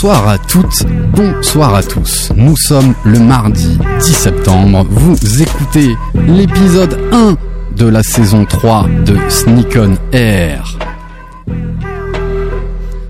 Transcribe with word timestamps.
Bonsoir 0.00 0.28
à 0.28 0.38
toutes, 0.38 0.86
bonsoir 1.12 1.74
à 1.74 1.82
tous. 1.82 2.30
Nous 2.36 2.56
sommes 2.56 2.94
le 3.02 3.18
mardi 3.18 3.76
10 3.98 4.04
septembre. 4.04 4.86
Vous 4.88 5.42
écoutez 5.42 5.96
l'épisode 6.14 7.00
1 7.10 7.36
de 7.76 7.86
la 7.86 8.04
saison 8.04 8.44
3 8.44 8.86
de 9.04 9.18
Sneak 9.28 9.76
on 9.76 9.96
Air. 10.12 10.78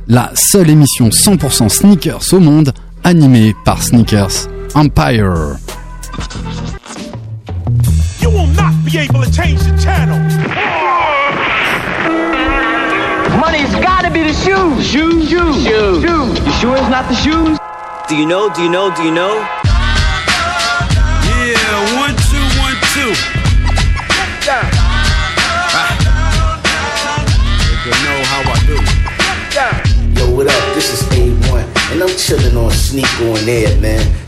La 0.07 0.31
seule 0.33 0.71
émission 0.71 1.11
100% 1.11 1.69
sneakers 1.69 2.33
au 2.33 2.41
monde 2.41 2.73
animée 3.05 3.55
par 3.67 3.83
Sneakers 3.83 4.49
Empire. 4.75 5.59
Money's 13.49 13.75
gotta 13.77 14.11
be 14.11 14.23
the 14.23 14.35
shoes. 14.35 14.87
Shoes, 14.87 15.27
shoes, 15.27 15.57
shoes. 15.65 16.05
shoes. 16.05 16.39
You 16.45 16.53
sure 16.61 16.77
it's 16.77 16.91
not 16.91 17.09
the 17.09 17.15
shoes? 17.15 17.59
Do 18.07 18.15
you 18.15 18.27
know? 18.27 18.53
Do 18.53 18.63
you 18.63 18.69
know? 18.69 18.95
Do 18.95 19.03
you 19.03 19.11
know? 19.11 19.33
Yeah, 21.25 21.97
one, 21.97 22.13
two, 22.29 22.45
one, 22.61 22.77
two. 22.93 23.09
You 27.89 27.97
know 28.05 28.19
how 28.29 28.53
I 28.53 28.61
do. 28.69 28.77
Yo, 30.21 30.37
what 30.37 30.47
up? 30.47 30.75
This 30.75 30.93
is 30.93 31.01
A1, 31.09 31.93
and 31.93 32.03
I'm 32.03 32.15
chilling 32.19 32.55
on 32.55 32.71
Sneak 32.71 33.09
on 33.23 33.49
Air, 33.49 33.75
man. 33.81 34.28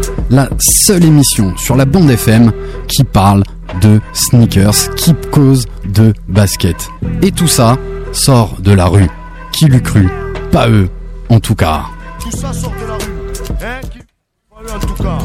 La 0.31 0.47
seule 0.59 1.03
émission 1.03 1.57
sur 1.57 1.75
la 1.75 1.83
bande 1.83 2.09
FM 2.09 2.53
qui 2.87 3.03
parle 3.03 3.43
de 3.81 3.99
sneakers, 4.13 4.95
qui 4.95 5.13
cause 5.29 5.65
de 5.93 6.13
basket. 6.29 6.87
Et 7.21 7.31
tout 7.31 7.49
ça 7.49 7.77
sort 8.13 8.61
de 8.61 8.71
la 8.71 8.85
rue. 8.85 9.09
Qui 9.51 9.65
l'eût 9.65 9.81
cru? 9.81 10.07
Pas 10.53 10.69
eux, 10.69 10.87
en 11.27 11.41
tout 11.41 11.55
cas. 11.55 11.83
Tout 12.21 12.31
ça 12.31 12.53
sort 12.53 12.71
de 12.81 12.87
la 12.87 12.93
rue. 12.93 13.57
Hein? 13.61 13.81
Qui... 13.91 14.73
En 14.73 14.79
tout 14.79 15.03
cas. 15.03 15.17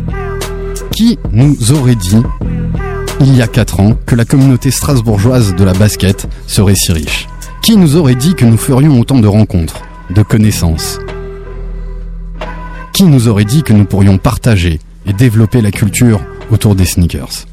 Qui 0.90 1.18
nous 1.30 1.70
aurait 1.70 1.94
dit, 1.94 2.22
il 3.20 3.36
y 3.36 3.42
a 3.42 3.46
4 3.46 3.78
ans, 3.78 3.96
que 4.06 4.16
la 4.16 4.24
communauté 4.24 4.72
strasbourgeoise 4.72 5.54
de 5.54 5.62
la 5.62 5.72
basket 5.74 6.26
serait 6.48 6.74
si 6.74 6.90
riche? 6.90 7.28
Qui 7.62 7.76
nous 7.76 7.94
aurait 7.94 8.16
dit 8.16 8.34
que 8.34 8.44
nous 8.44 8.58
ferions 8.58 8.98
autant 8.98 9.20
de 9.20 9.28
rencontres, 9.28 9.82
de 10.10 10.24
connaissances? 10.24 10.98
Qui 12.92 13.04
nous 13.04 13.28
aurait 13.28 13.44
dit 13.44 13.62
que 13.62 13.72
nous 13.72 13.84
pourrions 13.84 14.18
partager 14.18 14.80
et 15.06 15.12
développer 15.12 15.60
la 15.60 15.70
culture 15.70 16.20
autour 16.50 16.74
des 16.74 16.84
sneakers 16.84 17.46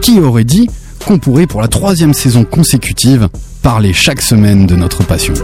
Qui 0.00 0.20
aurait 0.20 0.44
dit 0.44 0.68
qu'on 1.06 1.18
pourrait 1.18 1.46
pour 1.46 1.60
la 1.60 1.68
troisième 1.68 2.14
saison 2.14 2.44
consécutive 2.44 3.28
parler 3.62 3.92
chaque 3.92 4.20
semaine 4.20 4.66
de 4.66 4.76
notre 4.76 5.04
passion? 5.04 5.34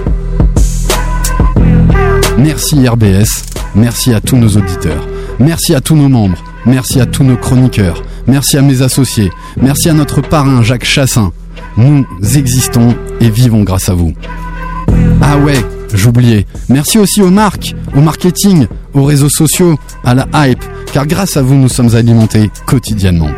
Merci 2.39 2.87
RBS, 2.87 3.45
merci 3.75 4.13
à 4.13 4.21
tous 4.21 4.37
nos 4.37 4.49
auditeurs, 4.49 5.07
merci 5.39 5.75
à 5.75 5.81
tous 5.81 5.97
nos 5.97 6.09
membres, 6.09 6.43
merci 6.67 7.01
à 7.01 7.07
tous 7.07 7.25
nos 7.25 7.37
chroniqueurs, 7.37 8.03
merci 8.27 8.57
à 8.59 8.63
mes 8.63 8.83
associés, 8.83 9.31
merci 9.57 9.89
à 9.89 9.93
notre 9.93 10.21
parrain 10.21 10.63
Jacques 10.63 10.85
Chassin. 10.85 11.33
Nous 11.77 12.05
existons 12.37 12.95
et 13.21 13.31
vivons 13.31 13.63
grâce 13.63 13.89
à 13.89 13.95
vous. 13.95 14.13
Ah 15.21 15.39
ouais, 15.39 15.65
j'oubliais. 15.95 16.47
Merci 16.69 16.99
aussi 16.99 17.23
aux 17.23 17.31
marques, 17.31 17.75
au 17.97 18.01
marketing, 18.01 18.67
aux 18.93 19.05
réseaux 19.05 19.29
sociaux, 19.29 19.79
à 20.05 20.15
la 20.15 20.27
hype, 20.35 20.63
car 20.93 21.07
grâce 21.07 21.37
à 21.37 21.43
vous, 21.43 21.55
nous 21.55 21.69
sommes 21.69 21.95
alimentés 21.95 22.51
quotidiennement. 22.67 23.31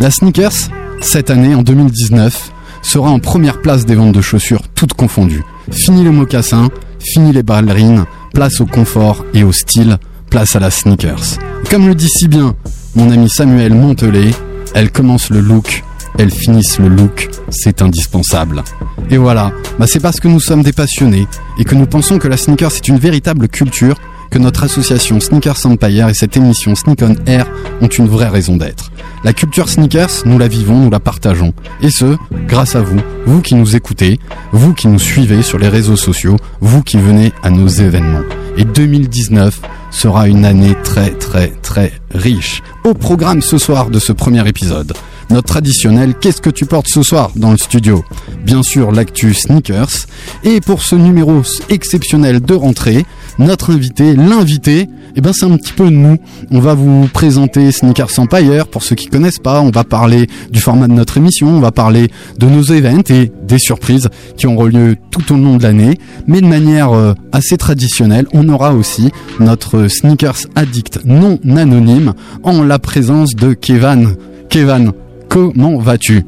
La 0.00 0.10
sneakers, 0.10 0.70
cette 1.00 1.30
année, 1.30 1.54
en 1.54 1.62
2019, 1.62 2.52
sera 2.82 3.10
en 3.10 3.18
première 3.18 3.60
place 3.60 3.86
des 3.86 3.94
ventes 3.94 4.12
de 4.12 4.20
chaussures 4.20 4.62
toutes 4.74 4.94
confondues. 4.94 5.44
Fini 5.70 6.04
les 6.04 6.10
mocassins, 6.10 6.68
fini 6.98 7.32
les 7.32 7.42
ballerines, 7.42 8.04
place 8.34 8.60
au 8.60 8.66
confort 8.66 9.24
et 9.32 9.44
au 9.44 9.52
style, 9.52 9.98
place 10.28 10.56
à 10.56 10.60
la 10.60 10.70
sneakers. 10.70 11.38
Comme 11.70 11.86
le 11.86 11.94
dit 11.94 12.08
si 12.08 12.28
bien 12.28 12.54
mon 12.94 13.10
ami 13.10 13.28
Samuel 13.28 13.74
Montelet, 13.74 14.30
elles 14.74 14.92
commencent 14.92 15.30
le 15.30 15.40
look, 15.40 15.82
elles 16.18 16.30
finissent 16.30 16.78
le 16.78 16.88
look, 16.88 17.28
c'est 17.50 17.82
indispensable. 17.82 18.62
Et 19.10 19.16
voilà, 19.16 19.52
bah 19.78 19.86
c'est 19.86 20.00
parce 20.00 20.20
que 20.20 20.28
nous 20.28 20.40
sommes 20.40 20.62
des 20.62 20.72
passionnés 20.72 21.26
et 21.58 21.64
que 21.64 21.74
nous 21.74 21.86
pensons 21.86 22.18
que 22.18 22.28
la 22.28 22.36
sneaker 22.36 22.70
c'est 22.70 22.88
une 22.88 22.98
véritable 22.98 23.48
culture 23.48 23.96
que 24.30 24.38
notre 24.40 24.64
association 24.64 25.20
Sneakers 25.20 25.64
Empire 25.64 26.08
et 26.08 26.14
cette 26.14 26.36
émission 26.36 26.74
Sneak 26.74 27.02
on 27.02 27.14
Air 27.26 27.46
ont 27.80 27.86
une 27.86 28.08
vraie 28.08 28.28
raison 28.28 28.56
d'être. 28.56 28.90
La 29.22 29.32
culture 29.32 29.68
sneakers, 29.68 30.24
nous 30.26 30.38
la 30.38 30.48
vivons, 30.48 30.80
nous 30.80 30.90
la 30.90 30.98
partageons. 30.98 31.54
Et 31.80 31.90
ce, 31.90 32.16
grâce 32.48 32.74
à 32.74 32.80
vous, 32.80 33.00
vous 33.26 33.42
qui 33.42 33.54
nous 33.54 33.76
écoutez, 33.76 34.18
vous 34.50 34.74
qui 34.74 34.88
nous 34.88 34.98
suivez 34.98 35.42
sur 35.42 35.58
les 35.58 35.68
réseaux 35.68 35.96
sociaux, 35.96 36.36
vous 36.60 36.82
qui 36.82 36.98
venez 36.98 37.32
à 37.44 37.50
nos 37.50 37.68
événements. 37.68 38.24
Et 38.56 38.64
2019 38.64 39.60
sera 39.92 40.26
une 40.26 40.44
année 40.44 40.74
très 40.82 41.10
très 41.10 41.52
très 41.62 41.92
riche. 42.12 42.60
Au 42.82 42.94
programme 42.94 43.40
ce 43.40 43.58
soir 43.58 43.88
de 43.88 44.00
ce 44.00 44.12
premier 44.12 44.46
épisode, 44.48 44.94
notre 45.30 45.48
traditionnel 45.48 46.14
Qu'est-ce 46.20 46.40
que 46.40 46.50
tu 46.50 46.66
portes 46.66 46.88
ce 46.88 47.02
soir 47.02 47.30
dans 47.36 47.50
le 47.50 47.56
studio 47.56 48.04
Bien 48.44 48.62
sûr 48.62 48.92
l'actu 48.92 49.34
sneakers. 49.34 50.06
Et 50.42 50.60
pour 50.60 50.82
ce 50.82 50.96
numéro 50.96 51.42
exceptionnel 51.68 52.40
de 52.40 52.54
rentrée, 52.54 53.04
notre 53.38 53.72
invité, 53.72 54.14
l'invité, 54.14 54.88
eh 55.16 55.20
ben 55.20 55.32
c'est 55.32 55.46
un 55.46 55.56
petit 55.56 55.72
peu 55.72 55.88
nous. 55.88 56.16
On 56.50 56.60
va 56.60 56.74
vous 56.74 57.08
présenter 57.12 57.70
Sneakers 57.70 58.18
Empire 58.18 58.66
pour 58.66 58.82
ceux 58.82 58.96
qui 58.96 59.06
connaissent 59.06 59.38
pas. 59.38 59.60
On 59.60 59.70
va 59.70 59.84
parler 59.84 60.28
du 60.50 60.60
format 60.60 60.88
de 60.88 60.92
notre 60.92 61.16
émission, 61.16 61.48
on 61.48 61.60
va 61.60 61.70
parler 61.70 62.08
de 62.38 62.46
nos 62.46 62.62
events 62.62 63.10
et 63.10 63.30
des 63.46 63.58
surprises 63.58 64.08
qui 64.36 64.46
auront 64.46 64.64
lieu 64.64 64.96
tout 65.10 65.32
au 65.32 65.36
long 65.36 65.56
de 65.56 65.62
l'année. 65.62 65.98
Mais 66.26 66.40
de 66.40 66.46
manière 66.46 66.92
euh, 66.92 67.14
assez 67.32 67.56
traditionnelle, 67.56 68.26
on 68.32 68.48
aura 68.48 68.74
aussi 68.74 69.10
notre 69.38 69.88
Sneakers 69.88 70.46
Addict 70.56 71.00
non 71.04 71.38
anonyme 71.56 72.14
en 72.42 72.62
la 72.62 72.78
présence 72.78 73.34
de 73.34 73.52
Kevan. 73.52 74.16
Kevan, 74.48 74.92
comment 75.34 75.78
vas-tu? 75.78 76.24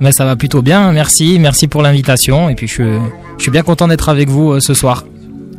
Mais 0.00 0.12
ça 0.12 0.24
va 0.24 0.34
plutôt 0.34 0.62
bien, 0.62 0.90
merci, 0.92 1.38
merci 1.38 1.68
pour 1.68 1.82
l'invitation 1.82 2.48
et 2.48 2.54
puis 2.54 2.66
je, 2.66 2.98
je 3.36 3.42
suis 3.42 3.50
bien 3.50 3.62
content 3.62 3.86
d'être 3.86 4.08
avec 4.08 4.30
vous 4.30 4.52
euh, 4.52 4.60
ce 4.60 4.72
soir. 4.72 5.04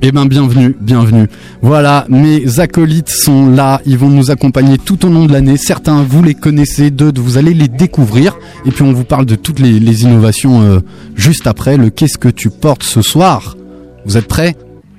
Eh 0.02 0.12
ben 0.12 0.26
bienvenue, 0.26 0.76
bienvenue. 0.82 1.28
Voilà, 1.62 2.06
mes 2.10 2.60
acolytes 2.60 3.10
sont 3.10 3.50
là, 3.50 3.82
ils 3.86 4.00
vont 4.00 4.10
nous 4.10 4.32
accompagner 4.32 4.80
tout 4.80 5.06
au 5.06 5.10
long 5.10 5.26
de 5.26 5.34
l'année. 5.34 5.58
Certains 5.58 6.02
vous 6.02 6.24
les 6.24 6.34
connaissez, 6.34 6.90
d'autres 6.90 7.22
vous 7.22 7.38
allez 7.38 7.54
les 7.54 7.68
découvrir. 7.68 8.36
Et 8.66 8.72
puis 8.72 8.84
on 8.84 8.94
vous 8.94 9.04
parle 9.04 9.28
de 9.28 9.36
toutes 9.36 9.60
les, 9.60 9.80
les 9.80 10.04
innovations 10.04 10.64
euh, 10.64 10.80
juste 11.16 11.46
après. 11.46 11.78
Le 11.78 11.92
qu'est-ce 11.92 12.18
que 12.18 12.30
tu 12.30 12.50
portes 12.50 12.84
ce 12.84 13.04
soir? 13.04 13.58
Vous 14.06 14.18
êtes 14.18 14.28
prêts? 14.28 14.56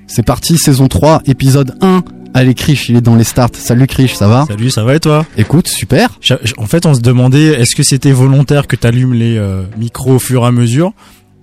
C'est 0.07 0.25
parti, 0.25 0.57
saison 0.57 0.87
3, 0.87 1.23
épisode 1.25 1.75
1. 1.81 2.03
Allez 2.39 2.53
Krish, 2.53 2.87
il 2.87 2.95
est 2.95 3.01
dans 3.01 3.17
les 3.17 3.25
starts. 3.25 3.49
Salut 3.51 3.85
Krish, 3.85 4.13
ça 4.13 4.29
va 4.29 4.45
Salut, 4.47 4.69
ça 4.69 4.85
va 4.85 4.95
et 4.95 5.01
toi 5.01 5.25
Écoute, 5.37 5.67
super. 5.67 6.17
En 6.57 6.67
fait, 6.67 6.85
on 6.85 6.93
se 6.93 7.01
demandait 7.01 7.47
est-ce 7.47 7.75
que 7.75 7.83
c'était 7.83 8.13
volontaire 8.13 8.65
que 8.65 8.77
t'allumes 8.77 9.13
les 9.13 9.37
euh, 9.37 9.63
micros 9.77 10.13
au 10.13 10.19
fur 10.19 10.43
et 10.43 10.45
à 10.45 10.51
mesure? 10.51 10.93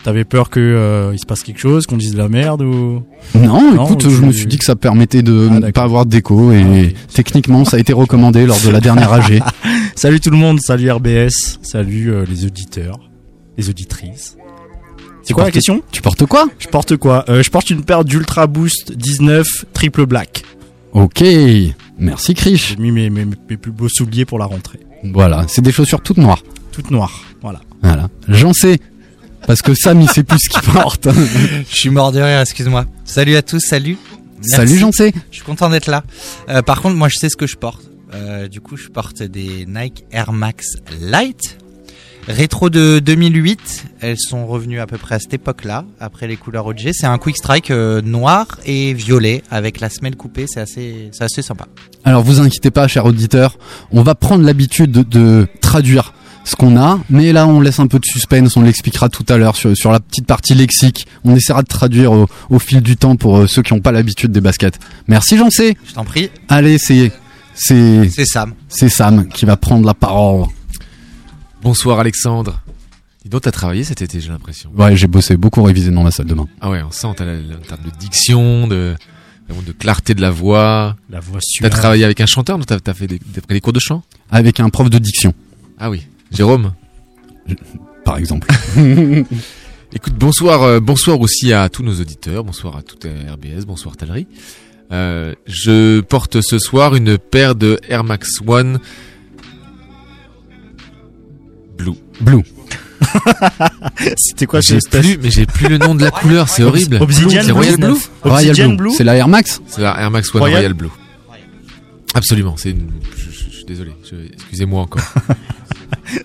T'avais 0.05 0.25
peur 0.25 0.49
que 0.49 0.59
euh, 0.59 1.11
il 1.13 1.19
se 1.19 1.27
passe 1.27 1.43
quelque 1.43 1.61
chose, 1.61 1.85
qu'on 1.85 1.99
dise 1.99 2.13
de 2.13 2.17
la 2.17 2.31
merde 2.31 2.63
ou? 2.63 3.03
Non, 3.35 3.75
Non, 3.75 3.85
écoute, 3.85 4.09
je 4.09 4.23
me 4.23 4.33
suis 4.33 4.47
dit 4.47 4.57
que 4.57 4.65
ça 4.65 4.75
permettait 4.75 5.21
de 5.21 5.51
Ah, 5.51 5.61
ne 5.61 5.71
pas 5.71 5.83
avoir 5.83 6.07
d'écho 6.07 6.51
et 6.51 6.95
techniquement 7.13 7.67
ça 7.67 7.77
a 7.77 7.81
été 7.81 7.93
recommandé 7.93 8.47
lors 8.47 8.59
de 8.63 8.71
la 8.71 8.81
dernière 8.81 9.13
AG. 9.13 9.43
Salut 9.97 10.21
tout 10.21 10.31
le 10.31 10.39
monde, 10.39 10.61
salut 10.63 10.91
RBS, 10.91 11.59
salut 11.61 12.11
euh, 12.11 12.25
les 12.27 12.47
auditeurs, 12.47 13.01
les 13.59 13.69
auditrices. 13.69 14.39
C'est 15.23 15.35
quoi 15.35 15.45
la 15.45 15.51
question? 15.51 15.83
Tu 15.93 16.01
portes 16.01 16.25
quoi? 16.25 16.47
Je 16.59 16.69
porte 16.69 16.97
quoi? 16.97 17.25
Euh, 17.29 17.43
Je 17.43 17.51
porte 17.51 17.69
une 17.69 17.83
paire 17.85 18.05
d'Ultra 18.05 18.47
Boost 18.47 18.93
19 18.97 19.47
triple 19.75 20.07
black. 20.07 20.43
Ok, 20.97 21.23
merci 21.99 22.33
Krish. 22.33 22.71
J'ai 22.71 22.77
mis 22.77 22.91
mes, 22.91 23.11
mes, 23.11 23.27
mes 23.27 23.57
plus 23.59 23.71
beaux 23.71 23.91
souliers 23.91 24.25
pour 24.25 24.39
la 24.39 24.47
rentrée. 24.47 24.81
Voilà, 25.05 25.45
c'est 25.47 25.61
des 25.61 25.71
chaussures 25.71 26.01
toutes 26.01 26.17
noires. 26.17 26.43
Toute 26.73 26.91
noire, 26.91 27.13
voilà. 27.43 27.61
Voilà, 27.83 28.09
j'en 28.29 28.55
sais. 28.55 28.79
Parce 29.47 29.61
que 29.61 29.75
Sam, 29.75 30.01
il 30.01 30.09
sait 30.09 30.23
plus 30.23 30.39
ce 30.39 30.49
qu'il 30.49 30.63
porte. 30.73 31.07
Je 31.13 31.77
suis 31.77 31.91
mort 31.91 32.13
de 32.13 32.21
rire, 32.23 32.41
excuse-moi. 32.41 32.87
Salut 33.05 33.37
à 33.37 33.43
tous, 33.43 33.61
salut. 33.61 33.99
Merci. 34.39 34.51
Salut, 34.57 34.79
j'en 34.79 34.91
sais. 34.91 35.13
Je 35.31 35.37
suis 35.37 35.45
content 35.45 35.69
d'être 35.69 35.89
là. 35.89 36.03
Euh, 36.49 36.63
par 36.63 36.81
contre, 36.81 36.97
moi, 36.97 37.09
je 37.11 37.19
sais 37.19 37.29
ce 37.29 37.37
que 37.37 37.47
je 37.47 37.57
porte. 37.57 37.83
Euh, 38.15 38.49
du 38.49 38.63
coup, 38.63 38.79
je 38.79 38.89
porte 38.89 39.23
des 39.23 39.67
Nike 39.67 40.07
Air 40.13 40.33
Max 40.33 40.77
Light. 41.03 41.59
Rétro 42.29 42.71
de 42.71 42.99
2008, 42.99 43.85
elles 44.01 44.19
sont 44.19 44.47
revenues 44.49 44.81
à 44.81 44.87
peu 44.87 44.99
près 44.99 45.15
à 45.15 45.19
cette 45.21 45.35
époque-là, 45.35 45.85
après 46.01 46.27
les 46.27 46.37
couleurs 46.37 46.67
OG. 46.67 46.91
C'est 46.93 47.07
un 47.07 47.19
quick 47.19 47.37
strike 47.37 47.71
euh, 47.71 48.03
noir 48.03 48.47
et 48.67 48.95
violet 48.95 49.45
avec 49.49 49.79
la 49.79 49.89
semelle 49.89 50.17
coupée, 50.17 50.47
c'est 50.49 50.59
assez, 50.61 51.11
c'est 51.13 51.23
assez 51.23 51.43
sympa. 51.43 51.67
Alors 52.05 52.25
vous 52.25 52.41
inquiétez 52.41 52.73
pas, 52.73 52.89
chers 52.89 53.07
auditeurs, 53.07 53.57
on 53.93 54.03
va 54.03 54.17
prendre 54.17 54.45
l'habitude 54.45 54.91
de, 54.91 55.03
de 55.05 55.47
traduire 55.61 56.15
ce 56.43 56.57
qu'on 56.57 56.77
a, 56.77 56.99
mais 57.11 57.33
là 57.33 57.47
on 57.47 57.61
laisse 57.61 57.79
un 57.79 57.87
peu 57.87 58.01
de 58.01 58.05
suspense, 58.05 58.57
on 58.57 58.63
l'expliquera 58.63 59.09
tout 59.09 59.25
à 59.29 59.37
l'heure 59.37 59.55
sur, 59.55 59.77
sur 59.77 59.93
la 59.93 60.01
petite 60.01 60.27
partie 60.27 60.55
lexique. 60.55 61.07
On 61.25 61.37
essaiera 61.37 61.63
de 61.63 61.69
traduire 61.69 62.11
au, 62.11 62.27
au 62.51 62.59
fil 62.59 62.81
du 62.81 62.97
temps 62.97 63.15
pour 63.15 63.39
euh, 63.39 63.47
ceux 63.47 63.63
qui 63.63 63.73
n'ont 63.73 63.81
pas 63.81 63.93
l'habitude 63.93 64.33
des 64.33 64.41
baskets. 64.41 64.81
Merci 65.07 65.39
j'en 65.39 65.51
sais. 65.51 65.77
Je 65.87 65.95
t'en 65.95 66.05
prie, 66.05 66.31
Allez, 66.49 66.79
c'est 66.79 67.13
c'est 67.55 68.09
c'est 68.13 68.27
Sam. 68.27 68.53
c'est 68.69 68.89
Sam 68.89 69.29
qui 69.29 69.45
va 69.45 69.57
prendre 69.57 69.87
la 69.87 69.95
parole. 69.95 70.47
Bonsoir 71.67 71.99
Alexandre. 71.99 72.63
Dis 73.25 73.29
donc, 73.29 73.43
t'as 73.43 73.51
travaillé 73.51 73.83
cet 73.83 74.01
été, 74.01 74.21
j'ai 74.21 74.29
l'impression. 74.29 74.71
Ouais, 74.79 74.95
j'ai 74.95 75.09
bossé 75.09 75.37
beaucoup 75.37 75.65
révisé 75.65 75.91
dans 75.91 76.05
ma 76.05 76.13
salle 76.13 76.27
de 76.27 76.35
bain. 76.35 76.47
Ah 76.61 76.71
ouais, 76.71 76.81
on 76.81 76.93
sent, 76.93 77.09
en 77.09 77.15
termes 77.15 77.29
de 77.29 77.91
diction, 77.99 78.69
de, 78.69 78.95
de 79.49 79.73
clarté 79.73 80.15
de 80.15 80.21
la 80.21 80.31
voix. 80.31 80.95
La 81.11 81.19
voix 81.19 81.41
T'as 81.61 81.69
travaillé 81.69 82.05
avec 82.05 82.21
un 82.21 82.27
chanteur, 82.27 82.57
donc 82.57 82.67
t'as, 82.69 82.95
fait 82.95 83.09
des, 83.09 83.19
t'as 83.19 83.41
pris 83.41 83.55
des 83.55 83.61
cours 83.61 83.73
de 83.73 83.81
chant? 83.81 84.05
Avec 84.31 84.61
un 84.61 84.69
prof 84.69 84.89
de 84.89 84.99
diction, 84.99 85.35
Ah 85.77 85.91
oui, 85.91 86.07
Jérôme? 86.31 86.73
par 88.05 88.17
exemple. 88.17 88.47
Écoute, 89.93 90.15
bonsoir, 90.15 90.63
euh, 90.63 90.79
bonsoir 90.79 91.19
aussi 91.19 91.53
à 91.53 91.69
tous 91.69 91.83
nos 91.83 92.01
auditeurs, 92.01 92.45
bonsoir 92.45 92.77
à 92.77 92.83
toute 92.83 93.07
RBS, 93.07 93.65
bonsoir 93.67 93.97
Talerie. 93.97 94.29
Euh, 94.93 95.35
je 95.47 96.01
porte 96.01 96.43
ce 96.43 96.61
soir 96.61 96.95
une 96.95 97.19
paire 97.19 97.57
de 97.57 97.81
Air 97.89 98.05
Max 98.05 98.41
One 98.47 98.79
Blue. 101.77 101.95
Blue. 102.21 102.43
C'était 104.17 104.47
quoi 104.47 104.61
j'ai 104.61 104.81
ce 104.81 104.89
plus, 104.89 105.19
mais 105.23 105.31
j'ai 105.31 105.47
plus 105.47 105.69
le 105.69 105.79
nom 105.79 105.95
de 105.95 106.03
la 106.03 106.11
couleur, 106.21 106.49
c'est 106.49 106.63
horrible. 106.63 106.99
Obsidian 107.01 107.43
c'est 107.45 107.53
Royal 107.53 107.77
Blue. 107.77 107.95
Royal 108.23 108.55
Blue. 108.57 108.77
Blue. 108.77 108.91
C'est 108.97 109.05
la 109.05 109.17
Air 109.17 109.29
Max 109.29 109.61
C'est 109.67 109.83
la 109.83 109.99
Air 110.01 110.11
Max 110.11 110.35
One 110.35 110.41
Royal 110.41 110.57
Royal, 110.59 110.75
Blue. 110.75 110.89
Absolument, 112.15 112.55
c'est 112.57 112.71
une... 112.71 112.89
je, 113.17 113.25
je- 113.31 113.45
je 113.51 113.57
suis 113.57 113.65
désolé, 113.65 113.93
je- 114.11 114.33
excusez-moi 114.33 114.83
encore. 114.83 115.03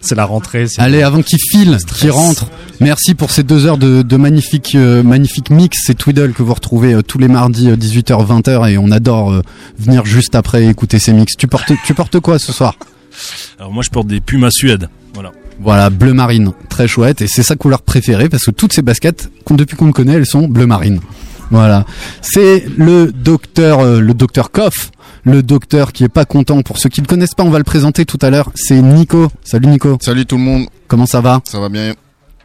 C'est 0.01 0.15
la 0.15 0.25
rentrée. 0.25 0.67
c'est- 0.67 0.79
Allez, 0.81 1.01
avant 1.03 1.21
qu'il 1.21 1.39
file, 1.39 1.77
qu'il 1.97 2.09
rentre. 2.11 2.45
Merci 2.79 3.13
pour 3.15 3.29
ces 3.31 3.43
deux 3.43 3.65
heures 3.65 3.77
de, 3.77 4.01
de 4.03 4.17
magnifique, 4.17 4.73
euh, 4.75 5.03
magnifique 5.03 5.49
mix. 5.49 5.77
C'est 5.85 5.95
Twiddle 5.95 6.33
que 6.33 6.41
vous 6.43 6.53
retrouvez 6.53 6.93
euh, 6.93 7.01
tous 7.01 7.17
les 7.17 7.27
mardis 7.27 7.67
18h 7.69 8.25
20h 8.25 8.69
et 8.71 8.77
on 8.77 8.91
adore 8.91 9.31
euh, 9.31 9.41
venir 9.77 10.05
juste 10.05 10.35
après 10.35 10.65
écouter 10.65 10.97
ces 10.99 11.13
mix. 11.13 11.35
Tu 11.35 11.47
portes, 11.47 11.71
tu 11.85 11.93
portes 11.93 12.19
quoi 12.19 12.37
ce 12.39 12.51
soir? 12.53 12.75
Alors 13.59 13.71
moi 13.71 13.83
je 13.83 13.89
porte 13.89 14.07
des 14.07 14.19
Pumas 14.21 14.51
Suède. 14.51 14.87
Voilà. 15.13 15.31
Voilà, 15.59 15.89
bleu 15.89 16.13
marine, 16.13 16.51
très 16.69 16.87
chouette 16.87 17.21
et 17.21 17.27
c'est 17.27 17.43
sa 17.43 17.55
couleur 17.55 17.81
préférée 17.81 18.29
parce 18.29 18.45
que 18.45 18.51
toutes 18.51 18.73
ces 18.73 18.81
baskets, 18.81 19.29
depuis 19.51 19.75
qu'on 19.75 19.85
le 19.87 19.93
connaît, 19.93 20.13
elles 20.13 20.25
sont 20.25 20.47
bleu 20.47 20.65
marine. 20.65 20.99
Voilà, 21.51 21.85
c'est 22.21 22.63
le 22.77 23.11
docteur, 23.11 23.81
euh, 23.81 23.99
le 23.99 24.13
docteur 24.13 24.51
Koff, 24.51 24.89
le 25.25 25.43
docteur 25.43 25.91
qui 25.91 26.05
est 26.05 26.09
pas 26.09 26.23
content. 26.25 26.61
Pour 26.61 26.77
ceux 26.77 26.87
qui 26.89 27.01
ne 27.01 27.05
le 27.05 27.09
connaissent 27.09 27.35
pas, 27.35 27.43
on 27.43 27.49
va 27.49 27.57
le 27.57 27.65
présenter 27.65 28.05
tout 28.05 28.17
à 28.21 28.29
l'heure. 28.29 28.49
C'est 28.55 28.81
Nico. 28.81 29.29
Salut 29.43 29.67
Nico. 29.67 29.97
Salut 30.01 30.25
tout 30.25 30.37
le 30.37 30.43
monde, 30.43 30.67
Comment 30.87 31.05
ça 31.05 31.19
va? 31.19 31.41
Ça 31.43 31.59
va 31.59 31.67
bien 31.67 31.93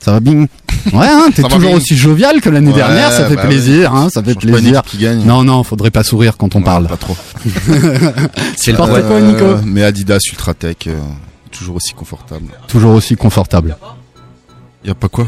Ça 0.00 0.10
va 0.12 0.18
bien? 0.20 0.46
Ouais, 0.92 1.06
hein, 1.08 1.28
t'es 1.34 1.42
toujours 1.44 1.72
aussi 1.72 1.96
jovial 1.96 2.40
que 2.40 2.50
l'année 2.50 2.70
Ouais, 2.70 2.74
dernière, 2.76 3.12
ça 3.12 3.26
fait 3.26 3.36
bah 3.36 3.46
plaisir, 3.46 3.94
hein, 3.94 4.08
ça 4.12 4.22
fait 4.22 4.34
Change 4.34 4.42
plaisir. 4.52 4.82
qui 4.82 4.98
gagne. 4.98 5.24
Non, 5.24 5.42
non, 5.44 5.62
faudrait 5.62 5.90
pas 5.92 6.02
sourire 6.02 6.36
quand 6.36 6.54
on 6.56 6.58
Ouais, 6.58 6.64
parle. 6.64 6.86
Pas 6.88 6.96
trop. 6.96 7.16
C'est 8.56 8.72
ouais. 8.72 8.76
quoi, 8.76 9.20
Nico 9.20 9.44
Euh, 9.44 9.60
Mais 9.64 9.82
Adidas 9.84 10.18
Ultratech, 10.30 10.88
euh, 10.88 10.98
toujours 11.56 11.76
aussi 11.76 11.94
confortable. 11.94 12.46
Toujours 12.68 12.94
aussi 12.94 13.16
confortable. 13.16 13.76
Y 14.84 14.90
a 14.90 14.94
pas 14.94 15.08
quoi? 15.08 15.26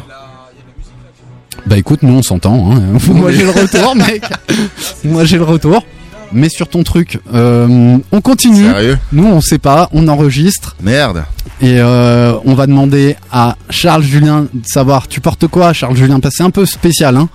Bah 1.67 1.77
écoute, 1.77 2.03
nous 2.03 2.15
on 2.15 2.23
s'entend. 2.23 2.73
Hein. 2.73 2.99
Moi 3.13 3.33
j'ai 3.33 3.43
le 3.43 3.51
retour, 3.51 3.97
mec. 3.97 4.23
Moi 5.05 5.25
j'ai 5.25 5.39
le 5.39 5.45
retour. 5.45 5.85
Mais 6.31 6.51
sur 6.51 6.69
ton 6.69 6.83
truc, 6.83 7.21
euh, 7.33 7.97
on 8.13 8.21
continue. 8.21 8.67
Sérieux? 8.67 8.99
Nous 9.13 9.27
on 9.27 9.41
sait 9.41 9.59
pas, 9.59 9.89
on 9.93 10.09
enregistre 10.09 10.77
Merde 10.81 11.25
et 11.61 11.81
euh, 11.81 12.39
on 12.45 12.55
va 12.55 12.67
demander 12.67 13.17
à 13.33 13.57
Charles 13.71 14.03
Julien 14.03 14.43
de 14.53 14.67
savoir. 14.67 15.09
Tu 15.09 15.21
portes 15.21 15.49
quoi, 15.49 15.73
Charles 15.73 15.97
Julien? 15.97 16.21
Parce 16.21 16.35
que 16.35 16.39
c'est 16.39 16.45
un 16.45 16.51
peu 16.51 16.67
spécial, 16.67 17.17
hein. 17.17 17.29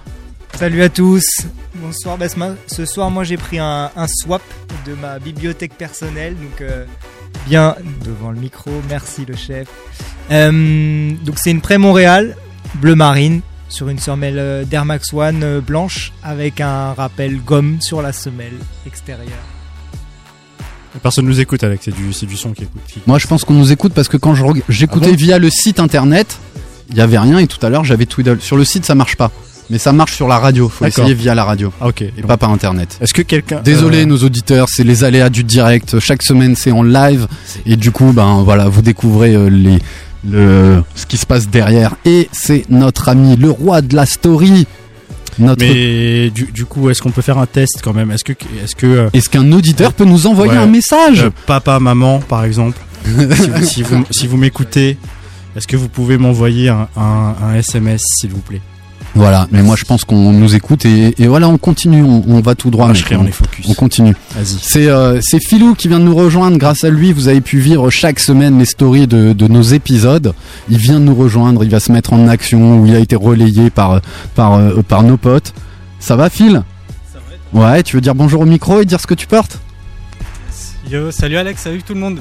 Salut 0.57 0.84
à 0.84 0.89
tous. 0.89 1.25
Bonsoir 1.75 2.18
Basma. 2.18 2.51
Ce 2.68 2.86
soir, 2.86 3.10
moi 3.10 3.24
j'ai 3.24 3.38
pris 3.38 3.57
un, 3.57 3.89
un 3.96 4.07
swap 4.07 4.44
de 4.86 4.94
ma 4.94 5.18
bibliothèque 5.19 5.74
personnelle. 5.74 6.36
Donc, 6.36 6.62
euh, 6.62 6.86
bien 7.47 7.75
devant 8.06 8.31
le 8.31 8.39
micro. 8.39 8.71
Merci 8.89 9.25
le 9.25 9.35
chef. 9.35 9.68
Euh, 10.31 11.12
donc, 11.24 11.35
c'est 11.38 11.51
une 11.51 11.62
pré 11.62 11.77
Montréal, 11.77 12.35
bleu 12.75 12.95
marine, 12.95 13.41
sur 13.69 13.89
une 13.89 14.00
semelle 14.00 14.38
euh, 14.39 14.63
d'Air 14.65 14.85
Max 14.85 15.12
One 15.13 15.44
euh, 15.44 15.62
blanche 15.62 16.12
avec 16.24 16.62
un 16.62 16.94
rappel 16.94 17.41
gomme 17.44 17.77
sur 17.81 18.01
la 18.01 18.13
semelle 18.13 18.53
extérieure. 18.85 19.27
Personne 21.01 21.25
nous 21.25 21.39
écoute, 21.39 21.63
Alex. 21.63 21.85
C'est 21.85 21.95
du, 21.95 22.13
c'est 22.13 22.27
du 22.27 22.38
son 22.38 22.51
qui 22.53 22.63
écoute. 22.63 22.81
qui- 22.88 23.01
Moi 23.07 23.18
je 23.18 23.25
pense 23.25 23.44
qu'on 23.45 23.56
nous 23.56 23.71
écoute 23.71 23.94
parce 23.95 24.07
que 24.07 24.18
quand 24.18 24.36
je 24.36 24.44
j'écoutais 24.69 25.07
Ah 25.07 25.12
bon 25.12 25.15
via 25.18 25.39
le 25.39 25.50
site 25.50 25.79
internet, 25.79 26.38
il 26.91 26.95
y 26.97 27.01
avait 27.01 27.18
rien 27.18 27.39
et 27.39 27.47
tout 27.47 27.63
à 27.65 27.69
l'heure 27.69 27.83
j'avais 27.83 28.06
Twiddle. 28.06 28.39
Sur 28.41 28.57
le 28.57 28.63
site 28.63 28.86
ça 28.86 28.94
marche 28.94 29.15
pas, 29.15 29.31
mais 29.74 29.80
ça 29.80 29.92
marche 29.92 30.14
sur 30.16 30.28
la 30.30 30.38
radio. 30.40 30.70
Faut 30.70 30.86
essayer 30.86 31.14
via 31.14 31.36
la 31.36 31.44
radio 31.44 31.74
Ah, 31.81 31.88
ok. 31.88 32.02
et 32.04 32.14
Donc, 32.18 32.28
pas 32.28 32.38
par 32.38 32.52
internet. 32.52 32.98
Est-ce 33.02 33.14
que 33.14 33.22
quelqu'un. 33.24 33.60
Désolé 33.62 34.04
euh, 34.04 34.06
nos 34.06 34.18
auditeurs, 34.20 34.68
c'est 34.70 34.84
les 34.86 35.04
aléas 35.04 35.30
du 35.30 35.44
direct. 35.44 36.00
Chaque 36.00 36.24
semaine 36.24 36.56
c'est 36.56 36.72
en 36.72 36.84
live 36.84 37.28
et 37.66 37.75
du 37.75 37.92
coup 37.92 38.12
ben 38.14 38.44
voilà 38.44 38.70
vous 38.70 38.81
découvrez 38.81 39.34
euh, 39.36 39.50
les 39.50 39.80
le 40.30 40.81
ce 40.96 41.06
qui 41.06 41.18
se 41.18 41.25
passe 41.25 41.50
derrière 41.50 41.96
et 42.06 42.30
c'est 42.31 42.64
notre 42.70 43.10
ami 43.10 43.36
le 43.36 43.50
roi 43.50 43.81
de 43.81 43.96
la 43.96 44.06
story. 44.06 44.66
Notre 45.40 45.66
Mais 45.66 46.30
du, 46.30 46.46
du 46.54 46.66
coup, 46.66 46.92
est-ce 46.92 47.02
qu'on 47.02 47.10
peut 47.10 47.24
faire 47.24 47.40
un 47.40 47.48
test 47.48 47.80
quand 47.84 47.92
même? 47.94 48.12
Est-ce 48.12 48.24
que, 48.24 48.34
est-ce 48.64 48.75
que 48.75 48.86
euh, 48.86 49.10
est-ce 49.14 49.30
qu'un 49.30 49.52
auditeur 49.52 49.92
peut 49.94 50.06
nous 50.06 50.28
envoyer 50.28 50.52
Ouais. 50.54 50.58
un 50.60 50.68
message? 50.68 51.24
Euh, 51.24 51.30
papa, 51.48 51.80
maman, 51.80 52.20
par 52.20 52.46
exemple, 52.46 52.78
si 53.06 53.50
vous, 53.50 53.66
si 53.66 53.81
vous, 53.84 54.06
si 54.12 54.28
vous 54.28 54.38
m'écoutez, 54.38 54.96
est-ce 55.56 55.66
que 55.66 55.75
vous 55.75 55.90
pouvez 55.90 56.20
m'envoyer 56.20 56.70
un, 56.70 56.88
un, 56.96 57.34
un 57.42 57.56
SMS, 57.56 58.02
s'il 58.20 58.30
vous 58.30 58.42
plaît? 58.42 58.62
Voilà, 59.15 59.48
mais 59.51 59.62
moi 59.62 59.75
je 59.77 59.83
pense 59.86 60.06
qu'on 60.06 60.31
nous 60.31 60.56
écoute 60.56 60.86
et, 60.86 61.13
et 61.21 61.27
voilà 61.27 61.48
on 61.48 61.60
continue, 61.60 62.04
on, 62.04 62.24
on 62.27 62.42
va 62.42 62.56
tout 62.56 62.71
droit. 62.71 62.86
Moi, 62.86 62.94
mec. 62.94 63.01
je 63.01 63.06
serai, 63.06 63.15
on 63.15 63.25
est 63.25 63.31
focus. 63.31 63.65
on 63.69 63.74
continue. 63.74 64.15
Vas-y. 64.36 64.57
C'est 64.62 64.88
euh, 64.88 65.19
c'est 65.21 65.39
Philou 65.39 65.75
qui 65.75 65.88
vient 65.88 66.00
de 66.00 66.06
nous 66.06 66.15
rejoindre. 66.15 66.57
Grâce 66.57 66.83
à 66.83 66.89
lui, 66.89 67.13
vous 67.13 67.27
avez 67.27 67.42
pu 67.42 67.60
vivre 67.60 67.89
chaque 67.92 68.19
semaine 68.19 68.57
les 68.57 68.65
stories 68.65 69.06
de, 69.07 69.33
de 69.33 69.48
nos 69.48 69.62
épisodes. 69.62 70.33
Il 70.69 70.77
vient 70.77 71.00
de 71.00 71.06
nous 71.06 71.15
rejoindre. 71.15 71.63
Il 71.63 71.69
va 71.69 71.80
se 71.80 71.92
mettre 71.92 72.13
en 72.13 72.27
action. 72.27 72.80
Où 72.80 72.86
il 72.88 72.95
a 72.95 73.00
été 73.00 73.15
relayé 73.15 73.69
par 73.69 74.01
par 74.36 74.54
euh, 74.56 74.81
par 74.81 75.04
nos 75.04 75.18
potes. 75.18 75.54
Ça 76.00 76.15
va, 76.15 76.30
Phil? 76.30 76.63
Ouais. 77.54 77.83
Tu 77.83 77.95
veux 77.95 78.01
dire 78.01 78.15
bonjour 78.15 78.42
au 78.42 78.45
micro 78.45 78.81
et 78.81 78.86
dire 78.86 79.00
ce 79.00 79.07
que 79.07 79.13
tu 79.13 79.27
portes? 79.27 79.60
Yo, 80.89 81.12
salut 81.12 81.38
Alex, 81.38 81.62
salut 81.62 81.82
tout 81.82 81.93
le 81.93 82.00
monde. 82.00 82.20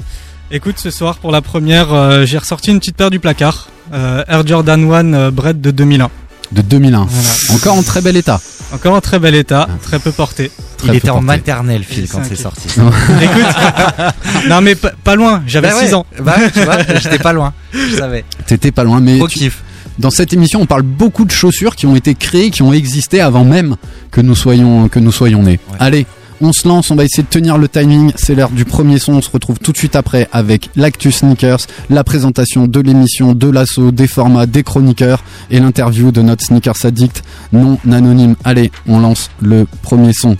Écoute, 0.51 0.77
ce 0.77 0.91
soir 0.91 1.17
pour 1.17 1.31
la 1.31 1.41
première, 1.41 1.93
euh, 1.93 2.25
j'ai 2.25 2.37
ressorti 2.37 2.69
une 2.69 2.79
petite 2.79 2.95
paire 2.95 3.09
du 3.09 3.19
placard, 3.19 3.69
euh, 3.91 4.23
Air 4.27 4.45
Jordan 4.45 4.93
1 4.93 5.13
euh, 5.13 5.31
Bread 5.31 5.59
de 5.61 5.71
2001. 5.71 6.09
De 6.53 6.61
2001. 6.61 7.05
Voilà. 7.09 7.29
Encore 7.49 7.75
en 7.77 7.83
très 7.83 8.01
bel 8.01 8.15
état. 8.17 8.39
Encore 8.73 8.93
en 8.95 9.01
très 9.01 9.19
bel 9.19 9.35
état, 9.35 9.67
très 9.83 9.99
peu 9.99 10.11
porté. 10.11 10.51
Très 10.77 10.87
Il 10.87 10.91
peu 10.91 10.97
était 10.97 11.09
en 11.11 11.21
maternelle, 11.21 11.83
Phil, 11.83 12.07
quand 12.09 12.21
c'est 12.27 12.35
sorti. 12.35 12.67
Écoute, 13.21 14.47
non 14.49 14.61
mais 14.61 14.75
pas, 14.75 15.15
loin, 15.15 15.43
j'avais 15.47 15.69
Bah 15.69 15.75
6 15.79 15.85
ouais, 15.85 15.93
ans. 15.93 16.05
Bah 16.21 16.35
tu 16.53 16.59
vois, 16.61 16.77
j'étais 17.01 17.19
pas 17.19 17.33
loin. 17.33 17.53
Je 17.73 17.95
savais. 17.97 18.25
T'étais 18.47 18.71
pas 18.71 18.83
loin, 18.83 18.99
mais 18.99 19.17
Gros 19.17 19.27
tu- 19.27 19.39
kiff. 19.39 19.63
dans 19.99 20.09
cette 20.09 20.33
émission, 20.33 20.61
on 20.61 20.65
parle 20.65 20.81
beaucoup 20.83 21.25
de 21.25 21.31
chaussures 21.31 21.75
qui 21.75 21.85
ont 21.85 21.95
été 21.95 22.15
créées, 22.15 22.49
qui 22.49 22.61
ont 22.63 22.73
existé 22.73 23.21
avant 23.21 23.43
même 23.45 23.75
que 24.11 24.21
nous 24.21 24.35
soyons 24.35 24.87
que 24.89 24.99
nous 24.99 25.11
soyons 25.11 25.43
nés. 25.43 25.59
Ouais. 25.71 25.77
Allez, 25.79 26.05
on 26.43 26.51
se 26.53 26.67
lance, 26.67 26.91
on 26.91 26.95
va 26.95 27.03
essayer 27.05 27.23
de 27.23 27.29
tenir 27.29 27.57
le 27.57 27.67
timing. 27.67 28.11
C'est 28.15 28.35
l'heure 28.35 28.49
du 28.49 28.65
premier 28.65 28.99
son. 28.99 29.13
On 29.13 29.21
se 29.21 29.29
retrouve 29.29 29.59
tout 29.59 29.71
de 29.71 29.77
suite 29.77 29.95
après 29.95 30.27
avec 30.31 30.69
l'actu 30.75 31.11
sneakers, 31.11 31.59
la 31.89 32.03
présentation 32.03 32.67
de 32.67 32.79
l'émission, 32.79 33.33
de 33.33 33.49
l'assaut, 33.49 33.91
des 33.91 34.07
formats, 34.07 34.45
des 34.45 34.63
chroniqueurs 34.63 35.23
et 35.49 35.59
l'interview 35.59 36.11
de 36.11 36.21
notre 36.21 36.43
sneakers 36.43 36.85
addict 36.85 37.23
non 37.51 37.77
anonyme. 37.89 38.35
Allez, 38.43 38.71
on 38.87 38.99
lance 38.99 39.29
le 39.41 39.65
premier 39.81 40.11
son. 40.13 40.35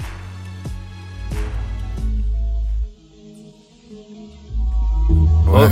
Ouais. 5.47 5.69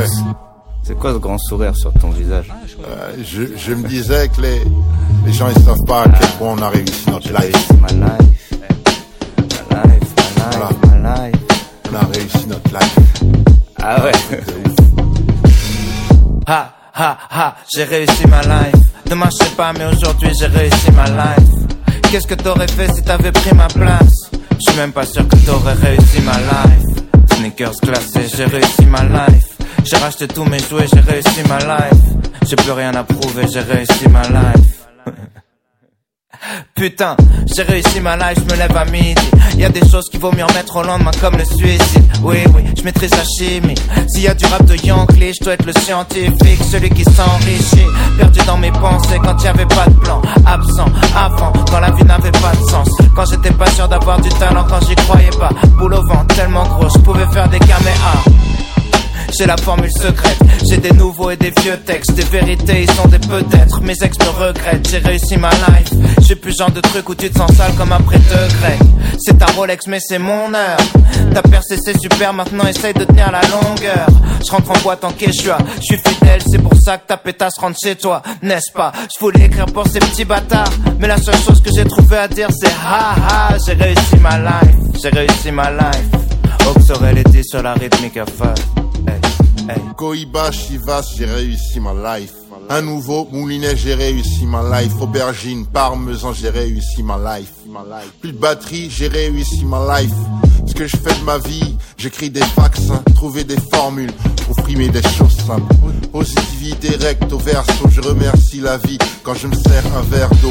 C'est 0.84 0.98
quoi 0.98 1.14
ce 1.14 1.18
grand 1.18 1.38
sourire 1.38 1.76
sur 1.76 1.94
ton 1.94 2.10
visage 2.10 2.48
Euh, 2.88 3.14
je, 3.24 3.44
je 3.56 3.74
me 3.74 3.88
disais 3.88 4.28
que 4.30 4.42
les, 4.42 4.62
les 5.26 5.34
gens 5.34 5.48
ils 5.56 5.64
savent 5.64 5.86
pas 5.86 6.04
à 6.04 6.10
quel 6.10 6.30
point 6.38 6.56
on 6.58 6.62
a 6.62 6.70
réussi 6.70 7.10
notre 7.10 7.30
life. 7.30 7.68
Voilà. 10.52 10.70
my 10.84 10.98
life. 11.04 11.42
On 11.92 11.96
a 11.96 12.06
réussi 12.14 12.48
notre 12.48 12.72
life. 12.74 12.98
Ah 13.82 14.04
ouais. 14.04 14.12
Ha 16.48 16.74
ha 16.94 17.18
ha, 17.30 17.56
j'ai 17.74 17.84
réussi 17.84 18.28
ma 18.28 18.42
life. 18.42 18.76
Demain 19.06 19.30
je 19.32 19.46
sais 19.46 19.56
pas, 19.56 19.74
mais 19.74 19.86
aujourd'hui 19.86 20.30
j'ai 20.40 20.48
réussi 20.48 20.92
ma 20.92 21.06
life. 21.06 21.50
Qu'est-ce 22.12 22.28
que 22.28 22.36
t'aurais 22.36 22.68
fait 22.68 22.92
si 22.94 23.02
t'avais 23.04 23.32
pris 23.32 23.56
ma 23.56 23.68
place? 23.68 24.30
Je 24.34 24.72
suis 24.72 24.78
même 24.80 24.92
pas 24.92 25.06
sûr 25.06 25.28
que 25.28 25.36
t'aurais 25.38 25.74
réussi 25.74 26.22
ma 26.22 26.34
life. 26.34 26.86
Sneakers 27.36 27.76
classés, 27.82 28.28
j'ai 28.36 28.46
réussi 28.46 28.86
ma 28.86 29.04
life. 29.04 29.58
J'ai 29.84 29.98
racheté 29.98 30.28
tous 30.28 30.44
mes 30.46 30.60
jouets, 30.60 30.88
j'ai 30.94 31.00
réussi 31.00 31.42
ma 31.48 31.58
life. 31.60 32.04
J'ai 32.48 32.56
plus 32.56 32.72
rien 32.72 32.94
à 32.96 33.04
prouver, 33.04 33.48
j'ai 33.52 33.62
réussi 33.62 34.08
ma 34.10 34.22
life. 34.24 34.88
Putain, 36.76 37.16
j'ai 37.56 37.64
réussi 37.64 38.00
ma 38.00 38.16
life, 38.18 38.40
je 38.40 38.54
me 38.54 38.58
lève 38.58 38.76
à 38.76 38.86
midi. 38.86 39.16
Y 39.58 39.66
a 39.66 39.70
des 39.70 39.88
choses 39.88 40.10
qu'il 40.10 40.20
vaut 40.20 40.32
mieux 40.32 40.46
remettre 40.46 40.76
au 40.78 40.84
lendemain 40.84 41.12
comme 41.20 41.38
le 41.38 41.46
suicide. 41.46 42.04
Oui, 42.24 42.38
oui, 42.56 42.64
je 42.76 42.84
maîtrise 42.84 43.12
la 43.12 43.24
chimie. 43.24 43.76
S'il 44.08 44.24
y 44.24 44.28
a 44.28 44.34
du 44.34 44.46
rap 44.46 44.66
de 44.66 44.76
Yankee, 44.76 45.34
je 45.40 45.44
dois 45.44 45.54
être 45.54 45.66
le 45.66 45.74
scientifique, 45.74 46.64
celui 46.72 46.90
qui 46.90 47.04
s'enrichit. 47.04 47.88
Perdu 48.18 48.40
dans 48.48 48.58
mes 48.58 48.72
pensées 48.72 49.20
quand 49.24 49.44
y 49.44 49.48
avait 49.48 49.66
pas 49.66 49.86
de 49.88 49.96
plan. 50.00 50.22
Absent, 50.46 50.86
avant, 51.16 51.54
quand 51.70 51.80
la 51.80 51.92
vie 51.92 52.04
n'avait 52.04 52.32
pas 52.32 52.54
de 52.60 52.70
sens. 52.70 52.90
Quand 53.16 53.26
j'étais 53.30 53.52
pas 53.52 53.70
sûr 53.72 53.88
d'avoir 53.88 54.20
du 54.20 54.30
talent, 54.30 54.66
quand 54.68 54.80
j'y 54.88 54.96
croyais 54.96 55.30
pas. 55.40 55.50
Boule 55.78 55.94
au 55.94 56.08
vent, 56.08 56.26
tellement 56.36 56.64
gros, 56.64 56.90
je 56.90 57.00
pouvais 57.00 57.28
faire 57.32 57.48
des 57.50 57.60
caméas. 57.60 58.24
J'ai 59.38 59.46
la 59.46 59.58
formule 59.58 59.92
secrète, 59.92 60.40
j'ai 60.70 60.78
des 60.78 60.92
nouveaux 60.92 61.32
et 61.32 61.38
des 61.38 61.54
vieux 61.62 61.78
textes, 61.86 62.14
des 62.14 62.24
vérités, 62.24 62.84
ils 62.84 62.92
sont 62.92 63.08
des 63.08 63.20
peut-être. 63.20 63.82
Mes 63.82 63.94
ex 64.02 64.18
me 64.20 64.46
regrettent, 64.46 64.88
j'ai 64.90 65.00
réussi 65.00 65.38
ma 65.38 65.50
life. 65.50 65.90
J'ai 66.28 66.36
plus 66.36 66.56
genre 66.58 66.72
de 66.72 66.82
truc 66.82 67.08
où 67.10 67.16
tu 67.16 67.30
te 67.30 67.38
sens 67.38 67.52
sale 67.54 67.74
comme 67.78 67.92
après 67.92 68.18
deux 68.18 68.48
grecs. 68.60 68.80
C'est 69.20 69.38
ta 69.38 69.46
Rolex, 69.48 69.88
mais 69.88 70.00
c'est 70.00 70.20
mon 70.20 70.54
heure. 70.54 70.78
T'as 71.34 71.42
percé, 71.42 71.78
c'est 71.84 71.98
super, 72.00 72.34
maintenant 72.34 72.66
essaye 72.68 72.94
de 72.94 73.04
tenir 73.04 73.32
la 73.32 73.42
longueur. 73.42 74.08
Je 74.46 74.52
rentre 74.52 74.72
en 74.72 74.82
boîte 74.82 75.04
en 75.04 75.12
quechua, 75.12 75.58
je 75.76 75.82
suis 75.82 75.98
fidèle, 75.98 76.42
c'est 76.50 76.62
pour 76.62 76.74
ça 76.84 76.98
que 76.98 77.08
ta 77.08 77.18
pétasse 77.18 77.58
rentre 77.60 77.78
chez 77.82 77.96
toi, 77.96 78.22
n'est-ce 78.42 78.72
pas? 78.74 78.92
Je 79.14 79.20
voulais 79.20 79.46
écrire 79.46 79.68
pour 79.68 79.88
ces 79.88 80.00
petits 80.00 80.26
bâtards, 80.26 80.72
mais 81.00 81.08
la 81.08 81.18
seule 81.18 81.38
chose 81.46 81.62
que 81.62 81.70
j'ai 81.76 81.86
trouvé 81.86 82.18
à 82.18 82.28
dire 82.28 82.50
c'est 82.60 82.72
ha 82.72 83.16
ha, 83.30 83.58
j'ai 83.66 83.74
réussi 83.74 84.18
ma 84.20 84.38
life, 84.40 84.76
j'ai 85.02 85.10
réussi 85.10 85.52
ma 85.52 85.70
life. 85.72 86.10
Ox 86.68 86.90
aurait 86.92 87.20
été 87.20 87.44
sur 87.44 87.62
la 87.62 87.74
rythmique 87.74 88.18
à 88.18 88.26
faire. 88.26 88.81
Cohiba, 89.98 90.52
Chivas, 90.52 91.14
j'ai 91.16 91.26
réussi 91.26 91.80
ma 91.80 91.94
life. 92.18 92.34
Un 92.70 92.82
nouveau 92.82 93.28
moulinet, 93.32 93.76
j'ai 93.76 93.94
réussi 93.94 94.46
ma 94.46 94.82
life. 94.82 94.94
Aubergine, 95.00 95.66
parmesan, 95.66 96.34
j'ai 96.34 96.50
réussi 96.50 97.04
ma 97.04 97.18
life. 97.18 97.52
Plus 98.22 98.32
de 98.32 98.38
batterie, 98.38 98.90
j'ai 98.90 99.08
réussi 99.08 99.66
ma 99.66 100.00
life. 100.00 100.14
Ce 100.66 100.74
que 100.74 100.88
je 100.88 100.98
fais 100.98 101.14
de 101.20 101.24
ma 101.24 101.38
vie, 101.38 101.76
j'écris 101.98 102.30
des 102.30 102.44
vaccins, 102.56 103.02
trouver 103.16 103.44
des 103.44 103.60
formules 103.74 104.12
pour 104.46 104.56
frimer 104.64 104.90
des 104.90 105.02
choses 105.02 105.36
simples. 105.46 105.74
Positivité 106.12 106.96
recto 106.98 107.38
verso, 107.38 107.90
je 107.90 108.02
remercie 108.02 108.62
la 108.62 108.78
vie 108.78 108.98
quand 109.24 109.34
je 109.34 109.48
me 109.48 109.56
sers 109.56 109.84
un 109.98 110.02
verre 110.02 110.30
d'eau. 110.42 110.50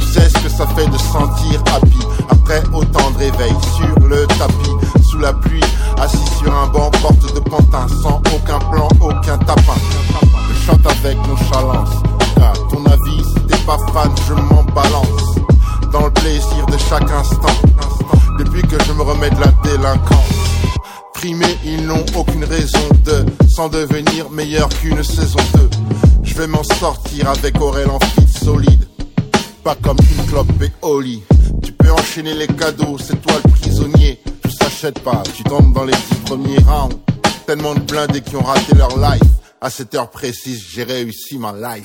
Tu 0.00 0.06
sais 0.06 0.28
ce 0.28 0.38
que 0.42 0.48
ça 0.48 0.66
fait 0.68 0.86
de 0.86 0.98
sentir 0.98 1.62
happy 1.74 2.06
après 2.28 2.62
autant 2.74 3.10
de 3.12 3.18
réveil 3.18 3.54
sur 3.76 4.06
le 4.06 4.26
tapis, 4.26 5.02
sous 5.10 5.18
la 5.18 5.32
pluie, 5.32 5.60
assis 6.02 6.38
sur 6.38 6.54
un 6.54 6.66
banc, 6.68 6.90
porte 7.00 7.34
de 7.34 7.40
pantin, 7.40 7.86
sans 8.02 8.20
aucun 8.34 8.58
plan, 8.58 8.88
aucun 9.00 9.38
tapin. 9.38 9.78
Je 10.48 10.66
chante 10.66 10.86
avec 10.86 11.16
nonchalance, 11.26 12.02
à 12.36 12.52
ton 12.70 12.84
avis, 12.86 13.24
si 13.24 13.46
t'es 13.46 13.56
pas 13.64 13.78
fan, 13.92 14.10
je 14.28 14.34
m'en 14.34 14.62
balance. 14.64 15.36
Dans 15.92 16.06
le 16.06 16.12
plaisir 16.12 16.66
de 16.66 16.78
chaque 16.78 17.10
instant, 17.10 17.56
depuis 18.38 18.62
que 18.62 18.82
je 18.84 18.92
me 18.92 19.02
remets 19.02 19.30
de 19.30 19.40
la 19.40 19.52
délinquance. 19.62 20.18
Primés, 21.14 21.58
ils 21.64 21.86
n'ont 21.86 22.04
aucune 22.16 22.44
raison 22.44 22.88
de 23.04 23.24
s'en 23.48 23.68
devenir 23.68 24.30
meilleur 24.30 24.68
qu'une 24.68 25.02
saison 25.04 25.38
2. 25.54 25.70
Je 26.24 26.34
vais 26.34 26.46
m'en 26.46 26.64
sortir 26.64 27.28
avec 27.28 27.60
Aurel 27.60 27.88
en 27.90 28.00
fit 28.00 28.44
solide 28.44 28.82
pas 29.62 29.76
comme 29.76 29.98
une 30.16 30.26
clope 30.26 30.62
et 30.62 30.72
Oli. 30.82 31.22
Tu 31.62 31.72
peux 31.72 31.90
enchaîner 31.92 32.34
les 32.34 32.48
cadeaux, 32.48 32.96
c'est 32.98 33.20
toi 33.22 33.34
le 33.44 33.50
prisonnier. 33.50 34.20
Pas, 34.90 35.22
tu 35.36 35.44
tombes 35.44 35.72
dans 35.72 35.84
les 35.84 35.92
dix 35.92 36.14
premiers 36.26 36.58
rounds. 36.58 36.96
Tellement 37.46 37.72
de 37.74 37.80
blindés 37.80 38.20
qui 38.20 38.34
ont 38.34 38.42
raté 38.42 38.74
leur 38.74 38.98
life. 38.98 39.22
À 39.60 39.70
cette 39.70 39.94
heure 39.94 40.10
précise, 40.10 40.60
j'ai 40.74 40.82
réussi. 40.82 41.38
Ma 41.38 41.52
life. 41.52 41.84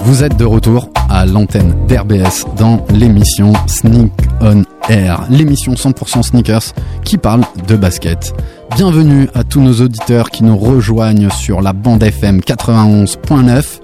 Vous 0.00 0.22
êtes 0.22 0.36
de 0.36 0.44
retour 0.44 0.88
à 1.10 1.26
l'antenne 1.26 1.74
d'RBS 1.86 2.44
dans 2.56 2.86
l'émission 2.90 3.52
Sneak 3.66 4.12
on 4.40 4.62
Air, 4.88 5.26
l'émission 5.28 5.74
100% 5.74 6.22
sneakers 6.22 6.72
qui 7.04 7.18
parle 7.18 7.42
de 7.66 7.76
basket. 7.76 8.32
Bienvenue 8.76 9.28
à 9.34 9.44
tous 9.44 9.60
nos 9.60 9.80
auditeurs 9.80 10.30
qui 10.30 10.44
nous 10.44 10.56
rejoignent 10.56 11.30
sur 11.30 11.60
la 11.60 11.72
bande 11.72 12.02
FM 12.02 12.40
91.9. 12.40 13.80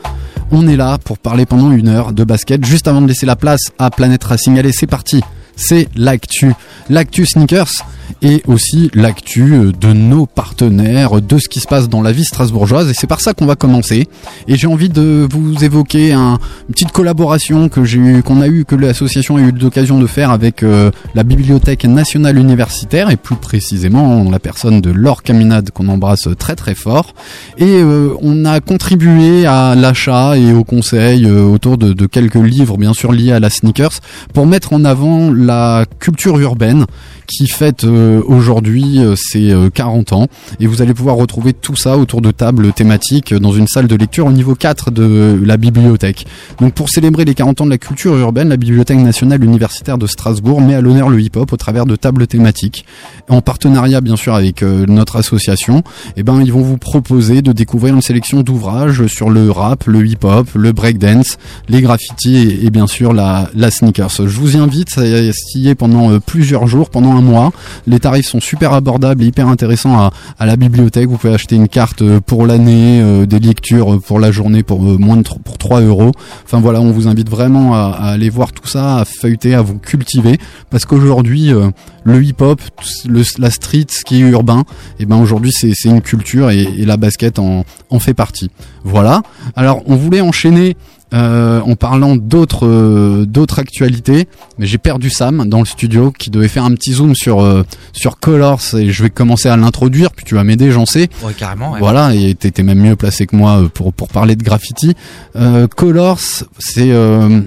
On 0.52 0.68
est 0.68 0.76
là 0.76 0.98
pour 0.98 1.18
parler 1.18 1.46
pendant 1.46 1.72
une 1.72 1.88
heure 1.88 2.12
de 2.12 2.22
basket. 2.22 2.64
Juste 2.64 2.86
avant 2.86 3.00
de 3.00 3.08
laisser 3.08 3.26
la 3.26 3.34
place 3.34 3.72
à 3.78 3.90
Planète 3.90 4.22
Racing, 4.22 4.58
allez, 4.58 4.72
c'est 4.72 4.86
parti. 4.86 5.22
C'est 5.56 5.88
l'actu, 5.96 6.52
l'actu 6.88 7.26
sneakers 7.26 7.84
et 8.23 8.42
aussi 8.46 8.90
l'actu 8.94 9.54
euh, 9.54 9.73
de 9.73 9.92
nos 9.92 10.26
partenaires, 10.26 11.20
de 11.20 11.38
ce 11.38 11.49
qui 11.49 11.61
se 11.61 11.66
passe 11.66 11.88
dans 11.88 12.02
la 12.02 12.12
vie 12.12 12.25
strasbourgeoise. 12.25 12.90
Et 12.90 12.94
c'est 12.94 13.06
par 13.06 13.20
ça 13.20 13.34
qu'on 13.34 13.46
va 13.46 13.54
commencer. 13.54 14.08
Et 14.49 14.56
j'ai 14.56 14.66
envie 14.66 14.88
de 14.88 15.26
vous 15.30 15.62
évoquer 15.64 16.12
un, 16.12 16.38
une 16.68 16.73
petite 16.73 16.92
collaboration 16.92 17.68
que 17.68 17.84
qu'on 18.23 18.40
a 18.40 18.49
eu, 18.49 18.64
que 18.64 18.75
l'association 18.75 19.37
a 19.37 19.40
eu 19.40 19.52
l'occasion 19.52 19.99
de 19.99 20.06
faire 20.06 20.30
avec 20.30 20.62
euh, 20.62 20.90
la 21.14 21.23
Bibliothèque 21.23 21.84
nationale 21.84 22.38
universitaire 22.38 23.11
et 23.11 23.16
plus 23.16 23.37
précisément 23.37 24.28
la 24.30 24.38
personne 24.38 24.80
de 24.80 24.90
Laure 24.90 25.23
Caminade 25.23 25.70
qu'on 25.70 25.88
embrasse 25.88 26.28
très 26.38 26.56
très 26.56 26.75
fort. 26.75 27.14
Et 27.58 27.64
euh, 27.64 28.14
on 28.23 28.44
a 28.46 28.61
contribué 28.61 29.46
à 29.46 29.75
l'achat 29.75 30.37
et 30.37 30.52
au 30.52 30.64
conseil 30.64 31.26
autour 31.26 31.76
de 31.76 32.06
quelques 32.06 32.34
livres, 32.34 32.78
bien 32.78 32.94
sûr 32.94 33.12
liés 33.12 33.32
à 33.32 33.40
la 33.40 33.50
sneakers, 33.50 34.00
pour 34.32 34.46
mettre 34.46 34.73
en 34.73 34.84
avant 34.84 35.30
la 35.44 35.84
culture 36.02 36.40
urbaine 36.42 36.86
qui 37.26 37.47
fête 37.47 37.85
euh, 37.85 38.23
aujourd'hui 38.26 38.99
euh, 38.99 39.14
ses 39.16 39.50
euh, 39.50 39.71
40 39.71 40.12
ans 40.12 40.28
et 40.61 40.66
vous 40.66 40.83
allez 40.83 40.95
pouvoir 40.95 41.16
retrouver 41.16 41.52
tout 41.52 41.76
ça 41.76 41.97
autour 41.97 42.21
de 42.21 42.31
tables 42.31 42.73
thématiques 42.73 43.35
dans 43.35 43.52
une 43.52 43.66
salle 43.66 43.87
de 43.87 43.97
lecture 43.97 44.26
au 44.26 44.33
niveau 44.33 44.54
4 44.54 44.90
de 44.90 45.40
la 45.45 45.57
bibliothèque. 45.57 46.26
Donc 46.61 46.75
pour 46.75 46.88
célébrer 46.88 47.25
les 47.25 47.35
40 47.35 47.62
ans 47.62 47.64
de 47.64 47.71
la 47.71 47.78
culture 47.78 48.16
urbaine, 48.16 48.49
la 48.49 48.57
Bibliothèque 48.57 48.99
nationale 48.99 49.43
universitaire 49.45 49.99
de 49.99 50.07
Strasbourg 50.07 50.61
met 50.61 50.75
à 50.75 50.81
l'honneur 50.81 51.09
le 51.09 51.21
hip-hop 51.21 51.52
au 51.52 51.57
travers 51.57 51.87
de 51.87 51.97
tables 51.97 52.26
thématiques 52.26 52.85
en 53.28 53.40
partenariat 53.40 54.00
bien 54.00 54.16
sûr 54.16 54.35
avec 54.35 54.62
euh, 54.62 54.87
notre 54.87 55.16
association. 55.16 55.83
Et 56.16 56.23
ben 56.23 56.40
ils 56.43 56.52
vont 56.52 56.62
vous 56.62 56.78
proposer 56.78 57.43
de 57.43 57.52
découvrir 57.52 57.95
une 57.95 58.02
sélection 58.02 58.43
d'ouvrages 58.43 59.07
sur 59.07 59.31
le 59.31 59.50
rap, 59.50 59.85
le 59.87 60.07
hip-hop, 60.07 60.49
le 60.54 60.73
breakdance, 60.73 61.38
les 61.69 61.81
graffitis 61.81 62.37
et, 62.37 62.66
et 62.66 62.71
bien 62.71 62.87
sûr 62.87 63.12
la, 63.12 63.50
la 63.54 63.71
sneakers. 63.71 64.11
Je 64.19 64.38
vous 64.38 64.57
invite 64.57 64.99
à 64.99 65.04
y 65.04 65.69
est 65.69 65.75
pendant 65.75 66.11
euh, 66.11 66.21
plusieurs 66.21 66.66
jours, 66.66 66.90
pendant 66.90 67.13
mois. 67.21 67.52
Les 67.87 67.99
tarifs 67.99 68.26
sont 68.26 68.40
super 68.40 68.73
abordables 68.73 69.23
et 69.23 69.26
hyper 69.26 69.49
intéressants 69.49 70.11
à, 70.38 70.47
la 70.47 70.56
bibliothèque. 70.56 71.09
Vous 71.09 71.16
pouvez 71.16 71.35
acheter 71.35 71.56
une 71.56 71.68
carte 71.68 72.02
euh, 72.02 72.21
pour 72.21 72.47
l'année, 72.47 73.00
euh, 73.02 73.26
des 73.26 73.38
lectures 73.40 74.00
pour 74.00 74.21
la 74.21 74.30
journée 74.30 74.62
pour 74.62 74.83
euh, 74.83 74.97
moins 74.99 75.16
de 75.16 75.25
pour 75.44 75.59
3 75.59 75.80
euros. 75.80 76.12
Enfin 76.44 76.61
voilà, 76.61 76.80
on 76.80 76.90
vous 76.90 77.09
invite 77.09 77.28
vraiment 77.28 77.75
à, 77.75 77.90
aller 78.00 78.30
voir 78.30 78.52
tout 78.52 78.66
ça, 78.66 78.99
à 78.99 79.04
feuilleter, 79.04 79.54
à 79.54 79.62
vous 79.62 79.78
cultiver, 79.78 80.38
parce 80.71 80.85
qu'aujourd'hui 80.85 81.52
euh, 81.52 81.71
le 82.04 82.23
hip-hop, 82.23 82.61
le- 83.08 83.23
la 83.38 83.50
street, 83.50 83.87
ce 83.88 84.04
qui 84.04 84.16
est 84.16 84.20
urbain, 84.30 84.64
et 85.00 85.06
ben 85.06 85.16
aujourd'hui 85.16 85.52
c'est 85.52 85.73
c'est 85.75 85.88
une 85.88 86.02
culture 86.02 86.50
et, 86.50 86.62
et 86.62 86.84
la 86.84 86.96
basket 86.96 87.38
en, 87.38 87.64
en 87.90 87.99
fait 87.99 88.14
partie. 88.14 88.50
Voilà. 88.84 89.23
Alors 89.56 89.82
on 89.87 89.96
voulait 89.96 90.20
enchaîner 90.20 90.76
euh, 91.12 91.61
en 91.61 91.76
parlant 91.76 92.16
d'autres 92.16 92.66
euh, 92.66 93.25
d'autres 93.25 93.58
actualités, 93.61 94.26
mais 94.58 94.66
j'ai 94.66 94.78
perdu 94.78 95.11
Sam 95.11 95.49
dans 95.49 95.61
le 95.61 95.64
studio 95.64 96.11
qui 96.11 96.28
devait 96.30 96.49
faire 96.49 96.64
un 96.64 96.73
petit 96.75 96.92
zoom 96.94 97.14
sur 97.14 97.40
euh, 97.40 97.62
sur 97.92 98.18
Colors 98.18 98.61
et 98.76 98.90
je 98.90 99.02
vais 99.02 99.11
commencer 99.11 99.49
à 99.49 99.56
l'introduire 99.56 100.11
puis 100.11 100.25
tu 100.25 100.34
vas 100.34 100.42
m'aider, 100.44 100.73
j'en 100.73 100.87
sais. 100.87 101.08
Ouais, 101.23 101.32
carrément, 101.34 101.73
ouais. 101.73 101.78
Voilà, 101.78 102.14
et 102.14 102.34
t'étais 102.34 102.62
même 102.64 102.80
mieux 102.80 102.96
placé 102.96 103.26
que 103.26 103.37
moi 103.37 103.62
pour 103.73 103.92
pour 103.92 104.08
parler 104.08 104.34
de 104.34 104.42
graffiti. 104.42 104.94
Euh, 105.37 105.68
Colors, 105.68 106.18
c'est 106.58 106.90
euh, 106.90 107.40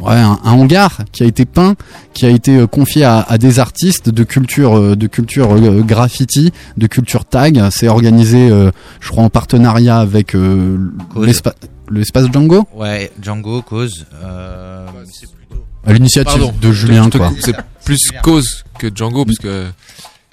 ouais, 0.00 0.14
un, 0.14 0.38
un 0.44 0.52
hangar 0.52 1.00
qui 1.12 1.22
a 1.22 1.26
été 1.26 1.44
peint, 1.44 1.74
qui 2.14 2.26
a 2.26 2.30
été 2.30 2.56
euh, 2.56 2.66
confié 2.66 3.04
à, 3.04 3.20
à 3.20 3.38
des 3.38 3.58
artistes 3.58 4.08
de 4.08 4.24
culture, 4.24 4.76
euh, 4.76 4.96
de 4.96 5.06
culture 5.06 5.52
euh, 5.54 5.82
graffiti, 5.82 6.52
de 6.76 6.86
culture 6.86 7.24
tag. 7.24 7.62
C'est 7.70 7.88
organisé, 7.88 8.48
euh, 8.50 8.70
je 9.00 9.08
crois, 9.10 9.24
en 9.24 9.30
partenariat 9.30 9.98
avec 9.98 10.34
euh, 10.34 10.78
Cause. 11.12 11.26
l'espa- 11.26 11.54
l'espace 11.90 12.26
Django, 12.32 12.66
Ouais, 12.74 13.10
Django, 13.22 13.62
cause. 13.62 14.06
Euh, 14.24 14.86
c'est 15.12 15.30
plutôt. 15.32 15.64
à 15.84 15.92
l'initiative 15.92 16.52
de 16.60 16.72
Julien, 16.72 17.08
quoi. 17.10 17.32
C'est 17.40 17.54
plus 17.84 18.10
cause 18.22 18.64
que 18.78 18.88
Django, 18.94 19.24
puisque 19.24 19.46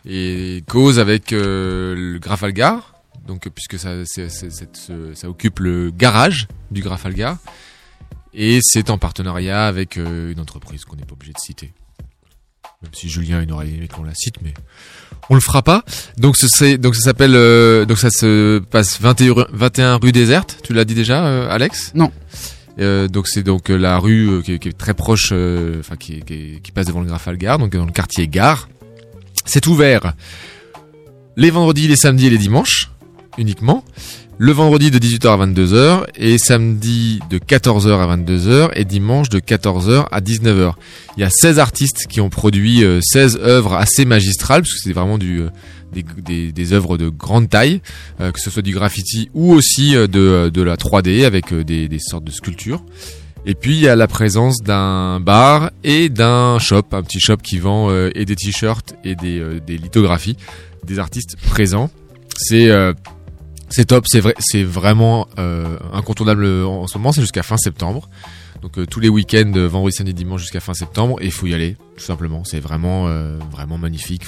et 0.05 0.63
cause 0.67 0.99
avec 0.99 1.31
euh, 1.31 1.95
le 1.95 2.19
Grafalgar, 2.19 2.93
donc 3.27 3.47
puisque 3.53 3.79
ça, 3.79 3.89
c'est- 4.05 4.29
c'est- 4.29 4.49
c'est- 4.49 4.75
ce- 4.75 5.13
ça 5.13 5.29
occupe 5.29 5.59
le 5.59 5.91
garage 5.91 6.47
du 6.71 6.81
Grafalgar, 6.81 7.37
et 8.33 8.59
c'est 8.61 8.89
en 8.89 8.97
partenariat 8.97 9.65
avec 9.67 9.97
euh, 9.97 10.31
une 10.31 10.39
entreprise 10.39 10.85
qu'on 10.85 10.95
n'est 10.95 11.05
pas 11.05 11.13
obligé 11.13 11.33
de 11.33 11.39
citer. 11.39 11.71
Même 12.81 12.91
si 12.93 13.07
Julien 13.09 13.41
il 13.41 13.51
aurait 13.51 13.67
aimé 13.69 13.87
qu'on 13.87 14.03
la 14.03 14.13
cite, 14.13 14.35
mais 14.41 14.53
on 15.29 15.35
le 15.35 15.41
fera 15.41 15.61
pas. 15.61 15.83
Donc 16.17 16.35
ce 16.37 16.75
donc 16.75 16.95
ça 16.95 17.01
s'appelle 17.01 17.35
euh, 17.35 17.85
donc 17.85 17.97
ça 17.97 18.09
se 18.09 18.59
passe 18.59 18.99
21 18.99 19.33
rue- 19.33 19.45
21 19.53 19.95
rue 19.97 20.11
déserte. 20.11 20.57
Tu 20.63 20.73
l'as 20.73 20.83
dit 20.85 20.95
déjà, 20.95 21.25
euh, 21.25 21.47
Alex? 21.49 21.91
Non. 21.95 22.11
Euh, 22.79 23.07
donc 23.07 23.27
c'est 23.27 23.43
donc 23.43 23.69
euh, 23.69 23.77
la 23.77 23.99
rue 23.99 24.41
qui, 24.43 24.53
est, 24.53 24.59
qui 24.59 24.67
est 24.69 24.77
très 24.77 24.93
proche, 24.95 25.31
enfin 25.79 25.95
qui, 25.95 26.21
qui, 26.21 26.59
qui 26.61 26.71
passe 26.71 26.87
devant 26.87 27.01
le 27.01 27.07
Grafalgar, 27.07 27.57
donc 27.59 27.71
dans 27.75 27.85
le 27.85 27.91
quartier 27.91 28.27
Gare. 28.27 28.67
C'est 29.45 29.67
ouvert 29.67 30.13
les 31.35 31.49
vendredis, 31.49 31.87
les 31.87 31.95
samedis 31.95 32.27
et 32.27 32.29
les 32.29 32.37
dimanches 32.37 32.89
uniquement. 33.37 33.83
Le 34.39 34.51
vendredi 34.51 34.91
de 34.91 34.97
18h 34.97 35.27
à 35.27 35.45
22h 35.45 36.05
et 36.15 36.37
samedi 36.37 37.19
de 37.29 37.37
14h 37.37 37.99
à 37.99 38.17
22h 38.17 38.71
et 38.75 38.83
dimanche 38.83 39.29
de 39.29 39.39
14h 39.39 40.07
à 40.11 40.21
19h. 40.21 40.73
Il 41.17 41.21
y 41.21 41.23
a 41.23 41.29
16 41.29 41.59
artistes 41.59 42.07
qui 42.07 42.19
ont 42.19 42.29
produit 42.29 42.83
euh, 42.83 42.99
16 43.01 43.37
œuvres 43.37 43.75
assez 43.75 44.05
magistrales 44.05 44.61
parce 44.61 44.73
que 44.73 44.79
c'est 44.79 44.93
vraiment 44.93 45.17
du 45.17 45.41
euh, 45.41 45.49
des, 45.93 46.03
des, 46.17 46.51
des 46.51 46.73
œuvres 46.73 46.97
de 46.97 47.09
grande 47.09 47.49
taille, 47.49 47.81
euh, 48.19 48.31
que 48.31 48.39
ce 48.39 48.49
soit 48.49 48.63
du 48.63 48.73
graffiti 48.73 49.29
ou 49.33 49.53
aussi 49.53 49.95
euh, 49.95 50.07
de, 50.07 50.49
de 50.49 50.61
la 50.61 50.75
3D 50.75 51.25
avec 51.25 51.53
euh, 51.53 51.63
des, 51.63 51.87
des 51.87 51.99
sortes 51.99 52.23
de 52.23 52.31
sculptures. 52.31 52.83
Et 53.45 53.55
puis 53.55 53.75
il 53.75 53.81
y 53.81 53.87
a 53.87 53.95
la 53.95 54.07
présence 54.07 54.61
d'un 54.61 55.19
bar 55.19 55.71
et 55.83 56.09
d'un 56.09 56.59
shop, 56.59 56.83
un 56.93 57.03
petit 57.03 57.19
shop 57.19 57.37
qui 57.37 57.59
vend 57.59 57.89
euh, 57.89 58.09
et 58.15 58.25
des 58.25 58.35
t-shirts 58.35 58.95
et 59.03 59.15
des, 59.15 59.39
euh, 59.39 59.59
des 59.59 59.77
lithographies 59.77 60.37
des 60.85 60.99
artistes 60.99 61.37
présents. 61.49 61.89
C'est 62.35 62.69
euh, 62.69 62.93
c'est 63.73 63.85
top, 63.85 64.05
c'est 64.07 64.19
vrai, 64.19 64.35
c'est 64.39 64.63
vraiment 64.63 65.27
euh, 65.39 65.77
incontournable 65.93 66.45
en, 66.45 66.83
en 66.83 66.87
ce 66.87 66.97
moment. 66.97 67.11
C'est 67.11 67.21
jusqu'à 67.21 67.43
fin 67.43 67.57
septembre. 67.57 68.07
Donc 68.61 68.77
euh, 68.77 68.85
tous 68.85 68.99
les 69.01 69.09
week-ends, 69.09 69.51
euh, 69.55 69.67
vendredi, 69.67 69.95
samedi, 69.95 70.13
dimanche 70.13 70.41
jusqu'à 70.41 70.61
fin 70.61 70.73
septembre, 70.73 71.17
et 71.21 71.25
il 71.25 71.31
faut 71.31 71.47
y 71.47 71.53
aller 71.53 71.75
tout 71.97 72.03
simplement. 72.03 72.43
C'est 72.45 72.59
vraiment 72.59 73.07
euh, 73.07 73.37
vraiment 73.51 73.77
magnifique. 73.77 74.23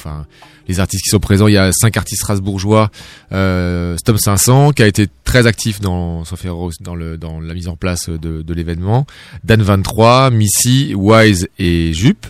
Les 0.68 0.80
artistes 0.80 1.04
qui 1.04 1.10
sont 1.10 1.20
présents, 1.20 1.48
il 1.48 1.54
y 1.54 1.58
a 1.58 1.72
cinq 1.72 1.96
artistes 1.96 2.22
strasbourgeois. 2.22 2.90
Euh, 3.32 3.96
Stom 3.98 4.18
500 4.18 4.72
qui 4.74 4.84
a 4.84 4.88
été 4.88 5.08
très 5.24 5.48
actif 5.48 5.80
dans 5.80 6.24
la 6.26 7.54
mise 7.54 7.68
en 7.68 7.76
place 7.76 8.10
de, 8.10 8.42
de 8.42 8.54
l'événement. 8.54 9.06
Dan 9.44 9.62
23, 9.62 10.32
Missy, 10.32 10.94
Wise 10.96 11.48
et 11.60 11.94
Jup. 11.94 12.26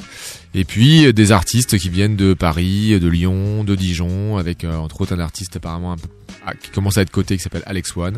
Et 0.56 0.64
puis 0.64 1.06
euh, 1.06 1.12
des 1.14 1.34
artistes 1.34 1.78
qui 1.78 1.90
viennent 1.90 2.16
de 2.16 2.34
Paris, 2.34 2.98
de 2.98 3.08
Lyon, 3.10 3.66
de 3.66 3.76
Dijon, 3.76 4.38
avec 4.38 4.64
euh, 4.64 4.76
entre 4.78 5.02
autres 5.02 5.14
un 5.14 5.20
artiste 5.20 5.58
apparemment 5.58 5.92
un 5.92 5.98
peu, 5.98 6.08
ah, 6.46 6.54
qui 6.56 6.70
commence 6.70 6.98
à 6.98 7.02
être 7.02 7.12
coté 7.12 7.36
qui 7.36 7.44
s'appelle 7.44 7.64
Alex 7.66 7.96
One. 7.98 8.18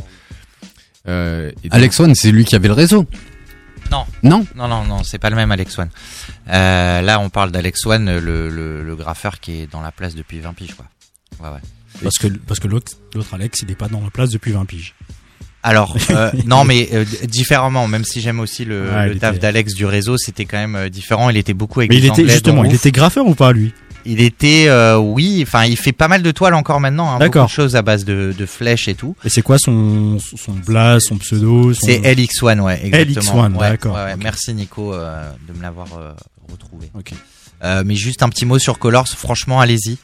Euh, 1.07 1.51
et 1.63 1.69
Alex 1.71 1.99
One, 1.99 2.13
c'est 2.13 2.31
lui 2.31 2.45
qui 2.45 2.55
avait 2.55 2.67
le 2.67 2.75
réseau. 2.75 3.07
Non. 3.91 4.05
Non 4.21 4.45
Non, 4.55 4.67
non, 4.67 4.83
non, 4.83 5.03
c'est 5.03 5.17
pas 5.17 5.31
le 5.31 5.35
même 5.35 5.51
Alex 5.51 5.79
One. 5.79 5.89
Euh, 6.49 7.01
là, 7.01 7.19
on 7.19 7.29
parle 7.29 7.51
d'Alex 7.51 7.83
One, 7.87 8.19
le, 8.19 8.49
le, 8.49 8.83
le 8.83 8.95
graffeur 8.95 9.39
qui 9.39 9.61
est 9.61 9.71
dans 9.71 9.81
la 9.81 9.91
place 9.91 10.13
depuis 10.13 10.39
20 10.39 10.53
piges, 10.53 10.75
quoi. 10.75 10.85
Ouais, 11.39 11.53
ouais. 11.55 11.61
Parce 12.03 12.17
que, 12.19 12.27
parce 12.27 12.59
que 12.59 12.67
l'autre, 12.67 12.91
Alex, 13.31 13.61
il 13.63 13.71
est 13.71 13.75
pas 13.75 13.87
dans 13.87 14.01
la 14.01 14.11
place 14.11 14.29
depuis 14.29 14.51
20 14.51 14.65
piges. 14.65 14.93
Alors, 15.67 15.95
euh, 16.11 16.31
non, 16.45 16.63
mais 16.63 16.89
euh, 16.93 17.03
différemment, 17.27 17.87
même 17.87 18.03
si 18.05 18.21
j'aime 18.21 18.39
aussi 18.39 18.63
le, 18.65 18.89
Ouais, 18.89 19.07
le 19.07 19.13
il 19.13 19.19
taf 19.19 19.35
était- 19.35 19.41
d'Alex 19.41 19.73
du 19.73 19.85
réseau, 19.85 20.17
c'était 20.17 20.45
quand 20.45 20.57
même 20.57 20.75
euh, 20.75 20.89
différent. 20.89 21.29
Il 21.29 21.37
était 21.37 21.53
beaucoup 21.53 21.79
avec 21.81 21.89
Mais 21.91 21.97
il 21.97 22.05
était, 22.05 22.11
Anglais 22.21 22.29
justement, 22.33 22.63
il 22.63 22.69
ouf. 22.69 22.75
était 22.75 22.91
graffeur 22.91 23.25
ou 23.27 23.35
pas, 23.35 23.51
lui? 23.51 23.73
Il 24.09 24.21
était, 24.21 24.67
euh, 24.69 24.95
oui, 24.97 25.43
enfin, 25.45 25.65
il 25.65 25.75
fait 25.75 25.91
pas 25.91 26.07
mal 26.07 26.23
de 26.23 26.31
toiles 26.31 26.53
encore 26.53 26.79
maintenant. 26.79 27.09
Hein, 27.11 27.19
D'accord. 27.19 27.43
Beaucoup 27.43 27.51
de 27.51 27.55
choses 27.55 27.75
à 27.75 27.81
base 27.81 28.05
de, 28.05 28.33
de 28.37 28.45
flèches 28.45 28.87
et 28.87 28.95
tout. 28.95 29.17
Et 29.25 29.29
c'est 29.29 29.41
quoi 29.41 29.57
son, 29.57 30.17
son 30.19 30.53
blast, 30.53 31.07
son 31.09 31.17
pseudo? 31.17 31.73
son- 31.73 31.85
C'est 31.85 31.99
LX1, 31.99 32.59
ouais, 32.61 32.79
exactement. 32.85 33.49
LX1, 33.49 33.53
Ouais, 33.55 33.69
d'accord. 33.71 33.95
ouais, 33.95 34.03
ouais. 34.05 34.13
Ok. 34.13 34.19
Merci 34.23 34.53
Nico 34.53 34.93
euh, 34.93 35.29
de 35.49 35.57
me 35.57 35.61
l'avoir 35.61 35.87
euh, 35.99 36.13
retrouvé. 36.49 36.89
Ok. 36.97 37.11
Euh, 37.63 37.83
mais 37.85 37.95
juste 37.95 38.23
un 38.23 38.29
petit 38.29 38.45
mot 38.45 38.59
sur 38.59 38.79
Colors, 38.79 39.07
franchement, 39.07 39.59
allez-y. 39.59 39.97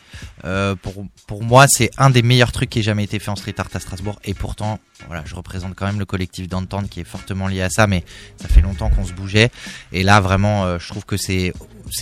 Euh, 0.45 0.75
pour, 0.75 1.05
pour 1.27 1.43
moi, 1.43 1.65
c'est 1.67 1.91
un 1.97 2.09
des 2.09 2.21
meilleurs 2.21 2.51
trucs 2.51 2.69
qui 2.69 2.79
ait 2.79 2.83
jamais 2.83 3.03
été 3.03 3.19
fait 3.19 3.29
en 3.29 3.35
street 3.35 3.55
art 3.57 3.69
à 3.73 3.79
Strasbourg. 3.79 4.19
Et 4.23 4.33
pourtant, 4.33 4.79
voilà, 5.07 5.23
je 5.25 5.35
représente 5.35 5.75
quand 5.75 5.85
même 5.85 5.99
le 5.99 6.05
collectif 6.05 6.47
d'entente 6.47 6.89
qui 6.89 6.99
est 6.99 7.05
fortement 7.05 7.47
lié 7.47 7.61
à 7.61 7.69
ça, 7.69 7.87
mais 7.87 8.03
ça 8.37 8.47
fait 8.47 8.61
longtemps 8.61 8.89
qu'on 8.89 9.05
se 9.05 9.13
bougeait. 9.13 9.51
Et 9.91 10.03
là, 10.03 10.19
vraiment, 10.19 10.65
euh, 10.65 10.79
je 10.79 10.87
trouve 10.87 11.05
que 11.05 11.17
c'est 11.17 11.53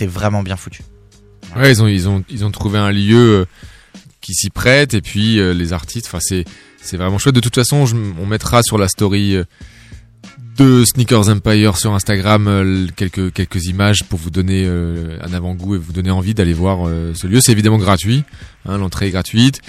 vraiment 0.02 0.42
bien 0.42 0.56
foutu. 0.56 0.82
Ouais, 1.56 1.70
ils 1.70 1.82
ont 1.82 1.86
ils 1.86 2.08
ont 2.08 2.24
ils 2.30 2.44
ont 2.46 2.50
trouvé 2.50 2.78
un 2.78 2.90
lieu 2.90 3.46
qui 4.22 4.32
s'y 4.32 4.48
prête 4.48 4.94
et 4.94 5.02
puis 5.02 5.36
les 5.36 5.72
artistes. 5.72 6.10
C'est 6.20 6.96
vraiment 6.96 7.18
chouette. 7.18 7.34
De 7.34 7.40
toute 7.40 7.54
façon, 7.54 7.84
on 8.18 8.26
mettra 8.26 8.62
sur 8.62 8.78
la 8.78 8.88
story 8.88 9.36
de 10.56 10.84
Sneakers 10.84 11.28
Empire 11.30 11.76
sur 11.78 11.94
Instagram 11.94 12.46
euh, 12.48 12.86
quelques 12.96 13.32
quelques 13.32 13.64
images 13.66 14.04
pour 14.04 14.18
vous 14.18 14.30
donner 14.30 14.64
euh, 14.66 15.16
un 15.22 15.32
avant-goût 15.32 15.76
et 15.76 15.78
vous 15.78 15.92
donner 15.92 16.10
envie 16.10 16.34
d'aller 16.34 16.52
voir 16.52 16.86
euh, 16.86 17.12
ce 17.14 17.26
lieu. 17.26 17.40
C'est 17.40 17.52
évidemment 17.52 17.78
gratuit. 17.78 18.24
Hein, 18.66 18.78
L'entrée 18.78 19.06
est 19.08 19.10
gratuite. 19.10 19.60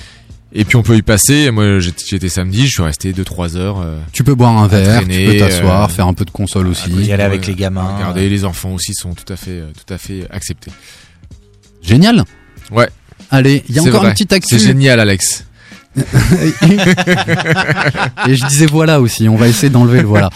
Et 0.56 0.66
puis 0.66 0.76
on 0.76 0.84
peut 0.84 0.96
y 0.98 1.02
passer. 1.02 1.50
Moi, 1.52 1.80
j'étais 1.80 2.30
samedi, 2.30 2.68
je 2.68 2.72
suis 2.74 2.84
resté 2.84 3.12
2-3 3.12 3.56
heures. 3.58 3.80
euh, 3.82 3.98
Tu 4.12 4.24
peux 4.24 4.36
boire 4.36 4.56
un 4.58 4.68
verre, 4.68 4.98
traîner, 5.02 5.26
tu 5.26 5.32
peux 5.32 5.38
t'asseoir, 5.40 5.86
euh, 5.86 5.88
faire 5.88 6.06
un 6.08 6.14
peu 6.14 6.26
de 6.26 6.32
console 6.32 6.68
aussi. 6.68 6.92
y 6.92 7.12
aller 7.12 7.24
avec 7.24 7.48
les 7.48 7.56
gamins. 7.56 7.96
Regardez, 7.96 8.30
les 8.30 8.46
enfants 8.46 8.74
aussi 8.74 8.94
sont 8.94 9.14
tout 9.16 9.32
à 9.34 9.36
fait 9.36 9.62
tout 9.74 9.92
à 9.94 9.98
fait 9.98 10.28
acceptés. 10.30 10.72
Génial. 11.82 12.24
Ouais. 12.72 12.90
Allez, 13.32 13.64
il 13.68 13.76
y 13.76 13.80
a 13.80 13.82
encore 13.82 14.02
vrai. 14.02 14.10
une 14.10 14.14
petite 14.14 14.34
actu. 14.34 14.60
C'est 14.60 14.66
génial, 14.66 15.00
Alex. 15.00 15.46
Et 18.28 18.36
je 18.36 18.48
disais 18.48 18.66
voilà 18.66 19.02
aussi, 19.02 19.28
on 19.30 19.36
va 19.36 19.48
essayer 19.48 19.70
d'enlever 19.70 20.02
le 20.02 20.08
voilà. 20.08 20.30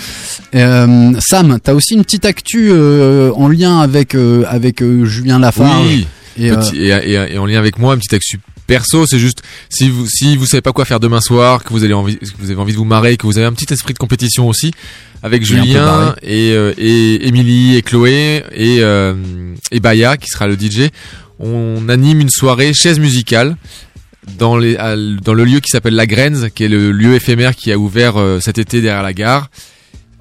Euh, 0.55 1.13
Sam, 1.19 1.59
t'as 1.61 1.73
aussi 1.73 1.93
une 1.95 2.03
petite 2.03 2.25
actu 2.25 2.69
euh, 2.71 3.31
en 3.33 3.47
lien 3.47 3.79
avec 3.79 4.15
euh, 4.15 4.43
avec 4.47 4.81
euh, 4.81 5.05
Julien 5.05 5.39
Lafarge. 5.39 5.87
Oui. 5.87 6.07
Et, 6.39 6.51
Petit- 6.51 6.77
et, 6.77 6.89
et- 6.89 7.33
et 7.33 7.37
en 7.39 7.45
lien 7.45 7.57
avec 7.59 7.79
moi, 7.79 7.93
un 7.93 7.97
petit 7.97 8.13
actu 8.13 8.39
perso, 8.67 9.05
c'est 9.07 9.17
juste 9.19 9.41
si 9.69 9.89
vous 9.89 10.05
si 10.07 10.37
vous 10.37 10.45
savez 10.45 10.61
pas 10.61 10.73
quoi 10.73 10.85
faire 10.85 10.99
demain 10.99 11.21
soir, 11.21 11.63
que 11.63 11.69
vous 11.69 11.83
avez 11.83 11.93
envie 11.93 12.17
que 12.17 12.25
vous 12.39 12.51
avez 12.51 12.59
envie 12.59 12.73
de 12.73 12.77
vous 12.77 12.85
marrer, 12.85 13.17
que 13.17 13.25
vous 13.25 13.37
avez 13.37 13.47
un 13.47 13.53
petit 13.53 13.73
esprit 13.73 13.93
de 13.93 13.99
compétition 13.99 14.47
aussi 14.47 14.71
avec 15.23 15.43
Julien 15.43 16.15
et 16.21 16.49
et 16.77 17.27
Émilie 17.27 17.75
et 17.77 17.81
Chloé 17.81 18.43
et 18.55 18.81
et 19.71 19.79
Baya 19.79 20.17
qui 20.17 20.27
sera 20.29 20.47
le 20.47 20.55
DJ, 20.55 20.89
on 21.39 21.89
anime 21.89 22.21
une 22.21 22.29
soirée 22.29 22.73
chaise 22.73 22.99
musicale 22.99 23.55
dans 24.37 24.57
les 24.57 24.75
à- 24.77 24.95
dans 24.95 25.33
le 25.33 25.45
lieu 25.45 25.59
qui 25.59 25.69
s'appelle 25.69 25.95
La 25.95 26.05
Grenze, 26.05 26.49
qui 26.53 26.63
est 26.63 26.67
le 26.69 26.91
lieu 26.91 27.15
éphémère 27.15 27.55
qui 27.55 27.71
a 27.71 27.77
ouvert 27.77 28.17
euh, 28.17 28.39
cet 28.39 28.57
été 28.57 28.81
derrière 28.81 29.03
la 29.03 29.13
gare. 29.13 29.49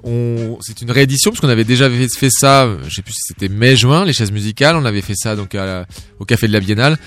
On, 0.03 0.57
c'est 0.61 0.81
une 0.81 0.91
réédition 0.91 1.31
parce 1.31 1.41
qu'on 1.41 1.49
avait 1.49 1.63
déjà 1.65 1.89
fait, 1.89 2.07
fait 2.15 2.29
ça, 2.31 2.65
euh, 2.65 2.77
je 2.87 2.95
sais 2.95 3.01
plus 3.01 3.13
si 3.13 3.21
c'était 3.27 3.49
mai-juin, 3.49 4.05
les 4.05 4.13
chaises 4.13 4.31
musicales. 4.31 4.75
On 4.75 4.85
avait 4.85 5.01
fait 5.01 5.15
ça 5.15 5.35
donc 5.35 5.55
à- 5.55 5.85
au 6.19 6.25
café 6.25 6.47
de 6.47 6.53
la 6.53 6.59
Biennale. 6.59 6.97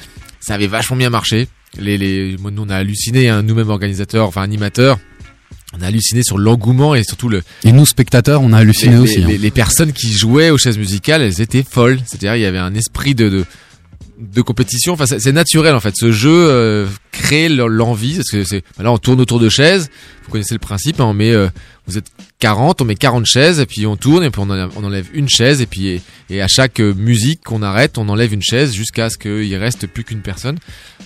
Ça 0.40 0.54
avait 0.54 0.66
vachement 0.66 0.96
bien 0.96 1.10
marché. 1.10 1.48
Les, 1.78 1.96
les, 1.96 2.36
nous 2.38 2.62
on 2.62 2.68
a 2.68 2.76
halluciné, 2.76 3.28
hein, 3.28 3.42
nous-mêmes 3.42 3.70
organisateurs, 3.70 4.26
enfin 4.26 4.42
animateurs, 4.42 4.98
on 5.78 5.80
a 5.82 5.86
halluciné 5.86 6.24
sur 6.24 6.36
l'engouement 6.36 6.96
et 6.96 7.04
surtout 7.04 7.28
le. 7.28 7.42
Et 7.64 7.70
nous 7.72 7.86
spectateurs, 7.86 8.42
on 8.42 8.52
a 8.52 8.58
halluciné 8.58 8.96
les, 8.96 9.00
aussi. 9.00 9.18
les- 9.22 9.34
hein. 9.36 9.38
les 9.40 9.50
personnes 9.52 9.92
qui 9.92 10.12
jouaient 10.12 10.50
aux 10.50 10.58
chaises 10.58 10.78
musicales, 10.78 11.22
elles 11.22 11.40
étaient 11.40 11.62
folles. 11.62 12.00
C'est-à-dire 12.06 12.34
il 12.34 12.42
y 12.42 12.44
avait 12.46 12.58
un 12.58 12.74
esprit 12.74 13.14
de, 13.14 13.28
de 13.28 13.44
de 14.20 14.42
compétition. 14.42 14.92
Enfin, 14.92 15.06
c'est 15.06 15.32
naturel 15.32 15.74
en 15.74 15.80
fait. 15.80 15.94
Ce 15.96 16.12
jeu 16.12 16.30
euh, 16.30 16.86
crée 17.10 17.48
l'envie 17.48 18.16
parce 18.16 18.30
que 18.30 18.44
c'est 18.44 18.62
bah 18.76 18.84
là 18.84 18.92
on 18.92 18.98
tourne 18.98 19.20
autour 19.20 19.40
de 19.40 19.48
chaises. 19.48 19.90
Vous 20.24 20.30
connaissez 20.32 20.54
le 20.54 20.60
principe. 20.60 21.00
hein, 21.00 21.06
on 21.06 21.14
met, 21.14 21.32
euh, 21.32 21.48
vous 21.86 21.98
êtes 21.98 22.06
40, 22.38 22.80
on 22.80 22.84
met 22.84 22.94
40 22.94 23.26
chaises 23.26 23.60
et 23.60 23.66
puis 23.66 23.86
on 23.86 23.96
tourne 23.96 24.22
et 24.22 24.30
puis 24.30 24.40
on 24.40 24.50
enlève, 24.50 25.06
une 25.12 25.28
chaise 25.28 25.60
et 25.60 25.66
puis 25.66 25.88
et, 25.88 26.02
et 26.28 26.40
à 26.40 26.48
chaque 26.48 26.80
euh, 26.80 26.94
musique 26.94 27.42
qu'on 27.44 27.62
arrête, 27.62 27.98
on 27.98 28.08
enlève 28.08 28.32
une 28.32 28.42
chaise 28.42 28.72
jusqu'à 28.72 29.10
ce 29.10 29.18
qu'il 29.18 29.56
reste 29.56 29.86
plus 29.86 30.04
qu'une 30.04 30.20
personne. 30.20 30.58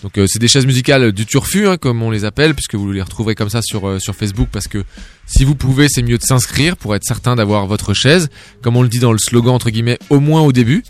Donc 0.03 0.19
euh, 0.19 0.27
c'est 0.27 0.39
des 0.39 0.49
chaises 0.49 0.67
musicales 0.67 1.13
du 1.13 1.25
turfu 1.25 1.67
hein, 1.67 1.79
comme 1.79 2.03
on 2.03 2.11
les 2.11 2.25
appelle 2.25 2.55
puisque 2.55 2.75
vous 2.75 2.93
les 2.93 3.01
retrouverez 3.01 3.35
comme 3.35 3.49
ça 3.49 3.63
sur 3.63 3.89
euh, 3.89 3.99
sur 3.99 4.15
Facebook 4.15 4.49
parce 4.53 4.69
que 4.69 4.85
si 5.27 5.45
vous 5.45 5.55
pouvez, 5.55 5.89
c'est 5.89 6.03
mieux 6.03 6.19
de 6.19 6.23
s'inscrire 6.23 6.77
pour 6.77 6.95
être 6.95 7.05
certain 7.05 7.35
d'avoir 7.35 7.67
votre 7.67 7.95
chaise, 7.95 8.29
comme 8.61 8.77
on 8.77 8.83
le 8.83 8.89
dit 8.89 8.99
dans 8.99 9.13
le 9.13 9.19
slogan 9.19 9.55
entre 9.55 9.71
guillemets, 9.71 9.99
au 10.11 10.21
moins 10.21 10.43
au 10.43 10.53
début 10.53 10.85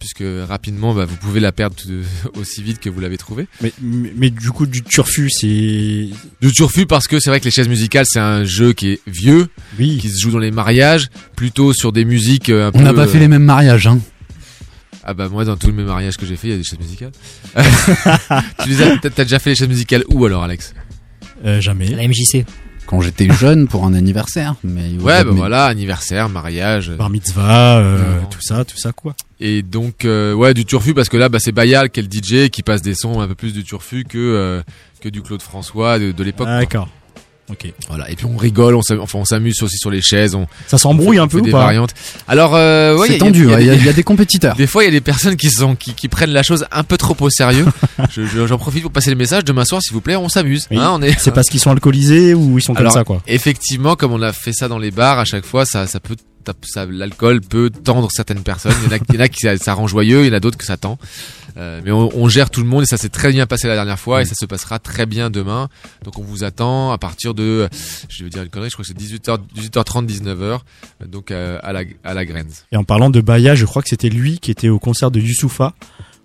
puisque 0.00 0.24
rapidement 0.48 0.94
bah, 0.94 1.04
vous 1.04 1.14
pouvez 1.16 1.38
la 1.38 1.52
perdre 1.52 1.76
aussi 2.34 2.62
vite 2.64 2.80
que 2.80 2.88
vous 2.90 2.98
l'avez 3.00 3.18
trouvée. 3.18 3.46
Mais, 3.60 3.72
mais, 3.80 4.12
mais 4.16 4.30
du 4.30 4.50
coup, 4.50 4.66
du 4.66 4.82
turfu, 4.82 5.30
c'est. 5.30 6.08
Du 6.40 6.52
turfu 6.52 6.86
parce 6.86 7.06
que 7.06 7.20
c'est 7.20 7.30
vrai 7.30 7.38
que 7.38 7.44
les 7.44 7.50
chaises 7.52 7.68
musicales 7.68 8.06
c'est 8.08 8.18
un 8.18 8.42
jeu 8.44 8.72
qui 8.72 8.88
est 8.88 9.00
vieux, 9.06 9.48
Oui. 9.78 9.98
qui 9.98 10.08
se 10.08 10.18
joue 10.20 10.32
dans 10.32 10.38
les 10.40 10.50
mariages, 10.50 11.08
plutôt 11.36 11.72
sur 11.72 11.92
des 11.92 12.04
musiques 12.04 12.48
euh, 12.48 12.66
un 12.68 12.72
peu. 12.72 12.78
On 12.78 12.82
n'a 12.82 12.92
pas 12.94 13.06
fait 13.06 13.18
euh, 13.18 13.20
les 13.20 13.28
mêmes 13.28 13.44
mariages, 13.44 13.86
hein. 13.86 14.00
Ah 15.04 15.14
bah 15.14 15.28
moi 15.30 15.44
dans 15.44 15.56
tous 15.56 15.72
mes 15.72 15.82
mariages 15.82 16.16
que 16.18 16.26
j'ai 16.26 16.36
fait 16.36 16.48
il 16.48 16.50
y 16.50 16.54
a 16.54 16.56
des 16.58 16.64
chaises 16.64 16.78
musicales. 16.78 17.12
tu 18.62 18.68
les 18.68 18.82
as, 18.82 18.98
t'as 18.98 19.10
t'as 19.10 19.24
déjà 19.24 19.38
fait 19.38 19.50
les 19.50 19.56
chaises 19.56 19.68
musicales 19.68 20.04
où 20.08 20.24
alors 20.26 20.42
Alex? 20.42 20.74
Euh, 21.44 21.60
jamais. 21.60 21.88
La 21.88 22.06
MJC. 22.06 22.44
Quand 22.90 23.00
j'étais 23.00 23.30
jeune 23.32 23.68
pour 23.68 23.84
un 23.86 23.94
anniversaire. 23.94 24.56
Mais 24.64 24.90
Ouais 25.00 25.22
bah 25.22 25.30
mais- 25.30 25.36
voilà 25.36 25.66
anniversaire, 25.66 26.28
mariage. 26.28 26.90
Bar 26.90 27.08
mitzvah, 27.08 27.78
euh, 27.78 28.20
tout 28.30 28.40
ça, 28.42 28.64
tout 28.64 28.76
ça, 28.76 28.92
quoi. 28.92 29.14
Et 29.38 29.62
donc 29.62 30.04
euh, 30.04 30.34
ouais 30.34 30.52
du 30.52 30.64
turfu 30.66 30.92
parce 30.92 31.08
que 31.08 31.16
là 31.16 31.28
bah 31.30 31.38
c'est 31.40 31.52
Bayal 31.52 31.88
qui 31.90 32.00
est 32.00 32.02
le 32.02 32.08
DJ 32.10 32.50
qui 32.50 32.62
passe 32.62 32.82
des 32.82 32.94
sons 32.94 33.20
un 33.20 33.28
peu 33.28 33.34
plus 33.34 33.54
du 33.54 33.64
turfu 33.64 34.04
que 34.04 34.18
euh, 34.18 34.62
que 35.00 35.08
du 35.08 35.22
Claude 35.22 35.40
François 35.40 35.98
de, 35.98 36.12
de 36.12 36.24
l'époque. 36.24 36.46
quoi. 36.48 36.58
D'accord. 36.58 36.88
Ok. 37.50 37.72
Voilà 37.88 38.10
et 38.10 38.16
puis 38.16 38.26
on 38.26 38.36
rigole, 38.36 38.74
on 38.74 38.82
s'am- 38.82 39.00
enfin 39.00 39.18
on 39.18 39.24
s'amuse 39.24 39.62
aussi 39.62 39.76
sur 39.78 39.90
les 39.90 40.00
chaises, 40.02 40.34
on 40.34 40.46
Ça 40.66 40.78
s'embrouille 40.78 41.18
on 41.18 41.24
un 41.24 41.28
fait 41.28 41.36
peu 41.36 41.38
ou 41.42 41.44
des 41.46 41.50
pas 41.50 41.60
variantes. 41.64 41.94
Alors 42.28 42.54
euh, 42.54 42.96
ouais, 42.96 43.08
c'est 43.08 43.14
il 43.14 43.16
y 43.16 43.20
a- 43.22 43.24
tendu, 43.24 43.42
il 43.44 43.50
y 43.50 43.52
a 43.52 43.56
ouais, 43.56 43.62
il 43.62 43.66
y, 43.66 43.70
a- 43.70 43.74
des- 43.74 43.80
il 43.80 43.86
y 43.86 43.88
a 43.88 43.92
des 43.92 44.02
compétiteurs. 44.02 44.54
Des 44.60 44.66
fois, 44.66 44.82
il 44.84 44.86
y 44.86 44.88
a 44.88 44.92
des 44.92 45.00
personnes 45.00 45.36
qui 45.36 45.50
sont 45.50 45.74
qui, 45.76 45.94
qui 45.94 46.08
prennent 46.08 46.30
la 46.30 46.42
chose 46.42 46.66
un 46.70 46.84
peu 46.84 46.96
trop 46.96 47.16
au 47.20 47.30
sérieux. 47.30 47.66
Je- 48.10 48.24
je- 48.26 48.46
J'en 48.46 48.58
profite 48.58 48.82
pour 48.82 48.92
passer 48.92 49.10
le 49.10 49.16
message. 49.16 49.44
Demain 49.44 49.64
soir, 49.64 49.82
s'il 49.82 49.92
vous 49.92 50.00
plaît, 50.00 50.16
on 50.16 50.28
s'amuse. 50.28 50.66
Oui. 50.70 50.78
Hein, 50.78 50.90
on 50.94 51.02
est. 51.02 51.18
C'est 51.18 51.32
parce 51.32 51.48
qu'ils 51.48 51.60
sont 51.60 51.70
alcoolisés 51.70 52.34
ou 52.34 52.58
ils 52.58 52.62
sont 52.62 52.74
Alors, 52.74 52.92
comme 52.92 53.00
ça, 53.00 53.04
quoi. 53.04 53.22
Effectivement, 53.26 53.96
comme 53.96 54.12
on 54.12 54.22
a 54.22 54.32
fait 54.32 54.52
ça 54.52 54.68
dans 54.68 54.78
les 54.78 54.90
bars, 54.90 55.18
à 55.18 55.24
chaque 55.24 55.44
fois, 55.44 55.64
ça, 55.64 55.86
ça 55.86 56.00
peut, 56.00 56.16
l'alcool 56.90 57.40
peut 57.40 57.70
tendre 57.70 58.08
certaines 58.10 58.42
personnes. 58.42 58.72
Il 58.82 58.90
y 58.90 58.94
en 58.94 58.96
a, 58.96 59.00
il 59.10 59.14
y 59.14 59.18
en 59.18 59.20
a 59.20 59.28
qui 59.28 59.40
ça, 59.40 59.56
ça 59.58 59.74
rend 59.74 59.86
joyeux, 59.86 60.22
il 60.24 60.28
y 60.28 60.30
en 60.30 60.36
a 60.36 60.40
d'autres 60.40 60.58
que 60.58 60.64
ça 60.64 60.76
tend. 60.76 60.98
Euh, 61.60 61.80
mais 61.84 61.92
on, 61.92 62.08
on 62.16 62.28
gère 62.28 62.48
tout 62.48 62.62
le 62.62 62.66
monde 62.66 62.84
et 62.84 62.86
ça 62.86 62.96
s'est 62.96 63.10
très 63.10 63.30
bien 63.30 63.46
passé 63.46 63.68
la 63.68 63.74
dernière 63.74 63.98
fois 63.98 64.22
et 64.22 64.24
ça 64.24 64.34
se 64.34 64.46
passera 64.46 64.78
très 64.78 65.04
bien 65.04 65.28
demain. 65.28 65.68
Donc 66.04 66.18
on 66.18 66.22
vous 66.22 66.42
attend 66.42 66.90
à 66.90 66.98
partir 66.98 67.34
de, 67.34 67.68
je 68.08 68.24
vais 68.24 68.30
dire 68.30 68.42
une 68.42 68.48
connerie, 68.48 68.70
je 68.70 68.76
crois 68.76 68.84
que 68.84 68.88
c'est 68.88 68.98
18h, 68.98 69.38
18h30, 69.54 70.06
19h, 70.06 70.60
donc 71.06 71.30
euh, 71.30 71.58
à 71.62 71.72
la, 71.72 71.82
à 72.02 72.14
la 72.14 72.24
Grenze. 72.24 72.64
Et 72.72 72.76
en 72.76 72.84
parlant 72.84 73.10
de 73.10 73.20
Baya, 73.20 73.54
je 73.54 73.66
crois 73.66 73.82
que 73.82 73.90
c'était 73.90 74.08
lui 74.08 74.38
qui 74.38 74.50
était 74.50 74.70
au 74.70 74.78
concert 74.78 75.10
de 75.10 75.20
Youssoufa 75.20 75.74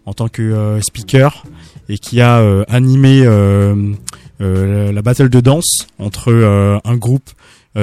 en 0.05 0.13
tant 0.13 0.29
que 0.29 0.41
euh, 0.41 0.79
speaker 0.81 1.43
et 1.89 1.97
qui 1.97 2.21
a 2.21 2.37
animé 2.69 3.25
la 4.39 5.01
battle 5.01 5.29
de 5.29 5.39
danse 5.41 5.87
entre 5.99 6.33
un 6.83 6.95
groupe 6.95 7.29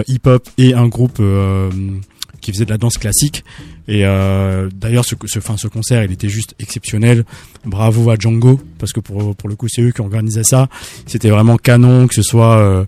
hip-hop 0.08 0.48
et 0.58 0.74
un 0.74 0.88
groupe 0.88 1.20
qui 2.42 2.52
faisait 2.52 2.66
de 2.66 2.70
la 2.70 2.76
danse 2.78 2.98
classique. 2.98 3.44
Et 3.88 4.04
euh, 4.04 4.68
d'ailleurs, 4.74 5.04
ce, 5.06 5.14
ce, 5.24 5.40
fin, 5.40 5.56
ce 5.56 5.68
concert, 5.68 6.04
il 6.04 6.12
était 6.12 6.28
juste 6.28 6.54
exceptionnel. 6.58 7.24
Bravo 7.64 8.10
à 8.10 8.16
Django, 8.16 8.60
parce 8.78 8.92
que 8.92 9.00
pour, 9.00 9.34
pour 9.34 9.48
le 9.48 9.56
coup, 9.56 9.68
c'est 9.68 9.80
eux 9.80 9.92
qui 9.92 10.02
organisaient 10.02 10.44
ça. 10.44 10.68
C'était 11.06 11.30
vraiment 11.30 11.56
canon, 11.56 12.06
que 12.06 12.14
ce 12.14 12.22
soit 12.22 12.58
euh, 12.58 12.84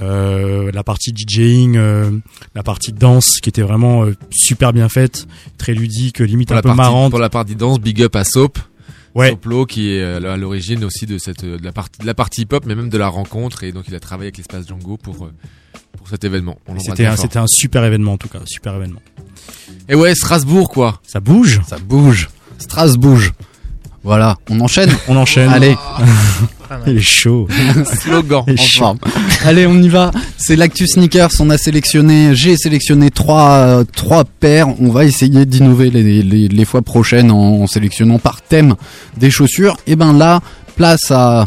euh, 0.00 0.70
la 0.72 0.82
partie 0.82 1.12
DJing, 1.12 1.76
euh, 1.76 2.10
la 2.54 2.62
partie 2.62 2.92
danse, 2.92 3.40
qui 3.42 3.50
était 3.50 3.62
vraiment 3.62 4.04
euh, 4.04 4.16
super 4.30 4.72
bien 4.72 4.88
faite, 4.88 5.26
très 5.58 5.74
ludique, 5.74 6.20
limite 6.20 6.48
Pour 6.48 6.56
un 6.56 6.62
peu 6.62 6.68
partie, 6.68 6.76
marrante. 6.78 7.10
pour 7.10 7.20
la 7.20 7.28
partie 7.28 7.56
danse, 7.56 7.78
big 7.78 8.02
up 8.02 8.16
à 8.16 8.24
Soap. 8.24 8.58
Ouais. 9.14 9.30
Soplo 9.30 9.66
qui 9.66 9.92
est 9.94 10.00
euh, 10.02 10.32
à 10.32 10.36
l'origine 10.36 10.84
aussi 10.84 11.04
de 11.06 11.18
cette 11.18 11.44
de 11.44 11.62
la 11.62 11.72
partie 11.72 12.00
de 12.00 12.06
la 12.06 12.14
partie 12.14 12.42
hip 12.42 12.48
hop 12.52 12.64
mais 12.66 12.74
même 12.74 12.88
de 12.88 12.96
la 12.98 13.08
rencontre 13.08 13.62
et 13.64 13.72
donc 13.72 13.84
il 13.88 13.94
a 13.94 14.00
travaillé 14.00 14.28
avec 14.28 14.38
l'espace 14.38 14.66
Django 14.66 14.96
pour 14.96 15.26
euh, 15.26 15.32
pour 15.96 16.08
cet 16.08 16.24
événement. 16.24 16.58
C'était 16.78 17.04
un, 17.06 17.14
un 17.42 17.46
super 17.46 17.84
événement 17.84 18.14
en 18.14 18.18
tout 18.18 18.28
cas, 18.28 18.40
super 18.46 18.74
événement. 18.74 19.02
Et 19.88 19.94
ouais, 19.94 20.14
Strasbourg 20.14 20.70
quoi. 20.70 21.00
Ça 21.06 21.20
bouge? 21.20 21.60
Ça 21.66 21.78
bouge. 21.78 22.30
Strasbourg. 22.58 23.20
Voilà, 24.04 24.36
on 24.48 24.58
enchaîne? 24.60 24.90
On 25.08 25.16
enchaîne. 25.16 25.50
Allez. 25.50 25.76
Il 26.86 26.96
est 26.98 27.00
chaud. 27.00 27.48
Slogan. 28.00 28.44
Il 28.46 28.54
est 28.54 28.60
En 28.60 28.62
chaud. 28.62 28.78
forme. 28.84 28.98
Allez, 29.44 29.66
on 29.66 29.80
y 29.82 29.88
va. 29.88 30.10
C'est 30.36 30.56
l'actu 30.56 30.86
sneakers. 30.86 31.30
On 31.40 31.50
a 31.50 31.58
sélectionné, 31.58 32.34
j'ai 32.34 32.56
sélectionné 32.56 33.10
trois, 33.10 33.82
trois 33.94 34.24
paires. 34.24 34.68
On 34.80 34.90
va 34.90 35.04
essayer 35.04 35.44
d'innover 35.46 35.90
les, 35.90 36.22
les, 36.22 36.48
les 36.48 36.64
fois 36.64 36.82
prochaines 36.82 37.30
en, 37.30 37.62
en 37.62 37.66
sélectionnant 37.66 38.18
par 38.18 38.42
thème 38.42 38.74
des 39.16 39.30
chaussures. 39.30 39.76
Et 39.86 39.96
ben 39.96 40.12
là, 40.16 40.40
place 40.76 41.10
à, 41.10 41.46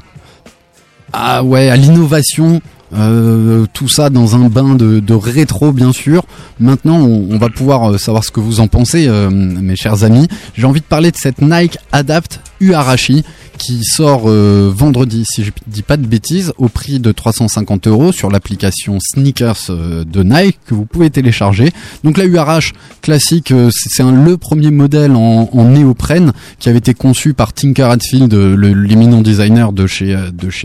à 1.14 1.44
ouais, 1.44 1.70
à 1.70 1.76
l'innovation. 1.76 2.62
Euh, 2.94 3.66
tout 3.74 3.88
ça 3.88 4.10
dans 4.10 4.36
un 4.36 4.48
bain 4.50 4.76
de, 4.76 5.14
rétro 5.14 5.72
bien 5.72 5.92
sûr. 5.92 6.24
Maintenant, 6.60 6.98
on, 6.98 7.38
va 7.38 7.50
pouvoir 7.50 7.92
euh, 7.92 7.98
savoir 7.98 8.24
ce 8.24 8.32
que 8.32 8.40
vous 8.40 8.60
en 8.60 8.68
pensez, 8.68 9.08
euh, 9.08 9.30
mes 9.30 9.76
chers 9.76 10.04
amis. 10.04 10.28
J'ai 10.56 10.66
envie 10.66 10.82
de 10.82 10.86
parler 10.86 11.12
de 11.12 11.18
cette 11.18 11.42
Nike 11.42 11.78
Adapt 11.92 12.42
Uarashi 12.62 13.24
qui 13.58 13.86
sort 13.86 14.28
vendredi, 14.28 15.24
si 15.26 15.46
je 15.46 15.52
dis 15.68 15.82
pas 15.82 15.96
de 15.96 16.06
bêtises, 16.06 16.52
au 16.58 16.68
prix 16.68 17.00
de 17.00 17.14
350 17.14 17.88
euros 17.88 18.12
sur 18.12 18.30
l'application 18.30 18.98
Sneakers 19.00 19.70
de 19.70 20.24
Nike 20.24 20.60
que 20.66 20.76
vous 20.76 20.84
pouvez 20.84 21.10
télécharger. 21.10 21.72
Donc 22.04 22.18
la 22.18 22.26
URH 22.26 22.74
classique, 23.02 23.54
c'est 23.72 24.04
le 24.04 24.36
premier 24.36 24.72
modèle 24.72 25.14
en, 25.14 25.50
en 25.54 25.64
néoprène 25.70 26.34
qui 26.60 26.68
avait 26.68 26.80
été 26.80 26.94
conçu 26.94 27.34
par 27.34 27.54
Tinker 27.54 27.90
Hatfield, 27.90 28.34
l'éminent 28.34 29.22
designer 29.22 29.72
de 29.72 29.88
chez 29.88 30.18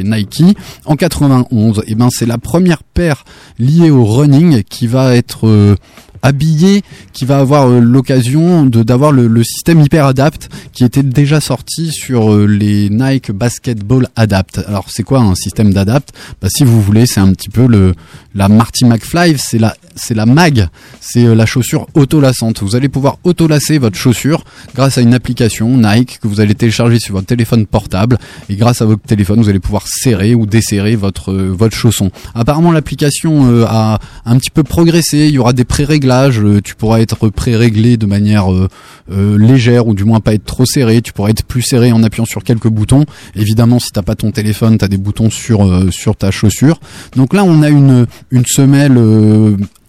Nike 0.03 0.43
en 0.85 0.97
91. 0.97 1.83
Et 1.87 1.95
ben 1.95 2.10
c'est 2.11 2.27
la 2.27 2.39
première 2.39 2.83
paire 2.83 3.25
liée 3.59 3.91
au 3.91 4.05
running 4.05 4.63
qui 4.65 4.87
va 4.87 5.17
être 5.17 5.47
euh, 5.47 5.77
habillé 6.23 6.83
qui 7.13 7.25
va 7.25 7.39
avoir 7.39 7.69
euh, 7.69 7.81
l'occasion 7.81 8.65
de 8.65 8.83
d'avoir 8.83 9.13
le, 9.13 9.43
système 9.43 9.81
hyper 9.81 10.07
adapt 10.07 10.49
qui 10.73 10.85
était 10.85 11.03
déjà 11.03 11.41
sorti 11.41 11.91
sur 11.93 12.33
euh, 12.33 12.47
les 12.47 12.91
Nike 12.91 13.33
Basketball 13.33 14.09
Adapt. 14.17 14.59
Alors 14.67 14.87
c'est 14.89 15.03
quoi 15.03 15.21
un 15.21 15.35
système 15.35 15.73
d'adapt? 15.73 16.11
Bah, 16.41 16.49
si 16.51 16.65
vous 16.65 16.81
voulez, 16.83 17.07
c'est 17.07 17.21
un 17.21 17.33
petit 17.33 17.49
peu 17.49 17.67
le 17.67 17.95
la 18.35 18.49
Marty 18.49 18.85
McFly, 18.85 19.37
c'est 19.39 19.59
la 19.59 19.77
c'est 19.97 20.15
la 20.15 20.27
mag, 20.27 20.69
c'est 21.01 21.25
euh, 21.25 21.35
la 21.35 21.47
chaussure 21.47 21.87
auto-lassante. 21.95 22.63
Vous 22.63 22.77
allez 22.77 22.89
pouvoir 22.89 23.19
auto-lasser 23.25 23.79
votre 23.79 23.97
chaussure 23.97 24.45
grâce 24.75 24.99
à 24.99 25.01
une 25.01 25.15
application 25.15 25.77
Nike 25.77 26.21
que 26.21 26.29
vous 26.29 26.41
allez 26.41 26.55
télécharger 26.55 26.99
sur 27.01 27.15
votre 27.15 27.27
téléphone 27.27 27.67
portable 27.67 28.19
et 28.49 28.57
grâce 28.57 28.83
à 28.83 28.85
votre 28.85 29.03
téléphone, 29.03 29.41
vous 29.41 29.49
allez 29.49 29.61
pouvoir 29.61 29.85
serrer 29.89 30.35
ou 30.35 30.47
desserrer 30.47 30.97
votre 30.97 31.33
votre 31.33 31.77
chausson. 31.77 32.11
Apparemment 32.35 32.73
l'application 32.73 33.65
a 33.67 33.99
un 34.25 34.39
petit 34.39 34.51
peu 34.51 34.63
progressé, 34.63 35.27
il 35.27 35.35
y 35.35 35.39
aura 35.39 35.53
des 35.53 35.65
pré-réglages, 35.65 36.10
euh, 36.11 36.61
tu 36.63 36.75
pourras 36.75 37.01
être 37.01 37.29
pré-réglé 37.29 37.97
de 37.97 38.07
manière 38.07 38.53
euh, 38.53 38.69
euh, 39.13 39.39
légère 39.39 39.87
ou 39.87 39.95
du 39.95 40.05
moins 40.05 40.21
pas 40.21 40.35
être 40.35 40.45
trop 40.45 40.65
serré, 40.67 41.03
tu 41.03 41.13
pourras 41.13 41.31
être 41.31 41.45
plus 41.45 41.63
serré 41.63 41.93
en 41.93 42.03
appuyant 42.03 42.25
sur 42.25 42.43
quelques 42.45 42.69
boutons. 42.69 43.05
Évidemment, 43.35 43.79
si 43.79 43.91
t'as 43.93 44.03
pas 44.03 44.15
ton 44.15 44.31
téléphone, 44.31 44.79
t'as 44.79 44.89
des 44.89 44.99
boutons 44.99 45.31
sur 45.31 45.61
sur 45.93 46.17
ta 46.17 46.31
chaussure. 46.31 46.81
Donc 47.17 47.35
là, 47.35 47.45
on 47.45 47.63
a 47.63 47.69
une 47.69 48.07
une 48.31 48.45
semelle 48.47 48.99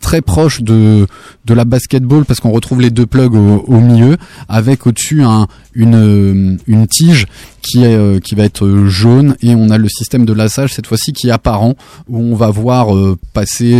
très 0.01 0.21
proche 0.21 0.61
de 0.61 1.07
de 1.45 1.53
la 1.53 1.63
basketball 1.63 2.25
parce 2.25 2.39
qu'on 2.39 2.51
retrouve 2.51 2.81
les 2.81 2.89
deux 2.89 3.05
plugs 3.05 3.35
au, 3.35 3.79
milieu 3.79 4.17
avec 4.49 4.85
au-dessus 4.85 5.23
un 5.23 5.47
une 5.73 5.95
euh, 5.95 6.57
une 6.67 6.87
tige 6.87 7.27
qui 7.61 7.83
est 7.83 7.95
euh, 7.95 8.19
qui 8.19 8.35
va 8.35 8.43
être 8.43 8.85
jaune 8.87 9.35
et 9.41 9.55
on 9.55 9.69
a 9.69 9.77
le 9.77 9.87
système 9.87 10.25
de 10.25 10.33
lassage 10.33 10.73
cette 10.73 10.87
fois-ci 10.87 11.13
qui 11.13 11.29
est 11.29 11.31
apparent 11.31 11.75
où 12.09 12.19
on 12.19 12.35
va 12.35 12.49
voir 12.49 12.95
euh, 12.95 13.17
passer 13.33 13.71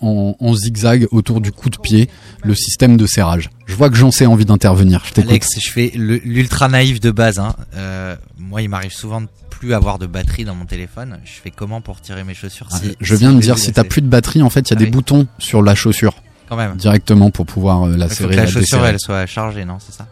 en 0.00 0.54
zigzag 0.54 1.08
autour 1.10 1.40
du 1.40 1.50
coup 1.50 1.70
de 1.70 1.78
pied 1.78 2.08
le 2.44 2.54
système 2.54 2.96
de 2.96 3.06
serrage. 3.06 3.50
Je 3.66 3.74
vois 3.76 3.88
que 3.90 3.96
j'en 3.96 4.10
sais 4.10 4.26
envie 4.26 4.44
d'intervenir. 4.44 5.02
Je 5.06 5.12
t'écoute. 5.14 5.30
Alex, 5.30 5.48
je 5.60 5.70
fais 5.70 5.90
l'ultra 5.94 6.68
naïf 6.68 7.00
de 7.00 7.10
base. 7.10 7.38
Hein. 7.38 7.54
Euh, 7.76 8.14
moi, 8.38 8.60
il 8.62 8.68
m'arrive 8.68 8.92
souvent 8.92 9.22
de 9.22 9.28
plus 9.50 9.72
avoir 9.74 9.98
de 9.98 10.06
batterie 10.06 10.44
dans 10.44 10.54
mon 10.54 10.66
téléphone. 10.66 11.18
Je 11.24 11.30
fais 11.42 11.50
comment 11.50 11.80
pour 11.80 12.00
tirer 12.00 12.24
mes 12.24 12.34
chaussures 12.34 12.68
Ah, 12.72 12.78
si- 12.78 12.94
je 13.00 13.14
si 13.14 13.20
viens 13.20 13.32
de 13.32 13.40
dire 13.40 13.56
si 13.58 13.72
t'as 13.72 13.84
plus 13.84 14.02
de 14.02 14.08
batterie 14.08 14.42
en 14.42 14.50
fait 14.50 14.68
il 14.68 14.70
y 14.70 14.74
a 14.74 14.76
Ah 14.76 14.78
des 14.80 14.84
oui. 14.86 14.90
boutons 14.90 15.26
sur 15.38 15.62
la 15.62 15.74
chaussure 15.74 16.14
Quand 16.48 16.56
même. 16.56 16.76
directement 16.76 17.30
pour 17.30 17.46
pouvoir 17.46 17.84
euh, 17.86 17.96
la 17.96 18.06
Il 18.06 18.08
faut 18.10 18.14
serrer 18.16 18.30
que 18.30 18.36
la 18.36 18.42
la 18.42 18.46
chaussure 18.48 18.60
desserrer. 18.78 18.88
elle 18.88 19.00
soit 19.00 19.26
chargée, 19.26 19.64
non 19.64 19.78
C'est 19.78 19.94
ça? 19.96 20.06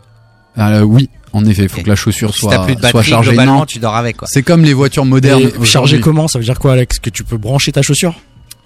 Euh, 0.59 0.81
oui, 0.83 1.11
en 1.33 1.45
effet, 1.45 1.63
il 1.65 1.69
faut 1.69 1.83
que 1.83 1.89
la 1.89 1.97
chaussure 1.97 2.33
Si 2.33 2.41
soit, 2.41 2.51
t'as 2.57 2.65
plus 2.65 2.75
de 2.77 2.81
soit 2.81 2.93
batterie, 2.93 3.11
chargée. 3.11 3.31
globalement, 3.31 3.59
Non, 3.61 3.67
tu 3.67 3.79
dors 3.79 3.97
avec, 3.97 4.17
quoi. 4.19 4.29
C'est 4.31 4.43
comme 4.43 4.63
les 4.63 4.73
voitures 4.75 5.05
modernes. 5.05 5.51
Aujourd'hui. 5.59 6.01
comment? 6.01 6.29
Ça 6.29 6.39
veut 6.39 6.45
dire 6.45 6.59
quoi, 6.59 6.73
Alex? 6.73 6.99
Que 6.99 7.11
tu 7.11 7.25
peux 7.25 7.37
brancher 7.39 7.73
ta 7.73 7.83
chaussure? 7.83 8.15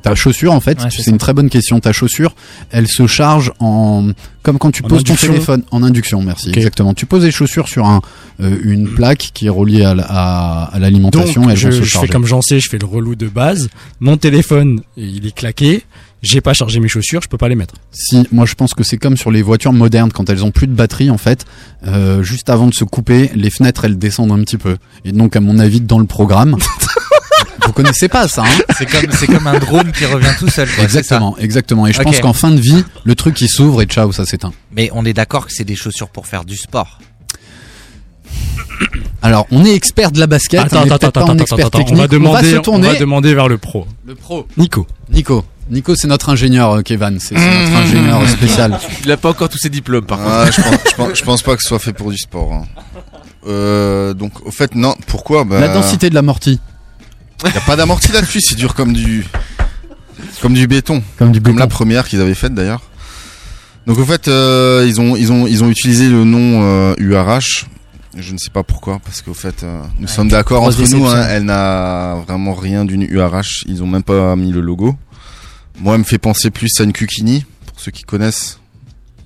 Ta 0.06 0.14
chaussure, 0.14 0.52
en 0.52 0.60
fait, 0.60 0.80
Ouais, 0.80 0.88
c'est 0.90 1.10
une 1.10 1.18
très 1.18 1.32
bonne 1.32 1.50
question. 1.50 1.80
Ta 1.80 1.92
chaussure, 1.92 2.34
elle 2.70 2.86
se 2.86 3.06
charge 3.06 3.52
en 3.58 4.10
comme 4.42 4.58
quand 4.58 4.70
tu 4.70 4.82
poses 4.84 5.02
ton 5.02 5.14
téléphone 5.32 5.62
en 5.72 5.82
induction. 5.82 6.22
Merci, 6.22 6.50
exactement. 6.50 6.94
Tu 6.94 7.06
poses 7.06 7.24
les 7.24 7.32
chaussures 7.32 7.66
sur 7.68 7.86
un 7.86 8.00
euh, 8.40 8.56
une 8.62 8.88
plaque 8.88 9.30
qui 9.34 9.46
est 9.46 9.50
reliée 9.50 9.82
à, 9.84 9.94
la- 9.96 10.06
à, 10.08 10.64
à 10.72 10.78
l'alimentation. 10.78 11.50
Elles 11.50 11.56
je, 11.56 11.70
se 11.72 11.82
je 11.82 11.98
fais 11.98 12.06
comme 12.08 12.24
j'en 12.26 12.40
sais, 12.42 12.60
je 12.60 12.68
fais 12.68 12.78
le 12.78 12.86
relou 12.86 13.16
de 13.16 13.26
base. 13.26 13.68
Mon 13.98 14.16
téléphone, 14.16 14.80
il 14.96 15.26
est 15.26 15.34
claqué. 15.34 15.82
J'ai 16.22 16.40
pas 16.40 16.54
chargé 16.54 16.80
mes 16.80 16.88
chaussures, 16.88 17.20
je 17.22 17.28
peux 17.28 17.36
pas 17.36 17.48
les 17.48 17.54
mettre. 17.56 17.74
Si, 17.92 18.26
moi 18.32 18.46
je 18.46 18.54
pense 18.54 18.74
que 18.74 18.82
c'est 18.84 18.96
comme 18.96 19.16
sur 19.16 19.30
les 19.30 19.42
voitures 19.42 19.72
modernes 19.72 20.10
quand 20.12 20.30
elles 20.30 20.44
ont 20.44 20.50
plus 20.50 20.66
de 20.66 20.72
batterie 20.72 21.10
en 21.10 21.18
fait, 21.18 21.44
euh, 21.86 22.22
juste 22.22 22.48
avant 22.48 22.66
de 22.68 22.74
se 22.74 22.84
couper, 22.84 23.30
les 23.34 23.50
fenêtres 23.50 23.84
elles 23.84 23.98
descendent 23.98 24.32
un 24.32 24.40
petit 24.42 24.56
peu. 24.56 24.76
Et 25.04 25.12
donc 25.12 25.34
à 25.36 25.40
mon 25.40 25.58
avis 25.58 25.80
dans 25.80 25.98
le 25.98 26.06
programme, 26.06 26.56
vous 27.64 27.72
connaissez 27.72 28.08
pas 28.08 28.28
ça. 28.28 28.42
Hein 28.42 28.62
C'est 28.76 28.86
comme, 28.86 29.10
c'est 29.12 29.26
comme 29.26 29.46
un 29.46 29.58
drone 29.58 29.92
qui 29.92 30.04
revient 30.06 30.34
tout 30.38 30.48
seul. 30.48 30.68
quoi, 30.74 30.84
exactement, 30.84 31.36
exactement. 31.38 31.86
Et 31.86 31.92
je 31.92 31.98
Ok. 31.98 32.04
pense 32.04 32.20
qu'en 32.20 32.32
fin 32.32 32.50
de 32.50 32.60
vie, 32.60 32.84
le 33.04 33.14
truc 33.14 33.40
il 33.40 33.48
s'ouvre 33.48 33.82
et 33.82 33.86
ciao 33.86 34.12
ça 34.12 34.24
s'éteint. 34.26 34.52
Mais 34.72 34.90
on 34.92 35.04
est 35.04 35.12
d'accord 35.12 35.46
que 35.46 35.52
c'est 35.52 35.64
des 35.64 35.76
chaussures 35.76 36.08
pour 36.08 36.26
faire 36.26 36.44
du 36.44 36.56
sport. 36.56 36.98
Alors, 39.22 39.46
on 39.50 39.64
est 39.64 39.74
expert 39.74 40.12
de 40.12 40.20
la 40.20 40.26
basket, 40.26 40.60
Attends, 40.60 40.82
on 40.82 40.84
est 40.84 40.92
attends, 40.92 41.08
attends, 41.08 41.10
pas 41.12 41.20
un 41.20 41.34
attends, 41.34 41.38
expert 41.38 41.66
attends, 41.66 41.78
technique. 41.78 41.94
on 41.96 42.02
va 42.02 42.08
demander, 42.08 42.50
se 42.52 42.56
tourner. 42.56 42.88
on 42.88 42.92
va 42.92 42.98
demander 42.98 43.34
vers 43.34 43.48
le 43.48 43.58
pro. 43.58 43.86
Le 44.06 44.14
pro. 44.14 44.46
Nico. 44.56 44.86
Nico. 45.10 45.44
Nico, 45.70 45.94
c'est 45.96 46.06
notre 46.06 46.28
ingénieur, 46.28 46.72
euh, 46.76 46.82
Kevin. 46.82 47.18
C'est 47.18 47.36
c'est 47.36 47.50
notre 47.50 47.70
Mmh. 47.70 47.74
ingénieur 47.76 48.28
spécial. 48.28 48.78
Il 49.04 49.10
a 49.10 49.16
pas 49.16 49.30
encore 49.30 49.48
tous 49.48 49.58
ses 49.58 49.70
diplômes, 49.70 50.04
par 50.04 50.18
contre. 50.18 50.30
Ah, 50.30 50.50
je, 50.50 50.60
pense, 50.62 50.74
je, 50.90 50.94
pense, 50.94 51.08
je 51.18 51.24
pense 51.24 51.42
pas 51.42 51.56
que 51.56 51.62
ce 51.62 51.68
soit 51.68 51.78
fait 51.80 51.92
pour 51.92 52.10
du 52.12 52.18
sport. 52.18 52.52
hein. 52.52 52.64
Euh, 53.48 54.14
donc, 54.14 54.46
au 54.46 54.50
fait, 54.52 54.74
non. 54.74 54.94
Pourquoi? 55.06 55.44
Bah, 55.44 55.58
La 55.58 55.68
densité 55.68 56.08
de 56.10 56.14
l'amorti. 56.14 56.60
Y 57.44 57.48
a 57.56 57.60
pas 57.60 57.76
d'amorti 57.76 58.12
là-dessus, 58.12 58.40
c'est 58.40 58.54
dur 58.56 58.74
comme 58.74 58.92
du 58.92 59.26
comme 60.40 60.54
du 60.54 60.66
béton. 60.66 61.02
Comme 61.18 61.32
du 61.32 61.40
la 61.52 61.66
première 61.66 62.08
qu'ils 62.08 62.20
avaient 62.20 62.34
faite 62.34 62.54
d'ailleurs. 62.54 62.82
Donc 63.86 63.98
au 63.98 64.04
fait, 64.04 64.26
euh, 64.28 64.84
ils 64.86 65.00
ont 65.00 65.16
ils 65.16 65.30
ont 65.32 65.46
ils 65.46 65.62
ont 65.62 65.68
utilisé 65.68 66.08
le 66.08 66.24
nom 66.24 66.62
euh, 66.62 66.94
URH. 66.98 67.66
Je 68.16 68.32
ne 68.32 68.38
sais 68.38 68.48
pas 68.50 68.62
pourquoi, 68.62 68.98
parce 69.04 69.20
qu'au 69.20 69.34
fait, 69.34 69.62
euh, 69.62 69.82
nous 69.98 70.06
Ouais, 70.06 70.12
sommes 70.12 70.28
d'accord 70.28 70.62
entre 70.62 70.80
nous. 70.90 71.06
hein, 71.06 71.26
elle 71.28 71.44
n'a 71.44 72.14
vraiment 72.26 72.54
rien 72.54 72.86
d'une 72.86 73.02
URH. 73.02 73.64
Ils 73.66 73.82
ont 73.82 73.86
même 73.86 74.02
pas 74.02 74.34
mis 74.36 74.50
le 74.50 74.62
logo. 74.62 74.96
Moi, 75.78 75.92
elle 75.94 75.98
me 76.00 76.04
fait 76.04 76.16
penser 76.16 76.50
plus 76.50 76.70
à 76.80 76.84
une 76.84 76.94
Kukini, 76.94 77.44
pour 77.66 77.78
ceux 77.78 77.90
qui 77.90 78.04
connaissent. 78.04 78.58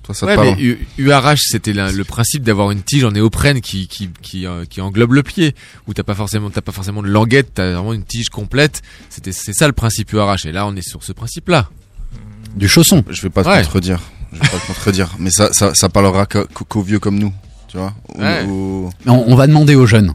Toi, 0.03 0.15
ça 0.15 0.25
te 0.25 0.31
Ouais, 0.31 0.35
parle 0.35 0.55
mais 0.57 0.77
URH, 0.97 1.37
c'était 1.49 1.73
le 1.73 2.03
principe 2.03 2.43
d'avoir 2.43 2.71
une 2.71 2.81
tige 2.81 3.03
en 3.03 3.11
néoprène 3.11 3.61
qui 3.61 3.87
qui 3.87 4.09
qui, 4.21 4.47
euh, 4.47 4.65
qui 4.65 4.81
englobe 4.81 5.13
le 5.13 5.21
pied, 5.23 5.53
où 5.87 5.93
t'as 5.93 6.03
pas 6.03 6.15
forcément 6.15 6.49
t'as 6.49 6.61
pas 6.61 6.71
forcément 6.71 7.03
de 7.03 7.07
languette, 7.07 7.51
t'as 7.53 7.71
vraiment 7.73 7.93
une 7.93 8.03
tige 8.03 8.29
complète. 8.29 8.81
C'était 9.09 9.31
c'est 9.31 9.53
ça 9.53 9.67
le 9.67 9.73
principe 9.73 10.11
URH. 10.13 10.45
Et 10.45 10.51
là, 10.51 10.65
on 10.65 10.75
est 10.75 10.87
sur 10.87 11.03
ce 11.03 11.11
principe-là. 11.11 11.69
Du 12.55 12.67
chausson. 12.67 13.03
Je 13.09 13.21
vais 13.21 13.29
pas 13.29 13.43
te 13.43 13.49
Ouais. 13.49 13.61
contredire. 13.61 13.99
Je 14.33 14.39
vais 14.39 14.47
pas 14.49 14.57
te 14.57 14.67
contredire. 14.67 15.09
Mais 15.19 15.29
ça, 15.29 15.53
ça, 15.53 15.73
ça 15.75 15.87
parlera 15.89 16.25
qu'aux 16.25 16.81
vieux 16.81 16.99
comme 16.99 17.19
nous. 17.19 17.33
Tu 17.67 17.77
vois 17.77 17.93
Ouais. 18.17 18.45
on 18.47 19.35
va 19.35 19.47
demander 19.47 19.75
aux 19.75 19.85
jeunes. 19.85 20.13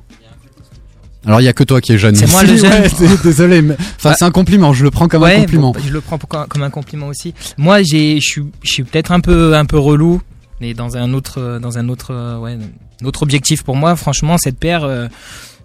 Alors, 1.27 1.41
il 1.41 1.45
y 1.45 1.49
a 1.49 1.53
que 1.53 1.65
toi 1.65 1.81
qui 1.81 1.93
es 1.93 1.99
jeune. 1.99 2.15
C'est 2.15 2.31
moi 2.31 2.43
le 2.45 2.57
jeune. 2.57 2.71
ouais, 2.73 3.17
désolé, 3.23 3.61
mais 3.62 3.75
enfin, 3.97 4.11
Bah, 4.11 4.15
c'est 4.19 4.25
un 4.25 4.31
compliment. 4.31 4.73
Je 4.73 4.85
le 4.85 4.91
prends 4.91 5.09
comme 5.09 5.25
un 5.25 5.41
compliment. 5.41 5.73
bon, 5.73 5.81
je 5.85 5.93
le 5.93 6.01
prends 6.01 6.19
comme 6.19 6.62
un 6.62 6.71
compliment 6.71 7.09
aussi. 7.09 7.35
Moi, 7.59 7.83
j'ai, 7.83 8.21
je 8.21 8.27
suis, 8.27 8.43
je 8.62 8.71
suis 8.73 8.85
peut-être 8.85 9.11
un 9.12 9.21
peu, 9.21 9.55
un 9.57 9.65
peu 9.65 9.79
relou, 9.79 10.23
mais 10.61 10.73
dans 10.73 10.97
un 10.97 11.12
autre, 11.12 11.59
dans 11.61 11.79
un 11.79 11.89
autre, 11.89 12.12
euh, 12.15 12.39
ouais, 12.39 12.57
un 13.03 13.07
autre 13.07 13.23
objectif 13.23 13.62
pour 13.65 13.77
moi. 13.77 13.97
Franchement, 13.97 14.39
cette 14.39 14.59
paire, 14.59 14.85
euh, 14.85 15.09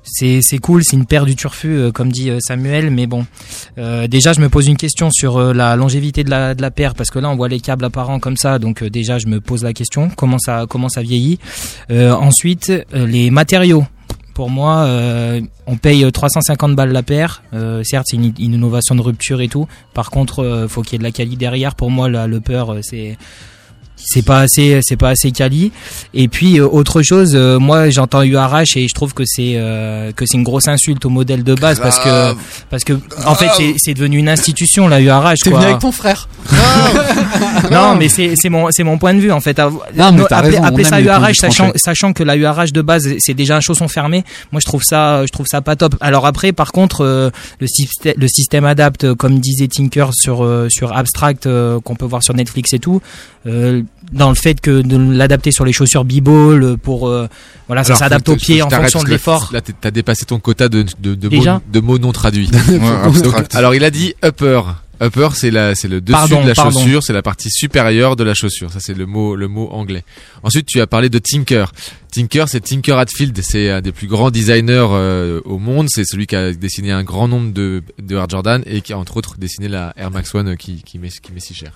c'est, 0.03 0.41
c'est 0.41 0.57
cool. 0.57 0.83
C'est 0.83 0.95
une 0.97 1.05
paire 1.05 1.25
du 1.25 1.35
turfu, 1.35 1.67
euh, 1.69 1.91
comme 1.91 2.11
dit 2.11 2.31
Samuel. 2.39 2.89
Mais 2.89 3.05
bon, 3.05 3.25
euh, 3.77 4.07
déjà, 4.07 4.33
je 4.33 4.41
me 4.41 4.49
pose 4.49 4.65
une 4.67 4.77
question 4.77 5.09
sur 5.11 5.37
euh, 5.37 5.53
la 5.53 5.75
longévité 5.75 6.23
de 6.23 6.31
la, 6.31 6.55
de 6.55 6.61
la 6.63 6.71
paire, 6.71 6.95
parce 6.95 7.11
que 7.11 7.19
là, 7.19 7.29
on 7.29 7.35
voit 7.35 7.49
les 7.49 7.59
câbles 7.59 7.85
apparents 7.85 8.19
comme 8.19 8.35
ça. 8.35 8.57
Donc 8.57 8.83
déjà, 8.83 9.19
je 9.19 9.27
me 9.27 9.39
pose 9.39 9.63
la 9.63 9.73
question 9.73 10.09
comment 10.09 10.39
ça, 10.39 10.65
comment 10.67 10.89
ça 10.89 11.03
vieillit. 11.03 11.37
Euh, 11.91 12.11
ensuite, 12.13 12.73
les 12.93 13.29
matériaux. 13.29 13.85
Pour 14.33 14.49
moi, 14.49 14.83
euh, 14.85 15.41
on 15.67 15.77
paye 15.77 16.09
350 16.09 16.75
balles 16.75 16.91
la 16.91 17.03
paire. 17.03 17.43
Euh, 17.53 17.83
certes, 17.83 18.07
c'est 18.09 18.17
une, 18.17 18.33
innovation 18.37 18.95
de 18.95 19.01
rupture 19.01 19.41
et 19.41 19.47
tout. 19.47 19.67
Par 19.93 20.09
contre, 20.09 20.43
euh, 20.43 20.67
faut 20.67 20.81
qu'il 20.81 20.93
y 20.93 20.95
ait 20.95 20.99
de 20.99 21.03
la 21.03 21.11
qualité 21.11 21.35
derrière. 21.37 21.75
Pour 21.75 21.91
moi, 21.91 22.07
le 22.09 22.39
peur, 22.39 22.73
euh, 22.73 22.79
c'est 22.81 23.17
c'est 24.03 24.23
pas 24.23 24.41
assez, 24.41 24.79
c'est 24.81 24.95
pas 24.97 25.09
assez 25.09 25.31
quali. 25.31 25.71
Et 26.13 26.27
puis 26.27 26.59
euh, 26.59 26.67
autre 26.67 27.01
chose, 27.01 27.31
euh, 27.35 27.59
moi 27.59 27.89
j'entends 27.89 28.23
URH 28.23 28.75
et 28.75 28.87
je 28.87 28.93
trouve 28.93 29.13
que 29.13 29.23
c'est 29.25 29.53
euh, 29.55 30.11
que 30.11 30.25
c'est 30.25 30.37
une 30.37 30.43
grosse 30.43 30.67
insulte 30.67 31.05
au 31.05 31.09
modèle 31.09 31.43
de 31.43 31.55
base 31.55 31.79
parce 31.79 31.99
que 31.99 32.35
parce 32.69 32.83
que 32.83 32.93
en 33.25 33.35
fait 33.35 33.49
c'est 33.57 33.75
c'est 33.77 33.93
devenu 33.93 34.17
une 34.17 34.29
institution 34.29 34.87
la 34.87 35.01
URH. 35.01 35.39
T'es 35.43 35.49
quoi. 35.49 35.59
venu 35.59 35.69
avec 35.69 35.81
ton 35.81 35.91
frère. 35.91 36.27
non, 37.71 37.95
mais 37.95 38.09
c'est 38.09 38.33
c'est 38.35 38.49
mon 38.49 38.67
c'est 38.71 38.83
mon 38.83 38.97
point 38.97 39.13
de 39.13 39.19
vue 39.19 39.31
en 39.31 39.39
fait. 39.41 39.59
Non, 39.95 40.11
mais 40.11 40.23
t'as 40.27 40.37
appeler 40.37 40.83
raison, 40.83 40.83
ça 40.83 41.01
URH 41.01 41.35
sachant 41.35 41.71
sachant 41.75 42.13
que 42.13 42.23
la 42.23 42.35
URH 42.35 42.71
de 42.71 42.81
base 42.81 43.07
c'est 43.19 43.33
déjà 43.33 43.57
un 43.57 43.61
chausson 43.61 43.87
fermé. 43.87 44.23
Moi 44.51 44.59
je 44.59 44.65
trouve 44.65 44.83
ça 44.83 45.25
je 45.25 45.31
trouve 45.31 45.47
ça 45.47 45.61
pas 45.61 45.75
top. 45.75 45.95
Alors 46.01 46.25
après 46.25 46.51
par 46.51 46.71
contre 46.71 47.01
euh, 47.01 47.29
le 47.59 47.67
système 47.67 48.13
le 48.17 48.27
système 48.27 48.65
adapt 48.65 49.03
euh, 49.03 49.15
comme 49.15 49.39
disait 49.39 49.67
Tinker 49.67 50.07
sur 50.13 50.43
euh, 50.43 50.67
sur 50.69 50.95
Abstract 50.95 51.45
euh, 51.45 51.79
qu'on 51.79 51.95
peut 51.95 52.05
voir 52.05 52.23
sur 52.23 52.33
Netflix 52.33 52.73
et 52.73 52.79
tout 52.79 53.01
euh, 53.47 53.81
dans 54.11 54.29
le 54.29 54.35
fait 54.35 54.59
que 54.59 54.81
de 54.81 54.97
l'adapter 54.97 55.51
sur 55.51 55.63
les 55.65 55.73
chaussures 55.73 56.03
b-ball 56.05 56.63
euh, 56.63 56.77
pour 56.77 57.07
euh, 57.07 57.27
voilà 57.67 57.83
ça 57.83 57.95
s'adapte 57.95 58.25
faut 58.27 58.33
au 58.33 58.35
que- 58.35 58.41
pied 58.41 58.59
faut 58.61 58.67
en 58.67 58.69
fonction 58.69 59.03
de 59.03 59.09
l'effort. 59.09 59.49
Là, 59.53 59.61
t'as 59.61 59.91
dépassé 59.91 60.25
ton 60.25 60.39
quota 60.39 60.67
de, 60.69 60.85
de, 60.99 61.15
de, 61.15 61.27
Déjà 61.29 61.53
mots, 61.55 61.61
de 61.71 61.79
mots 61.79 61.97
non 61.99 62.11
traduits. 62.11 62.49
Ouais, 62.69 63.43
alors, 63.53 63.75
il 63.75 63.83
a 63.83 63.89
dit 63.91 64.13
upper. 64.23 64.61
Upper, 65.03 65.29
c'est 65.33 65.49
la, 65.49 65.73
c'est 65.73 65.87
le 65.87 65.99
dessus 65.99 66.11
Pardon, 66.11 66.43
de 66.43 66.47
la 66.49 66.53
pardon. 66.53 66.77
chaussure, 66.79 67.01
c'est 67.01 67.13
la 67.13 67.23
partie 67.23 67.49
supérieure 67.49 68.15
de 68.15 68.23
la 68.23 68.35
chaussure. 68.35 68.71
Ça, 68.71 68.79
c'est 68.79 68.93
le 68.95 69.07
mot, 69.07 69.35
le 69.35 69.47
mot 69.47 69.67
anglais. 69.71 70.03
Ensuite, 70.43 70.67
tu 70.67 70.79
as 70.79 70.85
parlé 70.85 71.09
de 71.09 71.17
Tinker. 71.17 71.65
Tinker, 72.11 72.45
c'est 72.47 72.59
Tinker 72.59 72.93
Hatfield. 72.99 73.39
C'est 73.41 73.71
un 73.71 73.81
des 73.81 73.91
plus 73.91 74.05
grands 74.05 74.29
designers 74.29 74.85
euh, 74.91 75.41
au 75.45 75.57
monde. 75.57 75.87
C'est 75.89 76.05
celui 76.05 76.27
qui 76.27 76.35
a 76.35 76.51
dessiné 76.53 76.91
un 76.91 77.03
grand 77.03 77.27
nombre 77.27 77.51
de, 77.51 77.81
de 77.99 78.15
Air 78.15 78.29
Jordan 78.29 78.61
et 78.67 78.81
qui 78.81 78.93
a 78.93 78.97
entre 78.99 79.17
autres 79.17 79.37
dessiné 79.39 79.67
la 79.69 79.91
Air 79.97 80.11
Max 80.11 80.35
One 80.35 80.55
qui, 80.55 80.83
qui, 80.83 80.99
m'est, 80.99 81.19
qui 81.19 81.31
m'est 81.31 81.39
si 81.39 81.55
cher. 81.55 81.71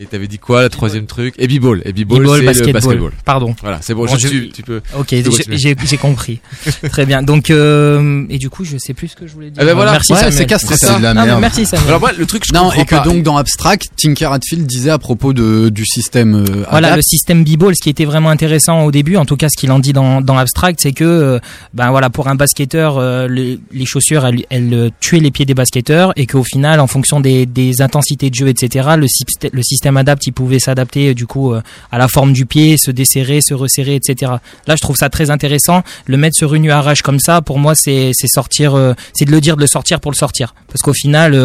Et 0.00 0.06
t'avais 0.06 0.28
dit 0.28 0.38
quoi, 0.38 0.62
le 0.62 0.68
troisième 0.68 1.06
truc? 1.06 1.34
Et 1.38 1.48
B-ball. 1.48 1.82
Et 1.84 1.92
B-ball, 1.92 2.22
B-ball, 2.22 2.36
c'est 2.36 2.40
le 2.40 2.46
basketball. 2.46 2.72
basketball. 2.72 3.12
Pardon. 3.24 3.54
Voilà, 3.62 3.78
c'est 3.82 3.94
bon, 3.94 4.06
Bon, 4.06 4.14
je, 4.14 4.18
je- 4.18 4.28
tu, 4.28 4.48
tu 4.50 4.62
peux. 4.62 4.80
Ok, 4.96 5.08
tu 5.08 5.22
peux 5.24 5.56
j'ai- 5.56 5.96
compris. 5.96 6.38
Très 6.90 7.04
bien. 7.04 7.22
Donc 7.22 7.50
euh, 7.50 8.24
et 8.30 8.38
du 8.38 8.48
coup, 8.48 8.64
je 8.64 8.78
sais 8.78 8.94
plus 8.94 9.08
ce 9.08 9.16
que 9.16 9.26
je 9.26 9.32
voulais 9.32 9.50
dire. 9.50 9.60
Eh 9.62 9.66
ben 9.66 9.74
voilà. 9.74 9.92
Merci 9.92 10.12
Ouais, 10.12 10.30
c'est 10.30 10.46
castré, 10.46 10.76
C'est 10.76 10.86
ça. 10.86 10.98
de 10.98 11.02
la 11.02 11.14
Non, 11.14 11.22
mais 11.22 11.26
merde. 11.26 11.40
merci 11.40 11.66
Samuel. 11.66 11.88
Alors 11.88 12.00
moi, 12.00 12.12
le 12.16 12.26
truc, 12.26 12.44
je 12.46 12.52
Non, 12.52 12.64
comprends 12.66 12.80
et 12.80 12.84
que 12.84 12.94
pas. 12.94 13.00
donc 13.02 13.22
dans 13.24 13.36
Abstract, 13.36 13.88
Tinker 13.96 14.32
Hatfield 14.32 14.66
disait 14.66 14.90
à 14.90 14.98
propos 14.98 15.32
de, 15.32 15.68
du 15.68 15.84
système 15.84 16.34
euh, 16.36 16.64
Voilà, 16.70 16.88
Adapt, 16.88 16.96
le 16.96 17.02
système 17.02 17.42
b-ball, 17.44 17.74
ce 17.76 17.82
qui 17.82 17.90
était 17.90 18.04
vraiment 18.04 18.30
intéressant 18.30 18.84
au 18.84 18.92
début, 18.92 19.16
en 19.16 19.24
tout 19.24 19.36
cas 19.36 19.48
ce 19.48 19.56
qu'il 19.58 19.72
en 19.72 19.80
dit 19.80 19.92
dans, 19.92 20.20
dans 20.20 20.38
Abstract, 20.38 20.78
c'est 20.80 20.92
que 20.92 21.02
euh, 21.04 21.38
ben 21.74 21.90
voilà, 21.90 22.08
pour 22.08 22.28
un 22.28 22.36
basketteur, 22.36 22.98
euh, 22.98 23.26
le- 23.26 23.58
les 23.72 23.86
chaussures, 23.86 24.24
elles, 24.26 24.44
elles 24.50 24.90
tuaient 25.00 25.18
les 25.20 25.32
pieds 25.32 25.44
des 25.46 25.54
basketteurs 25.54 26.12
et 26.14 26.26
qu'au 26.26 26.44
final, 26.44 26.78
en 26.78 26.86
fonction 26.86 27.18
des, 27.18 27.46
des 27.46 27.82
intensités 27.82 28.30
de 28.30 28.34
jeu, 28.36 28.46
etc., 28.48 28.90
le 28.96 29.62
système 29.62 29.87
adapt, 29.96 30.26
il 30.26 30.32
pouvait 30.32 30.58
s'adapter 30.58 31.10
euh, 31.10 31.14
du 31.14 31.26
coup 31.26 31.52
euh, 31.52 31.60
à 31.90 31.98
la 31.98 32.08
forme 32.08 32.32
du 32.32 32.46
pied, 32.46 32.76
se 32.76 32.90
desserrer, 32.90 33.40
se 33.40 33.54
resserrer, 33.54 33.94
etc. 33.94 34.32
Là, 34.66 34.74
je 34.76 34.80
trouve 34.80 34.96
ça 34.96 35.08
très 35.10 35.30
intéressant. 35.30 35.82
Le 36.06 36.16
mettre 36.16 36.36
sur 36.36 36.54
une 36.54 36.64
URH 36.64 37.02
comme 37.02 37.18
ça, 37.20 37.40
pour 37.42 37.58
moi, 37.58 37.74
c'est 37.74 38.12
sortir, 38.26 38.74
euh, 38.74 38.94
c'est 39.12 39.24
de 39.24 39.30
le 39.30 39.40
dire, 39.40 39.56
de 39.56 39.60
le 39.62 39.66
sortir 39.66 40.00
pour 40.00 40.10
le 40.12 40.16
sortir, 40.16 40.54
parce 40.68 40.82
qu'au 40.82 40.92
final, 40.94 41.36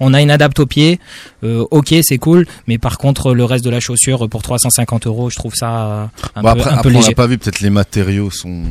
on 0.00 0.14
a 0.14 0.20
une 0.22 0.30
adapte 0.30 0.58
au 0.60 0.66
pied, 0.66 0.98
ok, 1.42 1.94
c'est 2.02 2.18
cool, 2.18 2.46
mais 2.66 2.78
par 2.78 2.98
contre, 2.98 3.34
le 3.34 3.44
reste 3.44 3.64
de 3.64 3.70
la 3.70 3.80
chaussure 3.80 4.28
pour 4.28 4.42
350 4.42 5.06
euros, 5.06 5.30
je 5.30 5.36
trouve 5.36 5.54
ça 5.54 6.10
un 6.34 6.42
Bon, 6.42 6.54
peu, 6.54 6.60
après, 6.60 6.70
un 6.70 6.72
peu 6.74 6.78
après 6.78 6.88
on 6.90 6.92
léger. 6.92 7.08
l'a 7.08 7.14
pas 7.14 7.26
vu, 7.26 7.38
peut-être 7.38 7.60
les 7.60 7.70
matériaux 7.70 8.30
sont 8.30 8.62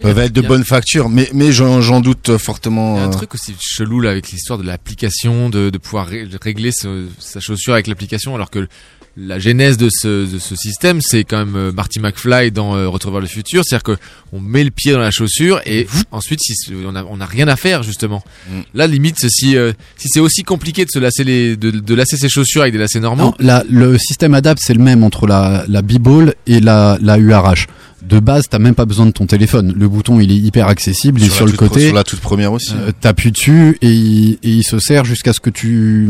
peuvent 0.00 0.18
être 0.18 0.32
de 0.32 0.40
bonne 0.40 0.64
facture, 0.64 1.08
mais 1.08 1.28
mais 1.34 1.52
j'en 1.52 1.80
j'en 1.80 2.00
doute 2.00 2.36
fortement. 2.38 2.96
Il 2.96 3.00
y 3.00 3.02
a 3.02 3.06
un 3.06 3.08
euh, 3.08 3.12
truc 3.12 3.34
aussi 3.34 3.54
chelou 3.60 4.00
là 4.00 4.10
avec 4.10 4.30
l'histoire 4.30 4.58
de 4.58 4.64
l'application, 4.66 5.50
de, 5.50 5.70
de 5.70 5.78
pouvoir 5.78 6.06
ré- 6.06 6.26
régler 6.42 6.70
ce- 6.72 7.06
sa 7.18 7.40
chaussure 7.40 7.74
avec 7.74 7.86
l'application, 7.86 8.34
alors 8.34 8.50
que 8.50 8.66
la 9.16 9.40
genèse 9.40 9.76
de 9.76 9.88
ce, 9.90 10.32
de 10.32 10.38
ce 10.38 10.54
système, 10.54 11.00
c'est 11.02 11.24
quand 11.24 11.38
même 11.44 11.56
euh, 11.56 11.72
Marty 11.72 11.98
McFly 11.98 12.52
dans 12.52 12.76
euh, 12.76 12.88
Retour 12.88 13.10
vers 13.10 13.20
le 13.20 13.26
futur, 13.26 13.62
c'est-à-dire 13.64 13.82
que 13.82 13.96
on 14.32 14.38
met 14.40 14.62
le 14.62 14.70
pied 14.70 14.92
dans 14.92 15.00
la 15.00 15.10
chaussure 15.10 15.60
et 15.66 15.88
ensuite 16.12 16.38
si, 16.40 16.54
on 16.86 16.94
a 16.94 17.02
on 17.04 17.20
a 17.20 17.26
rien 17.26 17.48
à 17.48 17.56
faire 17.56 17.82
justement. 17.82 18.22
Mm. 18.48 18.60
Là 18.74 18.86
limite 18.86 19.16
si 19.28 19.56
euh, 19.56 19.72
si 19.96 20.06
c'est 20.08 20.20
aussi 20.20 20.44
compliqué 20.44 20.84
de 20.84 20.90
se 20.90 21.00
lasser 21.00 21.24
les 21.24 21.56
de, 21.56 21.70
de 21.72 21.94
lasser 21.94 22.16
ses 22.16 22.28
chaussures 22.28 22.62
avec 22.62 22.72
des 22.72 22.78
lacets 22.78 23.00
normaux, 23.00 23.24
Non, 23.24 23.34
la- 23.40 23.64
le 23.68 23.98
système 23.98 24.32
Adapt, 24.32 24.60
c'est 24.64 24.74
le 24.74 24.82
même 24.82 25.02
entre 25.02 25.26
la, 25.26 25.64
la 25.68 25.82
B-Ball 25.82 26.34
et 26.46 26.60
la, 26.60 26.96
la 27.02 27.18
URH. 27.18 27.66
De 28.02 28.18
base, 28.18 28.44
t'as 28.48 28.58
même 28.58 28.74
pas 28.74 28.86
besoin 28.86 29.06
de 29.06 29.10
ton 29.10 29.26
téléphone. 29.26 29.74
Le 29.76 29.88
bouton, 29.88 30.20
il 30.20 30.30
est 30.32 30.36
hyper 30.36 30.68
accessible, 30.68 31.20
il 31.20 31.26
est 31.26 31.30
sur 31.30 31.44
le 31.46 31.52
côté. 31.52 31.86
Sur 31.86 31.94
la 31.94 32.02
toute 32.04 32.20
première 32.20 32.52
aussi. 32.52 32.72
Euh, 32.74 32.92
T'appuies 32.98 33.30
dessus 33.32 33.76
et 33.82 33.90
il, 33.90 34.32
et 34.42 34.48
il 34.50 34.62
se 34.64 34.78
sert 34.78 35.04
jusqu'à 35.04 35.32
ce 35.32 35.40
que 35.40 35.50
tu, 35.50 36.08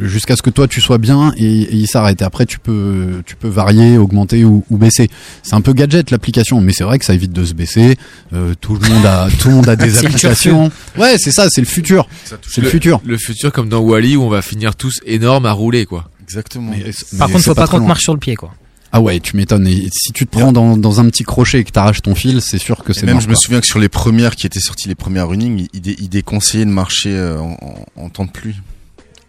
jusqu'à 0.00 0.36
ce 0.36 0.42
que 0.42 0.50
toi 0.50 0.68
tu 0.68 0.80
sois 0.80 0.98
bien 0.98 1.32
et, 1.36 1.62
et 1.62 1.74
il 1.74 1.86
s'arrête. 1.86 2.20
Et 2.20 2.24
après, 2.24 2.44
tu 2.46 2.58
peux, 2.58 3.22
tu 3.24 3.36
peux 3.36 3.48
varier, 3.48 3.96
augmenter 3.98 4.44
ou, 4.44 4.64
ou 4.70 4.76
baisser. 4.76 5.08
C'est 5.42 5.54
un 5.54 5.60
peu 5.62 5.72
gadget 5.72 6.10
l'application, 6.10 6.60
mais 6.60 6.72
c'est 6.72 6.84
vrai 6.84 6.98
que 6.98 7.04
ça 7.04 7.14
évite 7.14 7.32
de 7.32 7.44
se 7.44 7.54
baisser. 7.54 7.96
Euh, 8.32 8.54
tout 8.60 8.76
le 8.76 8.88
monde 8.88 9.06
a, 9.06 9.28
tout 9.38 9.48
le 9.48 9.54
monde 9.54 9.68
a 9.68 9.76
des 9.76 9.86
le 9.90 9.98
applications. 9.98 10.70
Ouais, 10.98 11.16
c'est 11.18 11.32
ça, 11.32 11.48
c'est 11.50 11.60
le 11.62 11.66
futur. 11.66 12.08
C'est 12.24 12.60
le, 12.60 12.68
futur. 12.68 13.00
le 13.06 13.16
futur 13.16 13.52
comme 13.52 13.68
dans 13.68 13.80
Wally 13.80 14.16
où 14.16 14.22
on 14.22 14.28
va 14.28 14.42
finir 14.42 14.76
tous 14.76 15.00
énormes 15.06 15.46
à 15.46 15.52
rouler 15.52 15.86
quoi. 15.86 16.10
Exactement. 16.22 16.70
Mais- 16.70 16.92
Par 17.18 17.28
contre, 17.28 17.44
faut 17.44 17.54
pas, 17.54 17.66
très 17.66 17.78
qu'on 17.78 17.86
marche 17.86 18.02
sur 18.04 18.14
le 18.14 18.18
pied, 18.18 18.36
quoi. 18.36 18.54
Ah 18.94 19.00
ouais, 19.00 19.20
tu 19.20 19.36
m'étonnes. 19.36 19.66
Et 19.66 19.88
si 19.90 20.12
tu 20.12 20.26
te 20.26 20.30
prends 20.38 20.52
dans, 20.52 20.76
dans 20.76 21.00
un 21.00 21.06
petit 21.08 21.22
crochet 21.24 21.60
et 21.60 21.64
que 21.64 21.70
t'arraches 21.70 22.02
ton 22.02 22.14
fil, 22.14 22.40
c'est 22.42 22.58
sûr 22.58 22.84
que 22.84 22.92
c'est 22.92 23.06
même, 23.06 23.14
mort, 23.14 23.22
je 23.22 23.28
me 23.28 23.32
quoi. 23.34 23.42
souviens 23.42 23.60
que 23.60 23.66
sur 23.66 23.78
les 23.78 23.88
premières 23.88 24.36
qui 24.36 24.46
étaient 24.46 24.60
sorties, 24.60 24.88
les 24.88 24.94
premières 24.94 25.28
running, 25.28 25.66
il, 25.72 25.80
dé- 25.80 25.96
il 25.98 26.08
déconseillait 26.10 26.66
de 26.66 26.70
marcher 26.70 27.10
euh, 27.10 27.38
en, 27.40 27.56
en, 27.96 28.02
en 28.04 28.08
temps 28.10 28.26
de 28.26 28.30
pluie. 28.30 28.56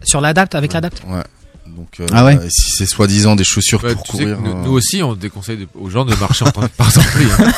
Sur 0.04 0.20
l'adapt, 0.20 0.54
avec 0.56 0.74
l'adapt. 0.74 1.02
Ouais. 1.08 1.24
Donc, 1.78 1.88
euh, 2.02 2.06
Ah 2.12 2.26
ouais 2.26 2.36
euh, 2.38 2.48
si 2.50 2.72
c'est 2.78 2.86
soi-disant 2.86 3.36
des 3.38 3.46
chaussures 3.46 3.82
Ouais, 3.86 3.94
pour 3.96 4.04
courir. 4.04 4.38
nous, 4.42 4.52
euh, 4.52 4.64
nous 4.66 4.72
aussi 4.74 5.02
on 5.02 5.16
déconseille 5.16 5.58
de- 5.58 5.68
aux 5.80 5.90
gens 5.90 6.04
de 6.04 6.14
marcher 6.16 6.44
en 6.46 6.52
temps 6.52 6.62
de 6.62 6.68
pluie. 7.12 7.28
hein. 7.40 7.52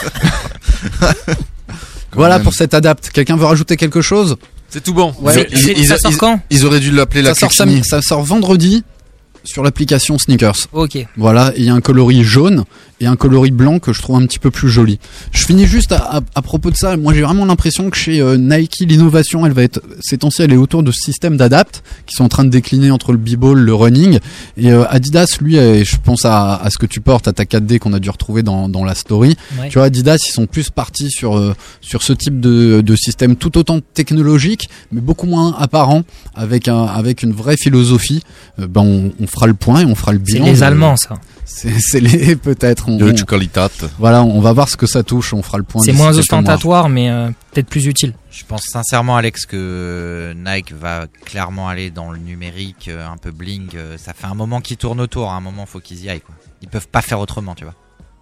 Voilà 2.13 2.35
même. 2.35 2.43
pour 2.43 2.53
cet 2.53 2.73
adapt. 2.73 3.09
Quelqu'un 3.09 3.35
veut 3.35 3.45
rajouter 3.45 3.75
quelque 3.77 4.01
chose? 4.01 4.37
C'est 4.69 4.81
tout 4.83 4.93
bon. 4.93 5.13
Ouais. 5.19 5.47
Ils, 5.51 5.79
ils- 5.79 5.85
ça 5.87 5.97
sort 5.97 6.11
ils- 6.11 6.17
quand? 6.17 6.39
ils 6.49 6.65
auraient 6.65 6.79
dû 6.79 6.91
l'appeler 6.91 7.21
la 7.21 7.33
ça 7.33 7.49
sort, 7.49 7.67
ça 7.83 8.01
sort 8.01 8.23
vendredi. 8.23 8.83
Sur 9.45 9.63
l'application 9.63 10.17
Sneakers. 10.17 10.67
Ok. 10.73 10.97
Voilà, 11.17 11.51
et 11.55 11.59
il 11.59 11.65
y 11.65 11.69
a 11.69 11.73
un 11.73 11.81
coloris 11.81 12.23
jaune 12.23 12.63
et 13.01 13.05
un 13.07 13.15
coloris 13.15 13.51
blanc 13.51 13.79
que 13.79 13.91
je 13.93 14.01
trouve 14.01 14.15
un 14.17 14.25
petit 14.25 14.39
peu 14.39 14.51
plus 14.51 14.69
joli. 14.69 14.99
Je 15.31 15.45
finis 15.45 15.65
juste 15.67 15.91
à, 15.91 16.17
à- 16.17 16.21
à 16.35 16.41
propos 16.41 16.71
de 16.71 16.75
ça. 16.77 16.95
Moi, 16.97 17.13
j'ai 17.13 17.21
vraiment 17.21 17.45
l'impression 17.45 17.89
que 17.89 17.97
chez 17.97 18.21
euh, 18.21 18.37
Nike, 18.37 18.77
l'innovation, 18.87 19.45
elle 19.45 19.51
va 19.51 19.63
être, 19.63 19.81
ces 20.01 20.17
temps-ci, 20.17 20.41
elle 20.43 20.53
est 20.53 20.57
autour 20.57 20.81
de 20.81 20.91
ce 20.91 21.01
système 21.01 21.35
d'adapt 21.37 21.83
qui 22.05 22.15
sont 22.15 22.23
en 22.23 22.29
train 22.29 22.45
de 22.45 22.49
décliner 22.49 22.91
entre 22.91 23.11
le 23.11 23.17
b-ball, 23.17 23.59
le 23.59 23.73
running. 23.73 24.19
Et 24.57 24.71
euh, 24.71 24.85
Adidas, 24.89 25.37
lui, 25.41 25.57
euh, 25.57 25.83
je 25.83 25.97
pense 26.03 26.23
à, 26.25 26.55
à 26.55 26.69
ce 26.69 26.77
que 26.77 26.85
tu 26.85 27.01
portes, 27.01 27.27
à 27.27 27.33
ta 27.33 27.43
4D 27.43 27.79
qu'on 27.79 27.91
a 27.93 27.99
dû 27.99 28.09
retrouver 28.09 28.43
dans, 28.43 28.69
dans 28.69 28.85
la 28.85 28.95
story. 28.95 29.35
Ouais. 29.59 29.67
Tu 29.69 29.77
vois, 29.77 29.87
Adidas, 29.87 30.17
ils 30.27 30.31
sont 30.31 30.45
plus 30.47 30.69
partis 30.69 31.09
sur 31.11 31.37
euh, 31.37 31.53
sur 31.81 32.01
ce 32.01 32.13
type 32.13 32.39
de, 32.39 32.81
de 32.81 32.95
système 32.95 33.35
tout 33.35 33.57
autant 33.57 33.79
technologique, 33.93 34.69
mais 34.91 35.01
beaucoup 35.01 35.27
moins 35.27 35.53
apparent, 35.59 36.03
avec 36.33 36.67
un 36.69 36.83
avec 36.85 37.23
une 37.23 37.33
vraie 37.33 37.57
philosophie. 37.57 38.21
Ben, 38.57 38.81
on, 38.81 39.11
on 39.21 39.27
fera 39.35 39.45
le 39.47 39.53
point 39.53 39.81
et 39.81 39.85
on 39.85 39.93
fera 39.93 40.11
le 40.13 40.19
C'est 40.25 40.33
bilan. 40.33 40.45
les 40.45 40.53
de- 40.57 40.63
Allemands, 40.63 40.97
ça. 40.97 41.15
C'est 41.45 41.73
c'est 41.79 41.99
les 41.99 42.35
peut-être. 42.47 42.89
on- 42.89 42.97
Deutsche 42.97 43.21
on- 43.21 43.25
Qualität. 43.25 43.85
Voilà, 43.99 44.23
on 44.23 44.39
va 44.41 44.51
voir 44.53 44.67
ce 44.67 44.75
que 44.77 44.87
ça 44.87 45.03
touche. 45.03 45.31
On 45.33 45.43
fera 45.43 45.59
le 45.59 45.63
point. 45.63 45.83
C'est 45.83 45.93
moins 45.93 46.17
ostentatoire, 46.17 46.89
mais 46.89 47.09
euh, 47.11 47.29
peut-être 47.51 47.67
plus 47.67 47.85
utile. 47.85 48.13
Je 48.31 48.43
pense 48.45 48.63
sincèrement, 48.63 49.15
Alex, 49.15 49.45
que 49.45 50.33
Nike 50.35 50.73
va 50.73 51.05
clairement 51.25 51.69
aller 51.69 51.91
dans 51.91 52.11
le 52.11 52.17
numérique, 52.17 52.87
euh, 52.87 53.07
un 53.07 53.17
peu 53.17 53.29
bling. 53.31 53.67
euh, 53.75 53.97
Ça 53.99 54.13
fait 54.13 54.25
un 54.27 54.33
moment 54.33 54.59
qu'ils 54.61 54.77
tournent 54.77 55.01
autour. 55.01 55.29
À 55.31 55.35
un 55.35 55.41
moment, 55.41 55.65
faut 55.67 55.79
qu'ils 55.79 56.03
y 56.03 56.09
aillent. 56.09 56.21
Quoi. 56.21 56.35
Ils 56.63 56.67
peuvent 56.67 56.87
pas 56.87 57.01
faire 57.03 57.19
autrement, 57.19 57.53
tu 57.53 57.63
vois. 57.63 57.75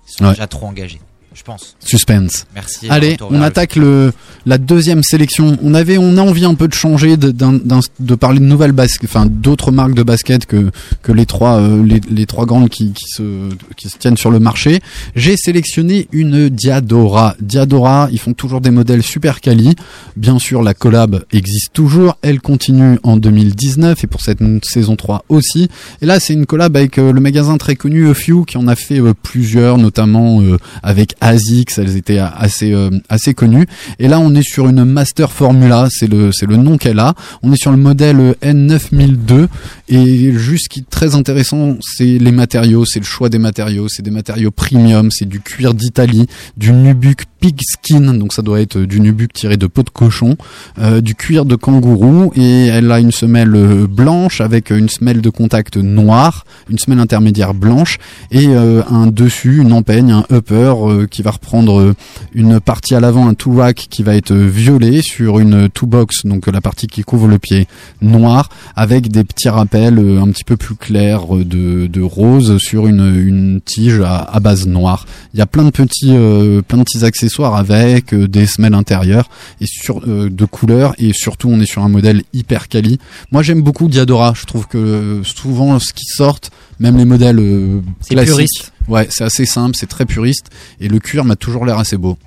Ils 0.07 0.11
sont 0.17 0.25
Ouais. 0.25 0.31
déjà 0.31 0.47
trop 0.47 0.67
engagés. 0.67 0.99
Je 1.35 1.43
pense. 1.43 1.75
Suspense. 1.79 2.45
Merci. 2.55 2.87
Allez, 2.89 3.17
on 3.29 3.41
attaque 3.41 3.75
le 3.75 4.13
la 4.45 4.57
deuxième 4.57 5.03
sélection. 5.03 5.57
On 5.63 5.73
avait, 5.73 5.97
on 5.97 6.17
a 6.17 6.21
envie 6.21 6.45
un 6.45 6.53
peu 6.55 6.67
de 6.67 6.73
changer, 6.73 7.17
de, 7.17 7.31
d'un- 7.31 7.53
d'un- 7.53 7.79
de 7.99 8.15
parler 8.15 8.39
de 8.39 8.45
nouvelles 8.45 8.71
basket, 8.71 9.09
enfin 9.09 9.25
d'autres 9.25 9.71
marques 9.71 9.93
de 9.95 10.03
basket 10.03 10.45
que 10.45 10.71
que 11.01 11.11
les 11.11 11.25
trois 11.25 11.59
euh, 11.59 11.83
les, 11.83 12.01
les 12.09 12.25
trois 12.25 12.45
grandes 12.45 12.69
qui, 12.69 12.91
qui 12.91 13.05
se 13.07 13.49
qui 13.77 13.89
se 13.89 13.97
tiennent 13.97 14.17
sur 14.17 14.31
le 14.31 14.39
marché. 14.39 14.79
J'ai 15.15 15.35
sélectionné 15.37 16.07
une 16.11 16.49
Diadora. 16.49 17.35
Diadora, 17.39 18.09
ils 18.11 18.19
font 18.19 18.33
toujours 18.33 18.61
des 18.61 18.71
modèles 18.71 19.03
super 19.03 19.41
quali. 19.41 19.75
Bien 20.17 20.39
sûr, 20.39 20.61
la 20.61 20.73
collab 20.73 21.23
existe 21.31 21.71
toujours. 21.73 22.17
Elle 22.21 22.41
continue 22.41 22.99
en 23.03 23.17
2019 23.17 24.03
et 24.03 24.07
pour 24.07 24.21
cette 24.21 24.39
saison 24.63 24.95
3 24.95 25.25
aussi. 25.29 25.69
Et 26.01 26.05
là, 26.05 26.19
c'est 26.19 26.33
une 26.33 26.45
collab 26.45 26.75
avec 26.77 26.97
euh, 26.97 27.11
le 27.11 27.21
magasin 27.21 27.57
très 27.57 27.75
connu 27.75 28.09
A 28.09 28.13
Few 28.13 28.45
qui 28.45 28.57
en 28.57 28.67
a 28.67 28.75
fait 28.75 28.99
euh, 28.99 29.13
plusieurs, 29.21 29.77
notamment 29.77 30.41
euh, 30.41 30.57
avec 30.83 31.15
ASICS. 31.23 31.77
Elles 31.77 31.95
étaient 31.95 32.19
assez 32.19 32.73
euh, 32.73 32.89
assez 33.09 33.33
connues. 33.33 33.65
Et 33.99 34.07
là, 34.07 34.19
on 34.19 34.35
est 34.35 34.43
sur 34.43 34.67
une 34.67 34.83
Master 34.83 35.31
Formula. 35.31 35.87
C'est 35.89 36.07
le 36.07 36.31
c'est 36.31 36.45
le 36.45 36.57
nom 36.57 36.77
qu'elle 36.77 36.99
a. 36.99 37.13
On 37.41 37.51
est 37.53 37.61
sur 37.61 37.71
le 37.71 37.77
modèle 37.77 38.19
euh, 38.19 38.33
N9002 38.43 39.47
et 39.89 40.31
juste 40.31 40.65
ce 40.65 40.69
qui 40.69 40.79
est 40.79 40.89
très 40.89 41.15
intéressant, 41.15 41.77
c'est 41.81 42.17
les 42.17 42.31
matériaux, 42.31 42.85
c'est 42.85 42.99
le 42.99 43.05
choix 43.05 43.29
des 43.29 43.39
matériaux. 43.39 43.87
C'est 43.89 44.03
des 44.03 44.11
matériaux 44.11 44.51
premium. 44.51 45.09
C'est 45.11 45.27
du 45.27 45.41
cuir 45.41 45.73
d'Italie, 45.73 46.27
du 46.55 46.71
nubuck 46.71 47.25
pigskin, 47.43 48.13
donc 48.13 48.31
ça 48.31 48.41
doit 48.41 48.61
être 48.61 48.79
du 48.79 49.01
nubuck 49.01 49.33
tiré 49.33 49.57
de 49.57 49.67
peau 49.67 49.83
de 49.83 49.89
cochon, 49.89 50.37
euh, 50.79 51.01
du 51.01 51.13
cuir 51.13 51.43
de 51.43 51.57
kangourou 51.57 52.31
et 52.37 52.67
elle 52.67 52.89
a 52.89 53.01
une 53.01 53.11
semelle 53.11 53.85
blanche 53.89 54.39
avec 54.39 54.69
une 54.69 54.87
semelle 54.87 55.19
de 55.19 55.29
contact 55.29 55.75
noire, 55.75 56.45
une 56.69 56.79
semelle 56.79 56.99
intermédiaire 56.99 57.53
blanche 57.53 57.97
et 58.31 58.47
euh, 58.47 58.81
un 58.89 59.07
dessus, 59.07 59.57
une 59.61 59.73
empeigne, 59.73 60.11
un 60.11 60.25
upper 60.31 60.73
euh, 60.77 61.05
qui 61.05 61.21
va 61.21 61.31
reprendre 61.31 61.93
une 62.33 62.61
partie 62.61 62.95
à 62.95 63.01
l'avant, 63.01 63.27
un 63.27 63.33
two 63.33 63.57
rack 63.57 63.87
qui 63.89 64.03
va 64.03 64.15
être 64.15 64.33
violet 64.33 65.01
sur 65.01 65.39
une 65.39 65.67
two 65.67 65.85
box, 65.85 66.25
donc 66.25 66.47
la 66.47 66.61
partie 66.61 66.87
qui 66.87 67.01
couvre 67.01 67.27
le 67.27 67.39
pied 67.39 67.67
noir 68.01 68.47
avec 68.77 69.11
des 69.11 69.25
petits 69.25 69.49
rappels 69.49 69.73
euh, 69.91 70.21
un 70.21 70.27
petit 70.31 70.43
peu 70.43 70.55
plus 70.57 70.75
clairs 70.75 71.35
euh, 71.35 71.43
de, 71.43 71.87
de 71.87 72.01
rose 72.01 72.57
sur 72.57 72.87
une, 72.87 73.15
une 73.27 73.61
tige 73.61 73.99
à, 73.99 74.17
à 74.19 74.39
base 74.39 74.65
noire. 74.67 75.05
Il 75.33 75.39
y 75.39 75.41
a 75.41 75.45
plein 75.45 75.63
de 75.63 75.69
petits 75.69 76.11
euh, 76.15 76.61
plein 76.61 76.77
de 76.77 76.83
petits 76.83 77.03
accessoires 77.03 77.55
avec 77.55 78.13
euh, 78.13 78.27
des 78.27 78.45
semelles 78.45 78.73
intérieures 78.73 79.29
et 79.59 79.65
sur 79.65 79.99
euh, 80.07 80.29
de 80.29 80.45
couleurs 80.45 80.93
et 80.97 81.11
surtout 81.13 81.49
on 81.49 81.59
est 81.59 81.65
sur 81.65 81.83
un 81.83 81.89
modèle 81.89 82.23
hyper 82.33 82.67
quali. 82.69 82.99
Moi 83.31 83.43
j'aime 83.43 83.61
beaucoup 83.61 83.87
Diadora, 83.87 84.33
je 84.35 84.45
trouve 84.45 84.67
que 84.67 85.21
souvent 85.23 85.79
ce 85.79 85.91
qui 85.93 86.05
sortent, 86.05 86.51
même 86.79 86.97
les 86.97 87.05
modèles 87.05 87.39
euh, 87.39 87.81
C'est 88.01 88.15
classiques, 88.15 88.35
puriste. 88.35 88.71
ouais, 88.87 89.07
c'est 89.09 89.23
assez 89.25 89.45
simple, 89.45 89.75
c'est 89.77 89.87
très 89.87 90.05
puriste 90.05 90.47
et 90.79 90.87
le 90.87 90.99
cuir 90.99 91.25
m'a 91.25 91.35
toujours 91.35 91.65
l'air 91.65 91.77
assez 91.79 91.97
beau. 91.97 92.17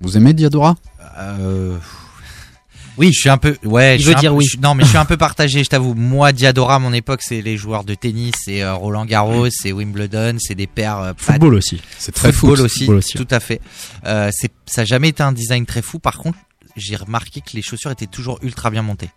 Vous 0.00 0.16
aimez 0.16 0.32
Diadora? 0.32 0.76
Euh... 1.18 1.76
Oui, 2.98 3.12
je 3.12 3.20
suis 3.20 3.30
un 3.30 3.38
peu. 3.38 3.56
Ouais, 3.64 3.96
Il 3.96 4.02
je 4.02 4.08
veut 4.08 4.14
dire 4.16 4.30
peu- 4.32 4.36
oui. 4.38 4.46
je- 4.46 4.58
non, 4.58 4.74
mais 4.74 4.84
je 4.84 4.88
suis 4.90 4.98
un 4.98 5.04
peu 5.04 5.16
partagé. 5.28 5.64
Je 5.64 5.68
t'avoue. 5.70 5.94
Moi, 5.94 6.32
Diadora, 6.32 6.74
à 6.74 6.78
mon 6.78 6.92
époque, 6.92 7.20
c'est 7.22 7.40
les 7.40 7.56
joueurs 7.56 7.84
de 7.84 7.94
tennis, 7.94 8.34
c'est 8.44 8.62
euh, 8.62 8.74
Roland 8.74 9.04
Garros, 9.06 9.48
c'est 9.50 9.72
Wimbledon, 9.72 10.36
c'est 10.38 10.54
des 10.54 10.66
paires. 10.66 10.98
euh, 10.98 11.12
Football 11.16 11.54
aussi. 11.54 11.80
C'est 11.98 12.12
très 12.12 12.32
football 12.32 12.56
foot. 12.58 12.64
aussi, 12.66 12.78
Football 12.80 12.96
aussi. 12.96 13.14
tout 13.16 13.28
à 13.30 13.40
fait. 13.40 13.60
Euh, 14.06 14.30
c'est, 14.32 14.50
ça 14.66 14.82
a 14.82 14.84
jamais 14.84 15.08
été 15.08 15.22
un 15.22 15.32
design 15.32 15.64
très 15.66 15.82
fou. 15.82 15.98
Par 15.98 16.18
contre, 16.18 16.38
j'ai 16.76 16.96
remarqué 16.96 17.40
que 17.40 17.50
les 17.54 17.62
chaussures 17.62 17.90
étaient 17.90 18.06
toujours 18.06 18.38
ultra 18.42 18.70
bien 18.70 18.82
montées. 18.82 19.10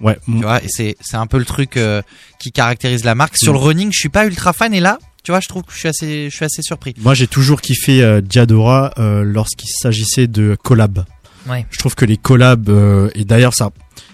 Ouais. 0.00 0.18
Tu 0.26 0.32
vois, 0.42 0.62
et 0.62 0.66
c'est, 0.68 0.96
c'est 1.00 1.16
un 1.16 1.26
peu 1.28 1.38
le 1.38 1.44
truc 1.44 1.76
euh, 1.76 2.02
qui 2.40 2.50
caractérise 2.52 3.04
la 3.04 3.14
marque. 3.14 3.36
Sur 3.36 3.52
Mm. 3.52 3.56
le 3.56 3.62
running, 3.62 3.92
je 3.92 3.98
suis 4.00 4.08
pas 4.08 4.26
ultra 4.26 4.52
fan, 4.52 4.74
et 4.74 4.80
là, 4.80 4.98
tu 5.22 5.30
vois, 5.30 5.40
je 5.40 5.48
trouve 5.48 5.62
que 5.62 5.72
je 5.72 5.78
suis 5.78 5.88
assez, 5.88 6.28
je 6.30 6.34
suis 6.34 6.44
assez 6.44 6.62
surpris. 6.62 6.94
Moi, 6.98 7.14
j'ai 7.14 7.28
toujours 7.28 7.60
kiffé 7.60 8.02
euh, 8.02 8.20
Diadora 8.20 8.92
euh, 8.98 9.22
lorsqu'il 9.22 9.68
s'agissait 9.70 10.26
de 10.26 10.56
collab. 10.62 11.04
Ouais. 11.48 11.66
Je 11.70 11.78
trouve 11.78 11.94
que 11.94 12.04
les 12.04 12.16
collabs 12.16 12.68
euh, 12.68 13.10
et 13.14 13.24
d'ailleurs 13.24 13.54
ça 13.54 13.70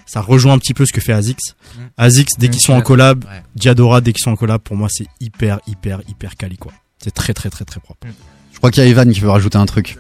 ça 0.07 0.21
rejoint 0.21 0.55
un 0.55 0.59
petit 0.59 0.75
peu 0.75 0.85
ce 0.87 0.93
que 0.93 1.01
fait 1.01 1.13
Azix. 1.13 1.37
Mm. 1.77 1.81
Azix 1.97 2.27
dès 2.39 2.49
Mm, 2.49 2.51
qu'ils 2.51 2.61
sont 2.63 2.73
en 2.73 2.83
collab, 2.83 3.25
Ouais. 3.25 3.43
Diadora 3.55 4.01
dès 4.01 4.13
qu'ils 4.13 4.23
sont 4.25 4.33
en 4.33 4.37
collab, 4.37 4.61
pour 4.61 4.77
moi 4.77 4.89
c'est 4.91 5.07
hyper 5.21 5.61
hyper 5.67 6.01
hyper 6.09 6.37
quali 6.37 6.57
quoi. 6.57 6.73
C'est 7.03 7.13
très 7.15 7.33
très 7.33 7.49
très 7.51 7.65
très 7.65 7.81
propre. 7.81 8.07
Je 8.53 8.59
crois 8.59 8.71
qu'il 8.71 8.83
y 8.83 8.87
a 8.87 8.89
Evan 8.91 9.11
qui 9.13 9.21
veut 9.21 9.31
rajouter 9.31 9.57
un 9.59 9.67
truc. 9.67 9.97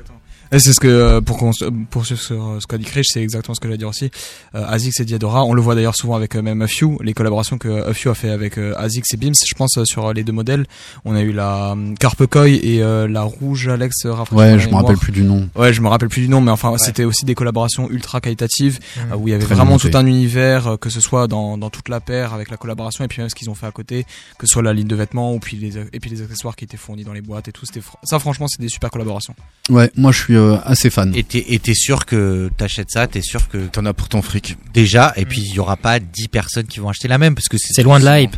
Et 0.53 0.59
c'est 0.59 0.73
ce 0.73 0.81
que 0.81 0.89
euh, 0.89 1.21
pour 1.21 1.39
qu'on 1.39 1.53
poursuivre 1.91 2.21
sur 2.21 2.45
euh, 2.45 2.61
ce 2.61 2.67
qu'a 2.67 2.77
dit 2.79 2.85
Krish, 2.85 3.07
c'est 3.13 3.23
exactement 3.23 3.55
ce 3.55 3.61
que 3.61 3.69
j'allais 3.69 3.79
dire 3.79 3.89
aussi. 3.89 4.11
Euh, 4.55 4.65
Azix 4.67 4.99
et 5.01 5.05
Diadora, 5.05 5.45
on 5.45 5.53
le 5.55 5.63
voit 5.63 5.75
d'ailleurs 5.77 5.95
souvent 5.95 6.17
avec 6.17 6.35
euh, 6.35 6.43
même 6.43 6.61
A 6.63 6.67
Few, 6.67 6.99
les 7.03 7.15
collaborations 7.15 7.57
que 7.59 7.89
A 7.89 7.95
Few 7.95 8.11
a 8.11 8.15
fait 8.15 8.31
avec 8.31 8.59
euh, 8.59 8.75
Azix 8.77 9.03
et 9.15 9.17
Beams. 9.17 9.35
Je 9.49 9.55
pense 9.55 9.77
euh, 9.79 9.85
sur 9.85 10.07
euh, 10.09 10.13
les 10.13 10.25
deux 10.25 10.33
modèles, 10.33 10.67
on 11.05 11.15
a 11.15 11.21
eu 11.21 11.33
la 11.33 11.73
euh, 11.73 11.95
Carpe 12.01 12.27
Koi 12.27 12.49
et 12.49 12.83
euh, 12.83 13.07
la 13.07 13.23
rouge 13.23 13.69
Alex. 13.69 14.05
euh, 14.07 14.13
rafraîchis-moi 14.13 14.45
Ouais, 14.55 14.59
je 14.59 14.69
me 14.69 14.75
rappelle 14.75 14.97
plus 14.97 15.13
du 15.13 15.23
nom. 15.23 15.49
Ouais, 15.55 15.73
je 15.73 15.81
me 15.81 15.89
rappelle 15.89 16.09
plus 16.09 16.23
du 16.23 16.29
nom, 16.29 16.41
mais 16.41 16.51
enfin, 16.51 16.77
c'était 16.79 17.05
aussi 17.05 17.25
des 17.25 17.35
collaborations 17.35 17.89
ultra 17.91 18.21
qualitatives 18.21 18.79
Mm. 18.97 19.13
euh, 19.13 19.17
où 19.17 19.29
il 19.29 19.31
y 19.31 19.35
avait 19.35 19.45
Très 19.45 19.55
vraiment 19.55 19.79
tout 19.79 19.91
un 19.95 20.07
univers, 20.07 20.67
euh, 20.67 20.77
que 20.77 20.91
ce 20.91 21.01
soit 21.01 21.27
dans, 21.29 21.57
dans 21.59 21.71
toute 21.71 21.89
la 21.89 22.01
paire 22.01 22.35
avec 22.35 22.51
la 22.51 22.57
collaboration 22.57 23.05
et 23.05 23.09
puis 23.09 23.21
même 23.21 23.29
ce 23.31 23.35
qu'ils 23.35 23.51
ont 23.51 23.55
fait 23.55 23.67
à 23.67 23.71
côté, 23.71 24.05
que 24.39 24.47
ce 24.47 24.53
soit 24.53 24.63
la 24.63 24.73
ligne 24.73 24.87
de 24.89 24.97
vêtements 24.97 25.33
ou 25.35 25.39
puis 25.39 25.57
les 25.57 25.77
et 25.93 26.01
puis 26.01 26.11
les 26.11 26.23
accessoires 26.23 26.57
qui 26.57 26.65
étaient 26.65 26.77
fournis 26.77 27.05
dans 27.05 27.13
les 27.13 27.21
boîtes 27.21 27.47
et 27.49 27.53
tout. 27.53 27.67
C'était 27.67 27.81
fr- 27.81 27.95
ça, 28.03 28.19
franchement, 28.19 28.47
c'est 28.49 28.61
des 28.61 28.69
super 28.69 28.91
collaborations. 28.91 29.35
Ouais, 29.69 29.91
moi 29.97 30.11
je 30.13 30.19
suis 30.19 30.37
euh, 30.41 30.59
assez 30.65 30.91
fan. 30.91 31.13
Et 31.15 31.23
t'es, 31.25 31.75
sûr 31.75 32.07
que 32.07 32.51
t'achètes 32.57 32.91
ça, 32.91 33.07
t'es 33.07 33.23
sûr 33.23 33.49
que 33.49 33.59
T'en 33.67 33.85
as 33.87 33.93
pour 33.95 34.09
ton 34.09 34.23
fric. 34.23 34.57
déjà, 34.75 35.13
et 35.17 35.25
puis 35.25 35.41
il 35.43 35.55
y 35.55 35.59
aura 35.61 35.77
pas 35.77 35.99
10 36.01 36.29
personnes 36.29 36.67
qui 36.67 36.81
vont 36.81 36.89
acheter 36.89 37.09
la 37.09 37.19
même 37.19 37.35
parce 37.35 37.49
que 37.49 37.57
c'est, 37.59 37.83
loin 37.83 38.01
de 38.01 38.05
la 38.05 38.21
hype. 38.21 38.37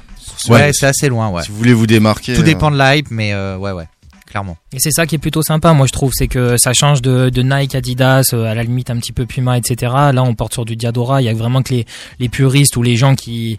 Ouais, 0.49 0.55
Ouais. 0.57 0.71
c'est 0.73 0.87
assez 0.87 1.09
loin, 1.09 1.29
ouais. 1.31 1.43
Si 1.43 1.51
vous 1.51 1.57
voulez 1.57 1.73
vous 1.75 1.87
démarquer. 1.87 2.35
Tout 2.35 2.41
euh, 2.43 2.45
dépend 2.45 2.71
de 2.71 2.77
la 2.77 2.97
hype, 2.97 3.11
mais 3.11 3.33
euh, 3.33 3.57
ouais, 3.57 3.73
ouais, 3.73 3.87
clairement. 4.27 4.57
Et 4.73 4.79
c'est 4.79 4.91
ça 4.91 5.07
qui 5.07 5.15
est 5.17 5.19
plutôt 5.19 5.43
sympa, 5.43 5.73
moi 5.73 5.87
je 5.87 5.93
trouve, 5.93 6.13
c'est 6.15 6.29
que 6.29 6.57
ça 6.57 6.73
change 6.73 7.03
de, 7.03 7.29
de 7.31 7.43
Nike, 7.43 7.75
Adidas, 7.75 8.31
euh, 8.33 8.45
à 8.45 8.55
la 8.55 8.63
limite 8.63 8.91
un 8.91 8.97
petit 8.99 9.13
peu 9.13 9.27
Puma, 9.27 9.59
etc. 9.59 9.93
Là, 10.13 10.23
on 10.23 10.35
porte 10.35 10.53
sur 10.55 10.65
du 10.65 10.77
Diadora. 10.77 11.21
Il 11.23 11.27
y 11.27 11.29
a 11.29 11.35
vraiment 11.35 11.63
que 11.63 11.75
les, 11.75 11.87
les 12.19 12.29
puristes 12.29 12.77
ou 12.77 12.83
les 12.83 12.97
gens 12.97 13.15
qui 13.15 13.59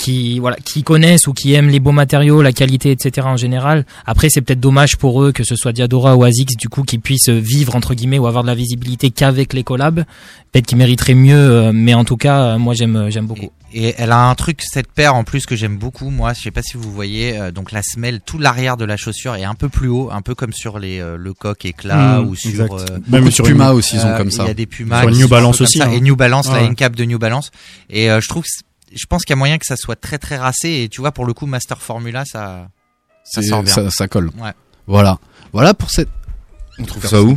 qui 0.00 0.38
voilà 0.40 0.56
qui 0.64 0.82
connaissent 0.82 1.26
ou 1.26 1.32
qui 1.32 1.52
aiment 1.54 1.68
les 1.68 1.78
beaux 1.80 1.92
matériaux, 1.92 2.42
la 2.42 2.52
qualité, 2.52 2.90
etc. 2.90 3.26
En 3.28 3.36
général. 3.36 3.84
Après, 4.06 4.28
c'est 4.30 4.40
peut-être 4.40 4.58
dommage 4.60 4.96
pour 4.96 5.22
eux 5.22 5.30
que 5.32 5.44
ce 5.44 5.54
soit 5.56 5.72
Diadora 5.72 6.16
ou 6.16 6.24
Asics, 6.24 6.56
du 6.58 6.68
coup, 6.68 6.82
qui 6.82 6.98
puissent 6.98 7.28
vivre 7.28 7.76
entre 7.76 7.94
guillemets 7.94 8.18
ou 8.18 8.26
avoir 8.26 8.42
de 8.42 8.48
la 8.48 8.54
visibilité 8.54 9.10
qu'avec 9.10 9.52
les 9.52 9.62
collabs. 9.62 10.04
Peut-être 10.52 10.66
qu'ils 10.66 10.78
mériteraient 10.78 11.14
mieux, 11.14 11.36
euh, 11.38 11.70
mais 11.72 11.94
en 11.94 12.04
tout 12.04 12.16
cas, 12.16 12.40
euh, 12.42 12.58
moi 12.58 12.74
j'aime 12.74 13.06
j'aime 13.10 13.26
beaucoup. 13.26 13.50
Et, 13.72 13.90
et 13.90 13.94
elle 13.98 14.10
a 14.10 14.28
un 14.28 14.34
truc, 14.34 14.62
cette 14.62 14.90
paire 14.90 15.14
en 15.14 15.22
plus 15.22 15.46
que 15.46 15.54
j'aime 15.54 15.76
beaucoup, 15.78 16.10
moi, 16.10 16.32
je 16.32 16.40
sais 16.42 16.50
pas 16.50 16.62
si 16.62 16.76
vous 16.76 16.90
voyez, 16.90 17.38
euh, 17.38 17.52
donc 17.52 17.70
la 17.70 17.82
semelle, 17.82 18.20
tout 18.20 18.36
l'arrière 18.38 18.76
de 18.76 18.84
la 18.84 18.96
chaussure 18.96 19.36
est 19.36 19.44
un 19.44 19.54
peu 19.54 19.68
plus 19.68 19.86
haut, 19.86 20.08
un 20.10 20.22
peu 20.22 20.34
comme 20.34 20.52
sur 20.52 20.80
les 20.80 20.98
euh, 20.98 21.16
le 21.16 21.34
coq 21.34 21.64
éclat 21.64 22.20
Mmh, 22.20 22.26
ou 22.28 22.34
sur 22.34 22.74
euh, 22.74 22.84
Même 23.08 23.30
sur 23.30 23.44
Puma 23.44 23.66
une- 23.70 23.76
aussi, 23.78 23.94
ils 23.96 24.00
ont 24.04 24.08
Euh, 24.08 24.16
comme 24.16 24.30
ça. 24.32 24.42
Il 24.44 24.48
y 24.48 24.50
a 24.50 24.54
des 24.54 24.66
Pumas, 24.66 25.02
Sur 25.02 25.10
New 25.12 25.28
Balance 25.28 25.60
aussi, 25.60 25.80
hein. 25.80 25.90
et 25.92 26.00
New 26.00 26.16
Balance, 26.16 26.46
Ah 26.50 26.54
la 26.56 26.62
ouais. 26.62 26.66
N-Cap 26.68 26.96
de 26.96 27.04
New 27.04 27.18
Balance. 27.20 27.52
Et 27.88 28.10
euh, 28.10 28.20
je 28.20 28.28
trouve, 28.28 28.44
je 28.94 29.06
pense 29.06 29.24
qu'il 29.24 29.32
y 29.32 29.34
a 29.34 29.36
moyen 29.36 29.58
que 29.58 29.66
ça 29.66 29.76
soit 29.76 29.96
très 29.96 30.18
très 30.18 30.36
racé. 30.36 30.82
Et 30.82 30.88
tu 30.88 31.00
vois, 31.00 31.12
pour 31.12 31.24
le 31.24 31.32
coup, 31.34 31.46
Master 31.46 31.80
Formula, 31.80 32.24
ça, 32.24 32.68
ça 33.24 33.42
sort 33.42 33.62
bien. 33.62 33.72
ça, 33.72 33.90
ça 33.90 34.08
colle. 34.08 34.30
Ouais. 34.38 34.52
Voilà. 34.86 35.18
Voilà 35.52 35.74
pour 35.74 35.90
cette. 35.90 36.08
On 36.78 36.84
trouve 36.84 37.06
ça 37.06 37.22
où 37.22 37.36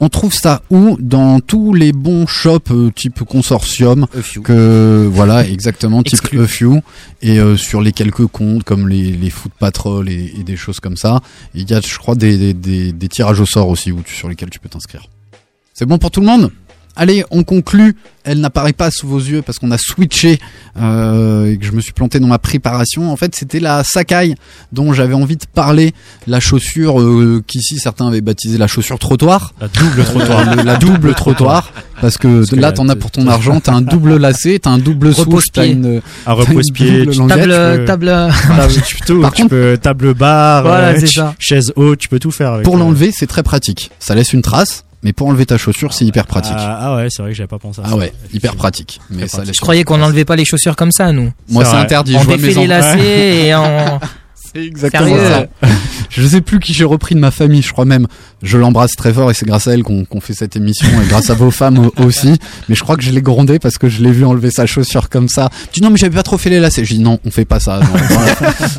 On 0.00 0.08
trouve 0.08 0.32
ça 0.32 0.62
où? 0.70 0.96
Dans 0.98 1.40
tous 1.40 1.74
les 1.74 1.92
bons 1.92 2.26
shops 2.26 2.70
euh, 2.70 2.90
type 2.90 3.22
consortium. 3.24 4.06
A 4.16 4.22
Few. 4.22 4.42
Que 4.42 5.08
voilà, 5.10 5.46
exactement, 5.46 6.02
type 6.02 6.14
Exclu. 6.14 6.42
A 6.42 6.46
Few. 6.46 6.82
Et 7.22 7.38
euh, 7.38 7.56
sur 7.56 7.80
les 7.80 7.92
quelques 7.92 8.26
comptes 8.26 8.64
comme 8.64 8.88
les, 8.88 9.12
les 9.12 9.30
Foot 9.30 9.52
Patrol 9.58 10.08
et, 10.08 10.32
et 10.38 10.42
des 10.42 10.56
choses 10.56 10.80
comme 10.80 10.96
ça. 10.96 11.20
Il 11.54 11.70
y 11.70 11.74
a, 11.74 11.80
je 11.80 11.98
crois, 11.98 12.14
des, 12.14 12.38
des, 12.38 12.54
des, 12.54 12.92
des 12.92 13.08
tirages 13.08 13.40
au 13.40 13.46
sort 13.46 13.68
aussi 13.68 13.92
où 13.92 14.02
tu, 14.02 14.14
sur 14.14 14.28
lesquels 14.28 14.50
tu 14.50 14.58
peux 14.58 14.68
t'inscrire. 14.68 15.06
C'est 15.74 15.86
bon 15.86 15.98
pour 15.98 16.10
tout 16.10 16.20
le 16.20 16.26
monde? 16.26 16.50
Allez, 17.02 17.24
on 17.30 17.44
conclut. 17.44 17.96
Elle 18.24 18.40
n'apparaît 18.40 18.74
pas 18.74 18.90
sous 18.90 19.08
vos 19.08 19.18
yeux 19.18 19.40
parce 19.40 19.58
qu'on 19.58 19.70
a 19.70 19.78
switché 19.78 20.38
euh, 20.78 21.50
et 21.50 21.56
que 21.56 21.64
je 21.64 21.72
me 21.72 21.80
suis 21.80 21.94
planté 21.94 22.20
dans 22.20 22.26
ma 22.26 22.38
préparation. 22.38 23.10
En 23.10 23.16
fait, 23.16 23.34
c'était 23.34 23.58
la 23.60 23.82
Sakai 23.84 24.34
dont 24.72 24.92
j'avais 24.92 25.14
envie 25.14 25.36
de 25.38 25.46
parler. 25.54 25.94
La 26.26 26.38
chaussure 26.40 27.00
euh, 27.00 27.42
qu'ici 27.46 27.78
certains 27.78 28.06
avaient 28.08 28.20
baptisé 28.20 28.58
la 28.58 28.66
chaussure 28.66 28.98
trottoir. 28.98 29.54
La 29.62 29.68
double 29.68 30.04
trottoir. 30.04 30.54
Le- 30.56 30.62
la 30.62 30.76
double 30.76 31.14
trottoir. 31.14 31.72
Parce 32.02 32.18
que, 32.18 32.46
que 32.48 32.56
là, 32.56 32.72
t'en 32.72 32.88
as 32.90 32.96
pour 32.96 33.10
ton 33.10 33.26
argent. 33.26 33.60
T'as 33.60 33.72
un 33.72 33.80
double 33.80 34.16
lacet, 34.18 34.58
t'as 34.60 34.70
un 34.70 34.78
double 34.78 35.14
souche, 35.14 35.44
t'as 35.52 35.66
une, 35.66 36.02
Un 36.26 36.32
repose-pied. 36.34 37.06
Table, 37.06 37.84
table. 37.86 38.28
Table, 38.46 38.72
tu 38.86 38.96
peux 38.96 39.06
tout, 39.06 39.20
Par 39.22 39.32
tu 39.32 39.42
contre- 39.42 39.50
peux 39.54 39.78
table 39.80 40.12
bar, 40.14 40.62
Voilà, 40.64 40.88
euh, 40.88 40.98
ch- 40.98 41.14
ça. 41.14 41.34
chaise 41.38 41.72
haute, 41.76 41.98
tu 41.98 42.08
peux 42.08 42.18
tout 42.18 42.30
faire 42.30 42.52
avec. 42.52 42.64
Pour 42.64 42.76
l'enlever, 42.76 43.10
c'est 43.14 43.26
très 43.26 43.42
pratique. 43.42 43.90
Ça 43.98 44.14
laisse 44.14 44.32
une 44.34 44.42
trace, 44.42 44.84
mais 45.02 45.12
pour 45.12 45.28
enlever 45.28 45.46
ta 45.46 45.56
chaussure, 45.56 45.92
c'est 45.92 46.04
hyper 46.04 46.26
pratique. 46.26 46.52
Ah, 46.56 46.78
ah 46.80 46.96
ouais, 46.96 47.08
c'est 47.10 47.22
vrai 47.22 47.32
que 47.32 47.36
j'avais 47.36 47.48
pas 47.48 47.58
pensé 47.58 47.80
à 47.80 47.84
ça. 47.84 47.90
Ah 47.92 47.96
ouais, 47.96 48.12
hyper 48.32 48.54
pratique. 48.56 49.00
Mais 49.10 49.28
ça 49.28 49.38
pratique. 49.38 49.54
Je 49.54 49.60
croyais 49.60 49.84
qu'on 49.84 49.98
n'enlevait 49.98 50.24
pas 50.24 50.36
les 50.36 50.44
chaussures 50.44 50.76
comme 50.76 50.92
ça, 50.92 51.12
nous. 51.12 51.32
Moi, 51.48 51.64
C'est 51.64 51.76
interdit. 51.76 52.16
On 52.16 52.20
je 52.20 52.24
vois 52.26 52.36
mes 52.36 52.42
défait 52.42 52.60
les 52.60 52.66
lacets 52.66 53.46
et 53.46 53.54
on. 53.54 54.00
C'est 54.54 54.64
exactement 54.64 55.06
Sérieux 55.06 55.28
ça. 55.28 55.46
Je 56.10 56.26
sais 56.26 56.40
plus 56.40 56.58
qui 56.58 56.72
j'ai 56.74 56.84
repris 56.84 57.14
de 57.14 57.20
ma 57.20 57.30
famille, 57.30 57.62
je 57.62 57.70
crois 57.72 57.84
même. 57.84 58.08
Je 58.42 58.58
l'embrasse 58.58 58.96
très 58.96 59.12
fort 59.12 59.30
et 59.30 59.34
c'est 59.34 59.46
grâce 59.46 59.68
à 59.68 59.74
elle 59.74 59.84
qu'on 59.84 60.04
fait 60.20 60.32
cette 60.34 60.56
émission 60.56 60.88
et 61.00 61.06
grâce 61.06 61.30
à 61.30 61.34
vos 61.34 61.52
femmes 61.52 61.78
au- 61.78 61.92
aussi. 62.04 62.32
Mais 62.68 62.74
je 62.74 62.82
crois 62.82 62.96
que 62.96 63.02
je 63.04 63.12
l'ai 63.12 63.22
grondé 63.22 63.60
parce 63.60 63.78
que 63.78 63.88
je 63.88 64.02
l'ai 64.02 64.10
vu 64.10 64.24
enlever 64.24 64.50
sa 64.50 64.66
chaussure 64.66 65.08
comme 65.08 65.28
ça. 65.28 65.50
Tu 65.70 65.78
dis 65.78 65.84
non 65.84 65.90
mais 65.90 65.98
j'avais 65.98 66.16
pas 66.16 66.24
trop 66.24 66.36
fait 66.36 66.50
les 66.50 66.58
lacets. 66.58 66.84
J'ai 66.84 66.96
dit 66.96 67.00
non, 67.00 67.20
on 67.24 67.30
fait 67.30 67.44
pas 67.44 67.60
ça. 67.60 67.78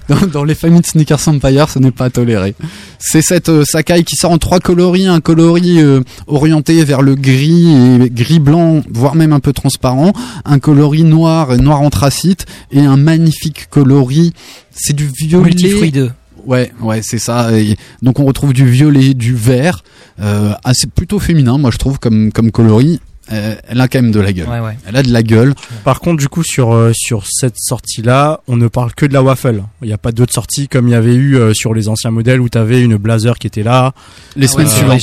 Non, 0.09 0.17
dans 0.28 0.43
les 0.43 0.55
familles 0.55 0.82
de 0.82 0.86
Sneakers 0.88 1.26
Empire, 1.30 1.69
ce 1.69 1.80
n'est 1.80 1.91
pas 1.91 2.09
toléré. 2.09 2.53
C'est 2.99 3.22
cette 3.22 3.47
euh, 3.47 3.63
Sakai 3.63 4.03
qui 4.03 4.17
sort 4.17 4.32
en 4.32 4.38
trois 4.38 4.59
coloris, 4.59 5.07
un 5.07 5.22
coloris 5.22 5.80
euh, 5.82 6.01
orienté 6.28 6.84
vers 6.84 7.01
le 7.01 7.15
gris 7.15 7.72
et 8.03 8.09
gris 8.09 8.39
blanc, 8.39 8.82
voire 8.89 9.15
même 9.15 9.32
un 9.32 9.39
peu 9.39 9.53
transparent, 9.53 10.11
un 10.43 10.59
coloris 10.59 11.05
noir 11.05 11.53
et 11.53 11.57
noir 11.59 11.80
anthracite 11.82 12.45
et 12.72 12.82
un 12.82 12.97
magnifique 12.97 13.67
coloris. 13.69 14.34
C'est 14.72 14.95
du 14.95 15.07
violet. 15.07 15.45
Multifruideux. 15.45 16.11
Ouais, 16.45 16.72
ouais, 16.82 17.01
c'est 17.03 17.19
ça. 17.19 17.57
Et 17.57 17.76
donc 18.01 18.19
on 18.19 18.26
retrouve 18.26 18.53
du 18.53 18.65
violet, 18.67 19.13
du 19.13 19.36
vert, 19.36 19.84
euh, 20.19 20.53
assez 20.63 20.88
plutôt 20.88 21.19
féminin, 21.19 21.57
moi 21.57 21.72
je 21.72 21.78
trouve 21.78 21.99
comme 21.99 22.32
comme 22.32 22.51
coloris. 22.51 22.99
Euh, 23.32 23.55
elle 23.67 23.79
a 23.82 23.88
quand 23.88 24.01
même 24.01 24.11
de 24.11 24.19
la 24.19 24.34
gueule. 24.34 24.47
Ouais, 24.49 24.59
ouais. 24.59 24.77
Elle 24.88 24.95
a 24.97 25.03
de 25.03 25.11
la 25.11 25.23
gueule. 25.23 25.53
Par 25.84 25.99
contre, 25.99 26.17
du 26.17 26.27
coup, 26.27 26.43
sur 26.43 26.73
euh, 26.73 26.91
sur 26.93 27.25
cette 27.27 27.55
sortie-là, 27.57 28.41
on 28.47 28.57
ne 28.57 28.67
parle 28.67 28.93
que 28.93 29.05
de 29.05 29.13
la 29.13 29.21
waffle. 29.23 29.63
Il 29.82 29.88
n'y 29.88 29.93
a 29.93 29.97
pas 29.97 30.11
d'autres 30.11 30.34
sorties 30.34 30.67
comme 30.67 30.88
il 30.88 30.91
y 30.91 30.95
avait 30.95 31.13
eu 31.15 31.36
euh, 31.38 31.53
sur 31.53 31.73
les 31.73 31.88
anciens 31.88 32.11
modèles 32.11 32.41
où 32.41 32.49
tu 32.49 32.57
avais 32.57 32.82
une 32.82 32.97
blazer 32.97 33.38
qui 33.39 33.47
était 33.47 33.63
là. 33.63 33.93
Les 34.36 34.45
Ah 34.45 34.49
semaines 34.49 34.67
ouais, 34.67 34.73
suivantes. 34.73 34.99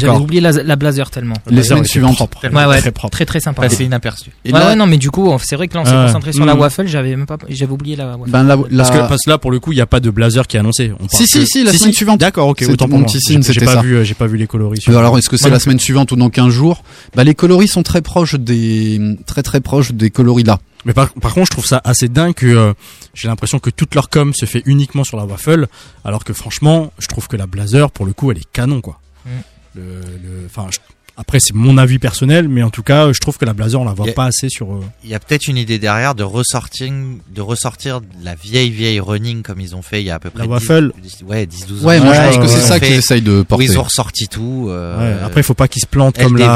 J'avais 0.00 0.08
oublié 0.18 0.40
la, 0.40 0.52
la 0.52 0.76
blazer 0.76 1.10
tellement. 1.10 1.34
Les 1.46 1.52
Blazer 1.54 1.68
semaines 1.70 1.84
suivantes. 1.84 2.16
propre. 2.16 2.38
Ouais, 2.48 2.64
ouais, 2.64 2.78
Très 2.78 2.90
propre. 2.92 3.12
très 3.12 3.24
très 3.26 3.40
sympa. 3.40 3.62
Passé 3.62 3.84
inaperçu. 3.84 4.30
Et 4.44 4.52
ouais, 4.52 4.58
là- 4.58 4.66
ouais, 4.68 4.76
non, 4.76 4.86
mais 4.86 4.96
du 4.98 5.10
coup, 5.10 5.32
c'est 5.42 5.56
vrai 5.56 5.68
que 5.68 5.74
là, 5.74 5.82
on 5.82 5.84
s'est 5.84 5.92
concentré 5.92 6.32
sur 6.32 6.44
la 6.44 6.54
Mm. 6.54 6.60
waffle. 6.60 6.86
J'avais 6.86 7.14
même 7.16 7.26
pas, 7.26 7.38
j'avais 7.48 7.72
oublié 7.72 7.96
la 7.96 8.16
waffle. 8.16 8.30
Ben 8.30 8.42
la, 8.42 8.56
la- 8.70 8.84
Parce 8.84 8.90
que, 8.90 9.08
parce 9.08 9.24
que 9.24 9.30
là, 9.30 9.38
pour 9.38 9.50
le 9.50 9.60
coup, 9.60 9.72
il 9.72 9.76
n'y 9.76 9.80
a 9.80 9.86
pas 9.86 10.00
de 10.00 10.10
blazer 10.10 10.46
qui 10.46 10.56
est 10.56 10.60
annoncé. 10.60 10.92
On 11.00 11.08
Si, 11.08 11.26
si, 11.26 11.40
que- 11.40 11.46
si, 11.46 11.64
la 11.64 11.72
semaine 11.72 11.92
suivante. 11.92 12.18
D'accord, 12.20 12.48
ok, 12.48 12.64
autant 12.68 12.86
mon 12.86 12.90
pour 12.90 12.98
moi. 13.00 13.06
petit 13.06 13.20
signe, 13.20 13.42
J'ai- 13.42 13.60
pas 13.64 13.74
ça. 13.74 13.82
vu, 13.82 13.94
euh, 13.96 14.04
j'ai 14.04 14.14
pas 14.14 14.26
vu 14.26 14.36
les 14.36 14.46
coloris. 14.46 14.80
Euh, 14.88 14.96
Alors 14.96 15.16
est-ce 15.18 15.28
que 15.28 15.36
c'est 15.36 15.50
la 15.50 15.58
semaine 15.60 15.78
suivante 15.78 16.12
ou 16.12 16.16
dans 16.16 16.30
15 16.30 16.52
jours? 16.52 16.82
Bah 17.14 17.24
les 17.24 17.34
coloris 17.34 17.67
sont 17.68 17.82
très 17.82 18.02
proches 18.02 18.34
des 18.34 19.16
très 19.26 19.42
très 19.42 19.60
proches 19.60 19.92
des 19.92 20.10
coloris 20.10 20.44
là. 20.44 20.58
Mais 20.84 20.92
par, 20.92 21.12
par 21.14 21.34
contre, 21.34 21.46
je 21.46 21.50
trouve 21.52 21.66
ça 21.66 21.80
assez 21.84 22.08
dingue 22.08 22.34
que 22.34 22.46
euh, 22.46 22.72
j'ai 23.14 23.28
l'impression 23.28 23.58
que 23.58 23.70
toute 23.70 23.94
leur 23.94 24.08
com 24.08 24.32
se 24.34 24.46
fait 24.46 24.62
uniquement 24.64 25.04
sur 25.04 25.16
la 25.16 25.24
waffle, 25.24 25.66
alors 26.04 26.24
que 26.24 26.32
franchement, 26.32 26.92
je 26.98 27.06
trouve 27.08 27.26
que 27.28 27.36
la 27.36 27.46
blazer, 27.46 27.90
pour 27.90 28.06
le 28.06 28.12
coup, 28.12 28.30
elle 28.30 28.38
est 28.38 28.50
canon, 28.52 28.80
quoi. 28.80 29.00
Mm. 29.26 29.28
Le, 29.74 29.82
le- 29.82 30.46
enfin, 30.46 30.68
je- 30.70 30.78
après, 31.20 31.40
c'est 31.40 31.52
mon 31.52 31.78
avis 31.78 31.98
personnel, 31.98 32.46
mais 32.48 32.62
en 32.62 32.70
tout 32.70 32.84
cas, 32.84 33.12
je 33.12 33.18
trouve 33.18 33.38
que 33.38 33.44
la 33.44 33.52
blazer, 33.54 33.80
on 33.80 33.84
la 33.84 33.92
voit 33.92 34.08
a- 34.08 34.12
pas 34.12 34.26
assez 34.26 34.48
sur. 34.48 34.72
euh, 34.72 34.80
Il 35.02 35.10
y 35.10 35.14
a 35.16 35.18
peut-être 35.18 35.48
une 35.48 35.56
idée 35.56 35.80
derrière 35.80 36.14
de 36.14 36.22
ressortir, 36.22 36.92
de 37.34 37.40
ressortir 37.40 38.00
la 38.22 38.36
vieille 38.36 38.70
vieille 38.70 39.00
running 39.00 39.42
comme 39.42 39.60
ils 39.60 39.74
ont 39.74 39.82
fait 39.82 40.00
il 40.00 40.06
y 40.06 40.10
a 40.10 40.14
à 40.14 40.18
peu 40.20 40.30
près 40.30 40.46
La 40.46 40.46
10 40.46 40.50
waffle. 40.52 40.92
10 41.02 41.24
ouais 41.26 41.44
10 41.46 41.66
12 41.66 41.84
Ouais, 41.84 41.98
ans. 41.98 42.04
moi 42.04 42.14
je 42.14 42.18
Ouais, 42.20 42.24
pense 42.26 42.36
que 42.36 42.40
ouais, 42.42 42.46
c'est 42.48 42.54
ouais. 42.60 42.60
ça 42.62 42.78
qu'ils 42.80 42.92
essayent 42.94 43.22
de 43.22 43.40
où 43.40 43.44
porter. 43.44 43.64
ils 43.64 43.78
ont 43.80 43.82
ressorti 43.82 44.28
tout. 44.28 44.66
euh, 44.68 45.16
ouais, 45.18 45.24
après, 45.24 45.40
il 45.40 45.44
faut 45.44 45.54
pas 45.54 45.66
qu'ils 45.66 45.82
se 45.82 45.86
plantent 45.88 46.16
comme 46.16 46.36
LDV, 46.36 46.46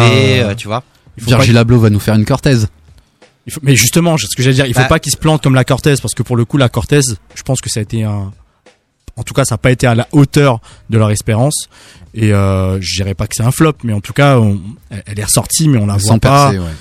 euh, 0.42 0.54
tu 0.54 0.68
vois. 0.68 0.84
Il 1.16 1.22
faut 1.24 1.30
pas 1.30 1.36
Virgil 1.36 1.56
Abloh 1.58 1.80
va 1.80 1.90
nous 1.90 2.00
faire 2.00 2.14
une 2.14 2.24
Cortez. 2.24 2.56
Il 3.46 3.52
faut- 3.52 3.60
mais 3.62 3.74
justement, 3.76 4.16
ce 4.16 4.26
que 4.36 4.42
j'allais 4.42 4.54
dire, 4.54 4.66
il 4.66 4.74
faut 4.74 4.80
Bah- 4.80 4.86
pas 4.88 4.98
qu'ils 5.00 5.12
se 5.12 5.16
plantent 5.16 5.42
comme 5.42 5.54
la 5.54 5.64
Cortez, 5.64 5.94
parce 6.00 6.14
que 6.14 6.22
pour 6.22 6.36
le 6.36 6.44
coup, 6.44 6.56
la 6.58 6.68
Cortez, 6.68 7.00
je 7.34 7.42
pense 7.42 7.60
que 7.60 7.68
ça 7.70 7.80
a 7.80 7.82
été 7.82 8.04
un. 8.04 8.32
En 9.16 9.22
tout 9.24 9.34
cas, 9.34 9.44
ça 9.44 9.54
n'a 9.54 9.58
pas 9.58 9.70
été 9.72 9.86
à 9.86 9.94
la 9.94 10.08
hauteur 10.12 10.60
de 10.88 10.96
leur 10.96 11.10
espérance. 11.10 11.68
Et 12.14 12.32
euh, 12.32 12.80
je 12.80 12.94
dirais 12.96 13.14
pas 13.14 13.26
que 13.26 13.34
c'est 13.36 13.42
un 13.42 13.50
flop, 13.50 13.74
mais 13.84 13.92
en 13.92 14.00
tout 14.00 14.12
cas, 14.12 14.38
on- 14.38 14.60
elle 14.90 15.18
est 15.18 15.24
ressortie, 15.24 15.68
mais 15.68 15.78
on 15.78 15.86
la 15.86 15.94
voit 15.94 16.02
Sans 16.02 16.18
pas. 16.18 16.50
percer, 16.50 16.58
ouais. 16.64 16.72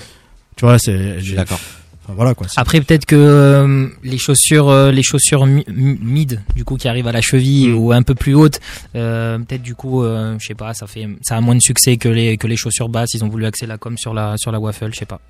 Tu 0.56 0.64
vois, 0.64 0.78
c'est. 0.78 1.18
D'accord. 1.34 1.60
Enfin, 2.04 2.14
voilà 2.14 2.34
quoi. 2.34 2.48
c'est- 2.48 2.58
Après, 2.58 2.80
peut-être 2.80 3.06
que 3.06 3.14
euh, 3.16 3.88
les 4.02 4.18
chaussures, 4.18 4.68
euh, 4.70 4.90
les 4.90 5.02
chaussures 5.04 5.46
mi- 5.46 5.64
mi- 5.68 5.98
mid, 6.02 6.40
du 6.56 6.64
coup, 6.64 6.76
qui 6.76 6.88
arrivent 6.88 7.06
à 7.06 7.12
la 7.12 7.20
cheville 7.20 7.68
Mm. 7.68 7.76
ou 7.78 7.92
un 7.92 8.02
peu 8.02 8.14
plus 8.16 8.34
hautes, 8.34 8.58
euh, 8.96 9.38
peut-être 9.38 9.62
du 9.62 9.74
coup, 9.76 10.02
euh, 10.02 10.36
je 10.40 10.46
sais 10.48 10.54
pas, 10.54 10.74
ça 10.74 10.86
fait, 10.88 11.06
ça 11.22 11.36
a 11.36 11.40
moins 11.40 11.54
de 11.54 11.60
succès 11.62 11.96
que 11.98 12.08
les 12.08 12.36
que 12.38 12.46
les 12.48 12.56
chaussures 12.56 12.88
basses. 12.88 13.14
Ils 13.14 13.22
ont 13.24 13.28
voulu 13.28 13.46
axer 13.46 13.66
la 13.66 13.78
com 13.78 13.96
sur 13.96 14.14
la 14.14 14.36
sur 14.36 14.50
la 14.50 14.58
waffle, 14.58 14.90
je 14.92 14.98
sais 14.98 15.06
pas. 15.06 15.20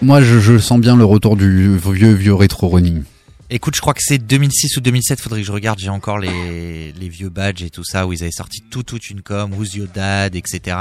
Moi 0.00 0.20
je, 0.22 0.38
je 0.38 0.58
sens 0.58 0.80
bien 0.80 0.96
le 0.96 1.04
retour 1.04 1.36
du 1.36 1.76
vieux 1.76 2.12
vieux 2.14 2.34
rétro 2.34 2.68
running. 2.68 3.02
Écoute, 3.50 3.74
je 3.76 3.80
crois 3.80 3.94
que 3.94 4.02
c'est 4.02 4.18
2006 4.18 4.76
ou 4.76 4.80
2007, 4.80 5.20
faudrait 5.20 5.40
que 5.40 5.46
je 5.46 5.52
regarde, 5.52 5.78
j'ai 5.78 5.88
encore 5.88 6.18
les, 6.18 6.92
les 6.92 7.08
vieux 7.08 7.30
badges 7.30 7.62
et 7.62 7.70
tout 7.70 7.82
ça, 7.82 8.06
où 8.06 8.12
ils 8.12 8.22
avaient 8.22 8.30
sorti 8.30 8.60
tout, 8.70 8.82
toute 8.82 9.08
une 9.08 9.22
com, 9.22 9.52
Who's 9.54 9.74
Your 9.74 9.88
Dad, 9.92 10.36
etc. 10.36 10.76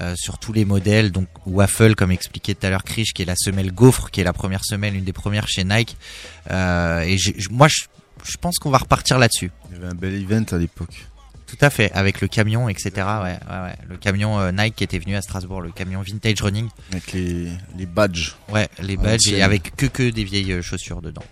euh, 0.00 0.14
sur 0.16 0.38
tous 0.38 0.52
les 0.52 0.64
modèles, 0.64 1.12
donc 1.12 1.28
Waffle, 1.46 1.94
comme 1.94 2.10
expliqué 2.10 2.54
tout 2.54 2.66
à 2.66 2.70
l'heure, 2.70 2.82
Krish, 2.84 3.12
qui 3.12 3.22
est 3.22 3.26
la 3.26 3.36
semelle 3.36 3.72
gaufre, 3.72 4.10
qui 4.10 4.20
est 4.20 4.24
la 4.24 4.32
première 4.32 4.64
semelle, 4.64 4.96
une 4.96 5.04
des 5.04 5.12
premières 5.12 5.46
chez 5.48 5.64
Nike. 5.64 5.96
Euh, 6.50 7.02
et 7.02 7.16
moi, 7.50 7.68
je, 7.68 7.84
je 8.24 8.36
pense 8.36 8.58
qu'on 8.58 8.70
va 8.70 8.78
repartir 8.78 9.18
là-dessus. 9.18 9.50
Il 9.70 9.76
y 9.76 9.78
avait 9.78 9.88
un 9.88 9.94
bel 9.94 10.14
event 10.14 10.44
à 10.50 10.58
l'époque. 10.58 11.06
Tout 11.46 11.58
à 11.60 11.70
fait, 11.70 11.92
avec 11.92 12.20
le 12.20 12.26
camion, 12.26 12.68
etc. 12.68 12.90
Ouais, 12.96 13.02
ouais, 13.02 13.62
ouais. 13.62 13.76
Le 13.88 13.96
camion 13.96 14.40
euh, 14.40 14.50
Nike 14.50 14.76
qui 14.76 14.84
était 14.84 14.98
venu 14.98 15.14
à 15.14 15.22
Strasbourg, 15.22 15.60
le 15.60 15.70
camion 15.70 16.02
Vintage 16.02 16.40
Running. 16.40 16.68
Avec 16.90 17.12
les, 17.12 17.48
les 17.76 17.86
badges. 17.86 18.34
Ouais, 18.48 18.68
les 18.82 18.96
badges 18.96 19.28
et 19.28 19.42
avec 19.42 19.76
que 19.76 19.86
que 19.86 20.10
des 20.10 20.24
vieilles 20.24 20.60
chaussures 20.62 21.02
dedans. 21.02 21.22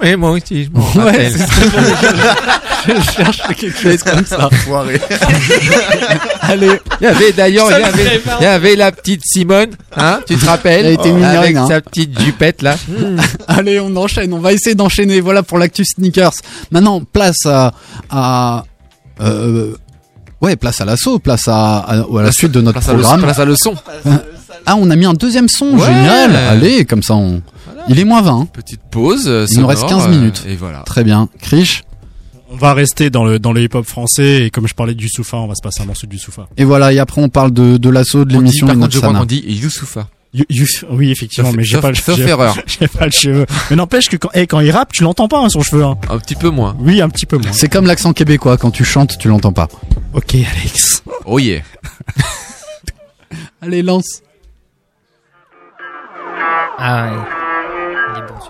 Oui, 0.00 0.14
moi 0.16 0.30
aussi, 0.30 0.64
je 0.64 0.70
m'en 0.70 0.86
Ouais, 1.04 1.10
rappelle. 1.10 1.32
je, 2.86 3.10
cherche 3.10 3.42
quelque 3.56 3.78
chose 3.80 4.02
comme 4.04 4.24
ça. 4.24 4.48
Foiré. 4.64 5.00
Allez, 6.42 6.70
Il 7.00 7.04
y 7.04 7.06
avait 7.06 7.32
d'ailleurs, 7.32 7.66
il 7.70 7.80
y 7.80 7.82
avait, 7.84 8.04
fait 8.04 8.26
marrer. 8.26 8.38
il 8.40 8.44
y 8.44 8.46
avait 8.46 8.76
la 8.76 8.92
petite 8.92 9.22
Simone, 9.24 9.70
hein, 9.96 10.20
tu 10.26 10.36
te 10.36 10.46
rappelles? 10.46 10.86
Elle 10.86 10.92
était 10.94 11.10
mignonne, 11.10 11.24
Avec 11.36 11.56
hein. 11.56 11.66
sa 11.68 11.80
petite 11.80 12.18
jupette 12.20 12.62
là. 12.62 12.76
allez, 13.48 13.80
on 13.80 13.94
enchaîne. 13.96 14.32
On 14.32 14.38
va 14.38 14.52
essayer 14.52 14.74
d'enchaîner. 14.76 15.20
Voilà 15.20 15.42
pour 15.42 15.58
l'actu 15.58 15.84
sneakers. 15.84 16.32
Maintenant, 16.70 17.00
place 17.02 17.44
à, 17.46 17.72
à 18.08 18.64
euh, 19.20 19.74
ouais, 20.40 20.54
place 20.56 20.80
à 20.80 20.84
l'assaut, 20.84 21.18
place 21.18 21.48
à, 21.48 21.78
à, 21.78 21.92
à 21.98 22.22
la 22.22 22.30
suite 22.32 22.52
de 22.52 22.60
notre 22.60 22.78
Place 22.78 22.88
à 22.88 22.92
le- 22.92 23.00
programme. 23.00 23.22
place 23.22 23.38
à 23.40 23.44
le 23.44 23.56
son. 23.56 23.74
Ah, 24.64 24.76
on 24.76 24.90
a 24.90 24.96
mis 24.96 25.06
un 25.06 25.14
deuxième 25.14 25.48
son, 25.48 25.72
Ouais. 25.76 25.86
génial. 25.86 26.36
Allez, 26.36 26.84
comme 26.84 27.02
ça, 27.02 27.14
on. 27.14 27.42
Il 27.88 27.98
est 27.98 28.04
moins 28.04 28.22
20. 28.22 28.40
hein. 28.40 28.48
Petite 28.52 28.80
pause. 28.90 29.24
euh, 29.28 29.46
Il 29.50 29.60
nous 29.60 29.66
reste 29.66 29.82
sonore, 29.88 30.04
15 30.04 30.06
euh, 30.06 30.10
minutes. 30.18 30.44
Et 30.48 30.56
voilà. 30.56 30.80
Très 30.80 31.04
bien. 31.04 31.28
Krish. 31.40 31.84
On 32.50 32.56
va 32.56 32.72
rester 32.72 33.10
dans 33.10 33.24
le 33.26 33.38
dans 33.38 33.52
le 33.52 33.62
hip-hop 33.62 33.84
français 33.86 34.46
et 34.46 34.50
comme 34.50 34.66
je 34.66 34.72
parlais 34.74 34.94
du 34.94 35.08
Soufa, 35.10 35.36
on 35.36 35.46
va 35.48 35.54
se 35.54 35.60
passer 35.62 35.82
un 35.82 35.84
morceau 35.84 36.06
du 36.06 36.18
Soufa. 36.18 36.48
Et 36.56 36.64
voilà, 36.64 36.94
et 36.94 36.98
après 36.98 37.20
on 37.20 37.28
parle 37.28 37.50
de, 37.50 37.76
de 37.76 37.90
l'assaut, 37.90 38.24
de 38.24 38.34
On 38.34 38.38
dit, 38.38 38.44
l'émission 38.46 38.66
par 38.66 38.76
contre, 38.76 38.90
je 38.94 38.98
crois 39.00 39.12
qu'on 39.12 39.24
dit 39.26 39.44
Youssoufa. 39.46 40.08
You- 40.32 40.44
you- 40.48 40.66
oui, 40.90 41.10
effectivement, 41.10 41.50
Sauf- 41.50 41.56
mais 41.58 41.64
j'ai 41.64 41.74
sauf- 41.74 41.82
pas 41.82 41.88
le 41.90 41.94
sauf 41.94 42.16
j'ai- 42.16 42.28
erreur. 42.28 42.54
J'ai 42.66 42.88
pas 42.88 43.04
le 43.04 43.10
cheveu. 43.12 43.44
Mais 43.70 43.76
n'empêche 43.76 44.08
que 44.08 44.16
quand, 44.16 44.30
eh, 44.34 44.46
quand 44.46 44.60
il 44.60 44.70
rappe, 44.70 44.92
tu 44.92 45.02
l'entends 45.02 45.28
pas 45.28 45.40
hein, 45.40 45.48
son 45.50 45.60
cheveu. 45.62 45.84
Hein. 45.84 45.96
Un 46.10 46.18
petit 46.18 46.34
peu 46.36 46.48
moins. 46.48 46.74
Oui, 46.80 47.00
un 47.02 47.08
petit 47.10 47.26
peu 47.26 47.36
moins. 47.36 47.52
C'est 47.52 47.68
comme 47.68 47.86
l'accent 47.86 48.12
québécois, 48.14 48.56
quand 48.56 48.70
tu 48.70 48.84
chantes, 48.84 49.16
tu 49.18 49.28
l'entends 49.28 49.52
pas. 49.52 49.68
Ok, 50.14 50.34
Alex. 50.34 51.02
Oh 51.26 51.38
yeah. 51.38 51.60
Allez, 53.60 53.82
lance. 53.82 54.22
Ah 56.78 57.10
ouais. 57.10 57.47
Les 58.38 58.44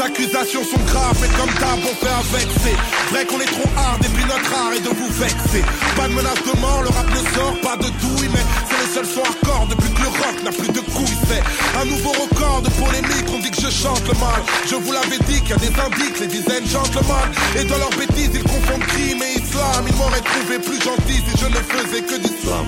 accusations 0.00 0.64
sont 0.64 0.80
graves, 0.86 1.18
mais 1.20 1.28
comme 1.36 1.52
d'hab, 1.60 1.78
on 1.78 1.94
fait 1.94 2.08
avec. 2.08 2.48
C'est 2.62 3.12
vrai 3.12 3.26
qu'on 3.26 3.40
est 3.40 3.44
trop 3.44 3.68
hard, 3.76 4.02
et 4.02 4.08
puis 4.08 4.24
notre 4.24 4.54
art 4.54 4.72
est 4.72 4.80
de 4.80 4.88
vous 4.88 5.12
vexer. 5.12 5.62
Pas 5.96 6.08
de 6.08 6.14
menace 6.14 6.42
de 6.42 6.58
mort, 6.58 6.82
le 6.84 6.88
rap 6.88 7.06
ne 7.10 7.36
sort 7.36 7.60
pas 7.60 7.76
de 7.76 7.90
douille, 8.00 8.30
mais 8.32 8.44
c'est 8.70 8.83
seul 8.94 9.06
son 9.06 9.22
hardcore 9.22 9.66
depuis 9.70 9.90
que 9.90 10.02
le 10.02 10.08
rock 10.08 10.36
n'a 10.44 10.52
plus 10.52 10.68
de 10.68 10.80
couilles. 10.94 11.18
C'est 11.26 11.42
un 11.80 11.84
nouveau 11.84 12.12
record 12.12 12.62
de 12.62 12.70
polémique, 12.70 13.26
on 13.34 13.40
dit 13.40 13.50
que 13.50 13.60
je 13.60 13.70
chante 13.70 14.06
le 14.06 14.14
mal. 14.20 14.40
Je 14.70 14.76
vous 14.76 14.92
l'avais 14.92 15.18
dit 15.26 15.40
qu'il 15.42 15.50
y 15.50 15.52
a 15.52 15.56
des 15.56 15.74
indices, 15.74 16.20
les 16.20 16.28
dizaines 16.28 16.66
gentlemen. 16.66 17.28
Et 17.58 17.64
dans 17.64 17.78
leurs 17.78 17.96
bêtises, 17.98 18.30
ils 18.32 18.44
confondent 18.44 18.86
crime 18.86 19.22
et 19.22 19.40
islam. 19.42 19.84
Ils 19.88 19.96
m'auraient 19.96 20.22
trouvé 20.22 20.58
plus 20.60 20.80
gentil 20.80 21.18
si 21.26 21.34
je 21.36 21.46
ne 21.46 21.60
faisais 21.74 22.02
que 22.02 22.16
d'islam. 22.22 22.66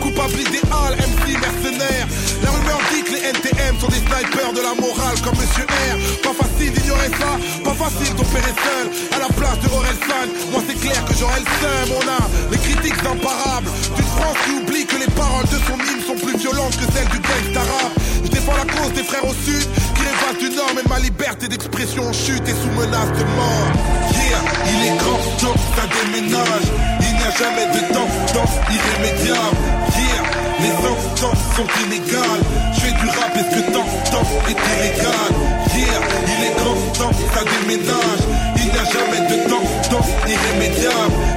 Coupable 0.00 0.40
idéal, 0.40 0.92
MC 0.98 1.38
mercenaire. 1.38 2.06
La 2.42 2.50
rumeur 2.50 2.80
dit 2.92 3.02
que 3.02 3.12
les 3.12 3.22
NTM 3.30 3.78
sont 3.78 3.88
des 3.88 4.02
snipers 4.02 4.20
sniper 4.20 4.52
de 4.52 4.62
la 4.62 4.74
morale 4.74 5.18
comme 5.22 5.36
Monsieur 5.38 5.66
R. 5.66 5.96
Pas 6.22 6.34
facile 6.34 6.72
d'ignorer 6.72 7.10
ça, 7.18 7.32
pas 7.62 7.74
facile 7.74 8.14
d'opérer 8.16 8.54
seul. 8.64 8.86
À 9.14 9.18
la 9.18 9.30
place 9.34 9.58
de 9.60 9.68
Orelsan, 9.68 10.26
moi 10.52 10.62
c'est 10.66 10.78
clair 10.80 11.04
que 11.04 11.14
j'aurai 11.14 11.40
le 11.40 11.50
seum. 11.60 11.88
On 12.00 12.06
a 12.08 12.22
les 12.50 12.58
critiques 12.58 13.02
imparables 13.04 13.70
d'une 13.96 14.10
France 14.16 14.38
qui 14.44 14.50
oublie 14.52 14.86
que 14.86 14.96
les 14.96 15.10
paroles 15.14 15.46
de 15.46 15.59
son 15.66 15.78
hymne 15.78 16.02
sont 16.06 16.26
plus 16.26 16.36
violentes 16.36 16.76
que 16.76 16.86
celles 16.92 17.08
du 17.08 17.18
gangsta 17.18 17.60
rap. 17.60 17.92
Je 18.24 18.30
défends 18.30 18.56
la 18.56 18.68
cause 18.72 18.92
des 18.92 19.02
frères 19.02 19.24
au 19.24 19.34
sud 19.34 19.66
qui 19.94 20.02
rêvent 20.02 20.38
du 20.38 20.56
nord, 20.56 20.72
mais 20.74 20.82
ma 20.88 20.98
liberté 20.98 21.48
d'expression 21.48 22.08
en 22.08 22.12
chute 22.12 22.46
et 22.48 22.56
sous 22.56 22.72
menace 22.78 23.12
de 23.18 23.24
mort. 23.36 23.70
Yeah, 24.12 24.42
il 24.72 24.80
est 24.86 24.96
grand 24.98 25.22
temps, 25.40 25.58
ça 25.76 25.84
déménage. 25.90 26.68
Il 27.00 27.12
n'y 27.16 27.24
a 27.24 27.32
jamais 27.36 27.66
de 27.66 27.82
temps, 27.92 28.10
temps 28.32 28.50
irrémédiable. 28.70 29.56
Yeah, 29.96 30.24
les 30.60 30.74
instances 30.92 31.44
sont 31.56 31.68
inégales. 31.84 32.42
Je 32.74 32.80
fais 32.80 32.92
du 32.92 33.06
rap, 33.06 33.36
est-ce 33.36 33.52
que 33.56 33.72
temps, 33.72 33.90
temps 34.10 34.28
est 34.48 34.60
illégal? 34.72 35.32
Yeah, 35.74 36.02
il 36.26 36.44
est 36.46 36.54
grand 36.56 36.80
temps, 36.98 37.14
ça 37.34 37.42
déménage. 37.44 38.22
Il 38.56 38.64
n'y 38.64 38.78
a 38.78 38.84
jamais 38.84 39.22
de 39.28 39.48
temps, 39.48 39.66
temps 39.90 40.06
irrémédiable. 40.28 41.29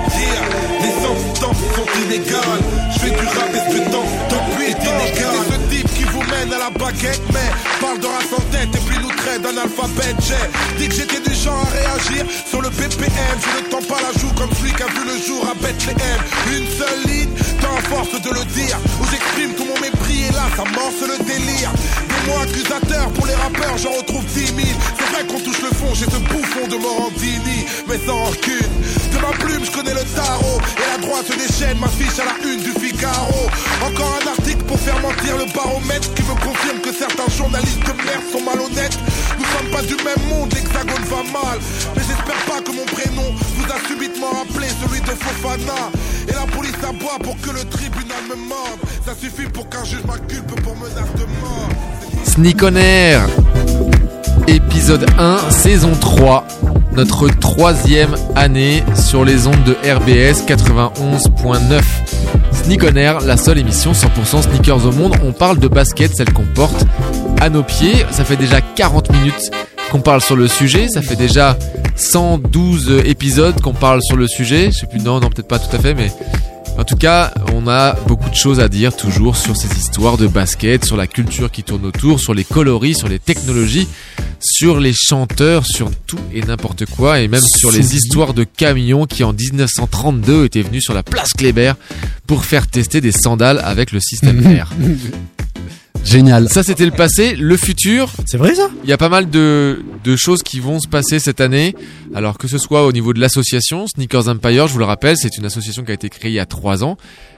Mais 7.01 7.49
parle 7.81 7.99
de 7.99 8.05
race 8.05 8.33
en 8.35 8.41
tête 8.51 8.69
et 8.73 8.89
puis 8.89 8.97
nous 9.01 9.11
traite 9.15 9.41
d'un 9.41 9.57
alphabet. 9.57 10.15
J'ai 10.21 10.77
dit 10.77 10.87
que 10.87 10.95
j'étais 10.95 11.19
du 11.19 11.35
genre 11.35 11.65
à 11.65 11.69
réagir 11.69 12.25
sur 12.45 12.61
le 12.61 12.69
BPM. 12.69 13.37
Je 13.41 13.65
ne 13.65 13.69
tends 13.69 13.87
pas 13.87 14.01
la 14.01 14.19
joue 14.19 14.31
comme 14.37 14.49
celui 14.57 14.73
qui 14.73 14.83
a 14.83 14.87
vu 14.87 15.03
le 15.05 15.17
jour 15.25 15.45
à 15.49 15.53
Bethléem. 15.55 16.19
Une 16.51 16.67
seule 16.77 17.11
ligne, 17.11 17.29
à 17.63 17.81
force 17.89 18.11
de 18.11 18.29
le 18.29 18.45
dire, 18.53 18.77
où 19.01 19.05
j'exprime 19.09 19.53
tout 19.55 19.65
mon 19.65 19.79
mépris 19.81 20.25
et 20.29 20.31
là 20.31 20.45
ça 20.55 20.63
morce 20.63 21.01
le 21.01 21.17
délire. 21.25 21.71
Des 22.07 22.31
mots 22.31 22.39
accusateurs 22.39 23.09
pour 23.13 23.25
les 23.25 23.35
rappeurs, 23.35 23.77
j'en 23.77 23.91
retrouve 23.91 24.23
10 24.25 24.45
000. 24.45 24.57
C'est 24.97 25.09
vrai 25.11 25.25
qu'on 25.25 25.39
touche 25.39 25.61
le 25.61 25.73
fond, 25.75 25.93
j'ai 25.93 26.05
ce 26.05 26.19
bouffon 26.29 26.67
de 26.67 26.77
Morandini, 26.77 27.65
mais 27.87 27.97
sans 28.05 28.17
rancune. 28.17 28.73
De 29.11 29.17
ma 29.19 29.33
plume, 29.39 29.65
je 29.65 29.71
connais 29.71 29.93
le 29.93 30.03
tarot, 30.15 30.59
et 30.77 30.91
la 30.91 31.07
droite 31.07 31.25
se 31.25 31.33
déchaîne, 31.33 31.79
m'affiche 31.79 32.19
à 32.19 32.25
la 32.25 32.35
une 32.47 32.61
du 32.61 32.71
Encore 33.05 34.17
un 34.23 34.27
article 34.29 34.63
pour 34.63 34.79
faire 34.79 34.99
mentir 35.01 35.35
le 35.37 35.45
baromètre 35.53 36.13
qui 36.13 36.21
me 36.23 36.35
confirme 36.39 36.79
que 36.79 36.93
certains 36.93 37.29
journalistes 37.35 37.81
de 37.81 37.91
merde 38.05 38.23
sont 38.31 38.39
malhonnêtes. 38.39 38.97
Nous 39.37 39.45
sommes 39.45 39.71
pas 39.71 39.81
du 39.81 39.95
même 39.95 40.29
monde, 40.29 40.53
l'hexagone 40.53 41.03
va 41.09 41.23
mal. 41.31 41.59
Mais 41.95 42.01
j'espère 42.01 42.45
pas 42.45 42.61
que 42.61 42.71
mon 42.71 42.85
prénom 42.85 43.35
vous 43.57 43.65
a 43.65 43.87
subitement 43.87 44.31
rappelé 44.31 44.67
celui 44.81 45.01
de 45.01 45.11
Fofana. 45.19 45.91
Et 46.29 46.31
la 46.31 46.45
police 46.55 46.79
aboie 46.81 47.19
pour 47.21 47.35
que 47.41 47.49
le 47.49 47.65
tribunal 47.65 48.23
me 48.29 48.35
morde. 48.35 48.79
Ça 49.05 49.13
suffit 49.19 49.49
pour 49.49 49.67
qu'un 49.67 49.83
juge 49.83 50.03
m'inculpe 50.05 50.61
pour 50.61 50.75
menace 50.77 51.13
de 51.17 51.25
mort. 51.41 51.69
Sneak 52.23 52.63
on 52.63 52.75
Air, 52.75 53.27
épisode 54.47 55.05
1, 55.19 55.51
saison 55.51 55.91
3. 55.99 56.47
Notre 56.93 57.27
troisième 57.27 58.15
année 58.35 58.83
sur 58.95 59.25
les 59.25 59.47
ondes 59.47 59.63
de 59.65 59.73
RBS 59.73 60.45
91.9. 60.47 61.81
Sneak 62.63 62.83
la 62.83 63.35
seule 63.35 63.57
émission 63.57 63.91
100% 63.91 64.43
sneakers 64.43 64.85
au 64.85 64.91
monde. 64.93 65.15
On 65.21 65.33
parle 65.33 65.59
de 65.59 65.67
basket, 65.67 66.15
celle 66.15 66.31
qu'on 66.31 66.45
porte 66.45 66.85
à 67.41 67.49
nos 67.49 67.61
pieds. 67.61 68.05
Ça 68.11 68.23
fait 68.23 68.37
déjà 68.37 68.61
40 68.61 69.11
minutes 69.11 69.51
qu'on 69.91 69.99
parle 69.99 70.21
sur 70.21 70.37
le 70.37 70.47
sujet. 70.47 70.87
Ça 70.87 71.01
fait 71.01 71.17
déjà 71.17 71.57
112 71.97 73.01
épisodes 73.05 73.59
qu'on 73.59 73.73
parle 73.73 74.01
sur 74.01 74.15
le 74.15 74.27
sujet. 74.27 74.71
Je 74.71 74.79
sais 74.79 74.87
plus, 74.87 74.99
non, 74.99 75.19
non, 75.19 75.29
peut-être 75.29 75.49
pas 75.49 75.59
tout 75.59 75.75
à 75.75 75.79
fait, 75.79 75.93
mais 75.93 76.09
en 76.77 76.83
tout 76.83 76.95
cas, 76.95 77.33
on 77.53 77.67
a 77.67 77.93
beaucoup 78.07 78.29
de 78.29 78.35
choses 78.35 78.59
à 78.59 78.67
dire 78.67 78.95
toujours 78.95 79.37
sur 79.37 79.55
ces 79.55 79.67
histoires 79.77 80.17
de 80.17 80.27
basket, 80.27 80.85
sur 80.85 80.97
la 80.97 81.07
culture 81.07 81.51
qui 81.51 81.63
tourne 81.63 81.85
autour, 81.85 82.19
sur 82.19 82.33
les 82.33 82.43
coloris, 82.43 82.95
sur 82.95 83.07
les 83.07 83.19
technologies, 83.19 83.87
sur 84.39 84.79
les 84.79 84.93
chanteurs, 84.93 85.65
sur 85.65 85.91
tout 86.07 86.19
et 86.33 86.41
n'importe 86.41 86.85
quoi, 86.85 87.19
et 87.19 87.27
même 87.27 87.43
sur 87.43 87.71
les 87.71 87.95
histoires 87.95 88.33
de 88.33 88.43
camions 88.43 89.05
qui 89.05 89.23
en 89.23 89.33
1932 89.33 90.45
étaient 90.45 90.61
venus 90.61 90.83
sur 90.83 90.93
la 90.93 91.03
place 91.03 91.33
Kléber 91.33 91.73
pour 92.27 92.45
faire 92.45 92.67
tester 92.67 93.01
des 93.01 93.11
sandales 93.11 93.61
avec 93.63 93.91
le 93.91 93.99
système 93.99 94.41
R. 94.61 94.73
Génial. 96.03 96.49
Ça, 96.49 96.63
c'était 96.63 96.85
le 96.85 96.91
passé. 96.91 97.35
Le 97.35 97.55
futur. 97.57 98.11
C'est 98.25 98.37
vrai, 98.37 98.53
ça? 98.55 98.69
Il 98.83 98.89
y 98.89 98.93
a 98.93 98.97
pas 98.97 99.09
mal 99.09 99.29
de, 99.29 99.83
de 100.03 100.15
choses 100.15 100.43
qui 100.43 100.59
vont 100.59 100.79
se 100.79 100.87
passer 100.87 101.19
cette 101.19 101.41
année. 101.41 101.75
Alors, 102.13 102.37
que 102.37 102.47
ce 102.47 102.57
soit 102.57 102.85
au 102.85 102.91
niveau 102.91 103.13
de 103.13 103.19
l'association, 103.19 103.87
Sneakers 103.87 104.27
Empire, 104.27 104.67
je 104.67 104.73
vous 104.73 104.79
le 104.79 104.85
rappelle, 104.85 105.17
c'est 105.17 105.37
une 105.37 105.45
association 105.45 105.83
qui 105.83 105.91
a 105.91 105.93
été 105.93 106.09
créée 106.09 106.31
il 106.31 106.35
y 106.35 106.39
a 106.39 106.45
trois 106.45 106.83
ans. 106.83 106.97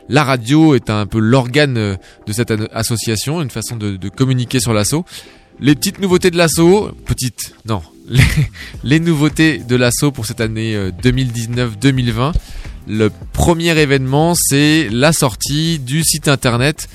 La 0.10 0.24
radio 0.24 0.76
est 0.76 0.90
un 0.90 1.06
peu 1.06 1.20
l'organe 1.20 1.78
euh, 1.78 1.96
de 2.28 2.34
cette 2.34 2.54
association, 2.74 3.42
une 3.42 3.50
façon 3.50 3.76
de, 3.76 3.96
de 3.98 4.10
communiquer 4.10 4.60
sur 4.60 4.74
l'assaut. 4.74 5.06
Les 5.60 5.76
petites 5.76 6.00
nouveautés 6.00 6.32
de 6.32 6.38
l'assaut, 6.38 6.92
petites, 7.06 7.56
non, 7.66 7.82
les, 8.10 8.24
les 8.84 9.00
nouveautés 9.00 9.60
de 9.60 9.76
l'assaut 9.76 10.12
pour 10.12 10.26
cette 10.26 10.42
année 10.42 10.76
euh, 10.76 10.92
2019-2020. 11.04 12.34
Le 12.88 13.10
premier 13.34 13.78
événement, 13.80 14.36
c'est 14.36 14.90
la 14.92 15.12
sortie 15.12 15.80
du 15.80 16.04
site 16.04 16.28
internet 16.28 16.88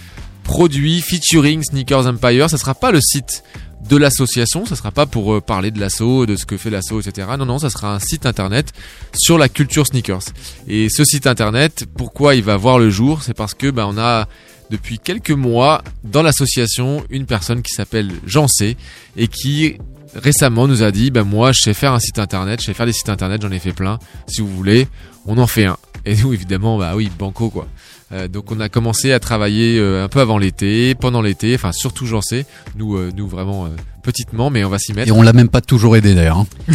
produit 0.50 1.00
featuring 1.00 1.62
Sneakers 1.62 2.08
Empire. 2.08 2.50
Ça 2.50 2.58
sera 2.58 2.74
pas 2.74 2.90
le 2.90 3.00
site 3.00 3.44
de 3.88 3.96
l'association, 3.96 4.66
ça 4.66 4.74
sera 4.74 4.90
pas 4.90 5.06
pour 5.06 5.32
euh, 5.32 5.40
parler 5.40 5.70
de 5.70 5.78
l'assaut, 5.78 6.26
de 6.26 6.34
ce 6.34 6.44
que 6.44 6.56
fait 6.56 6.70
l'assaut, 6.70 7.00
etc. 7.00 7.28
Non, 7.38 7.46
non, 7.46 7.60
ça 7.60 7.70
sera 7.70 7.94
un 7.94 8.00
site 8.00 8.26
internet 8.26 8.72
sur 9.16 9.38
la 9.38 9.48
culture 9.48 9.86
sneakers. 9.86 10.24
Et 10.66 10.88
ce 10.88 11.04
site 11.04 11.28
internet, 11.28 11.86
pourquoi 11.96 12.34
il 12.34 12.42
va 12.42 12.56
voir 12.56 12.80
le 12.80 12.90
jour? 12.90 13.22
C'est 13.22 13.32
parce 13.32 13.54
que 13.54 13.70
ben, 13.70 13.86
on 13.86 13.96
a 13.96 14.26
depuis 14.70 14.98
quelques 14.98 15.30
mois 15.30 15.84
dans 16.02 16.22
l'association 16.22 17.04
une 17.10 17.26
personne 17.26 17.62
qui 17.62 17.72
s'appelle 17.72 18.10
Jean 18.26 18.48
C 18.48 18.76
et 19.16 19.28
qui 19.28 19.78
récemment 20.16 20.66
nous 20.66 20.82
a 20.82 20.90
dit 20.90 21.12
ben 21.12 21.22
moi 21.22 21.52
je 21.52 21.60
sais 21.60 21.74
faire 21.74 21.92
un 21.92 22.00
site 22.00 22.18
internet, 22.18 22.60
je 22.60 22.66
sais 22.66 22.74
faire 22.74 22.86
des 22.86 22.92
sites 22.92 23.08
internet, 23.08 23.40
j'en 23.40 23.52
ai 23.52 23.60
fait 23.60 23.72
plein. 23.72 24.00
Si 24.26 24.40
vous 24.40 24.48
voulez, 24.48 24.88
on 25.26 25.38
en 25.38 25.46
fait 25.46 25.66
un. 25.66 25.76
Et 26.04 26.16
nous 26.16 26.32
évidemment 26.32 26.76
bah 26.76 26.94
oui 26.96 27.08
banco 27.16 27.50
quoi. 27.50 27.68
Euh, 28.12 28.26
donc 28.26 28.50
on 28.50 28.58
a 28.58 28.68
commencé 28.68 29.12
à 29.12 29.20
travailler 29.20 29.78
euh, 29.78 30.04
un 30.04 30.08
peu 30.08 30.20
avant 30.20 30.36
l'été, 30.38 30.94
pendant 30.96 31.22
l'été, 31.22 31.54
enfin 31.54 31.70
surtout 31.72 32.06
j'en 32.06 32.20
sais, 32.22 32.44
nous 32.76 32.96
euh, 32.96 33.10
nous 33.16 33.28
vraiment 33.28 33.66
euh, 33.66 33.68
petitement, 34.02 34.50
mais 34.50 34.64
on 34.64 34.68
va 34.68 34.78
s'y 34.78 34.92
mettre. 34.92 35.08
Et 35.08 35.12
on 35.12 35.22
l'a 35.22 35.32
même 35.32 35.48
pas 35.48 35.60
toujours 35.60 35.96
aidé 35.96 36.14
d'ailleurs. 36.14 36.38
hein. 36.38 36.46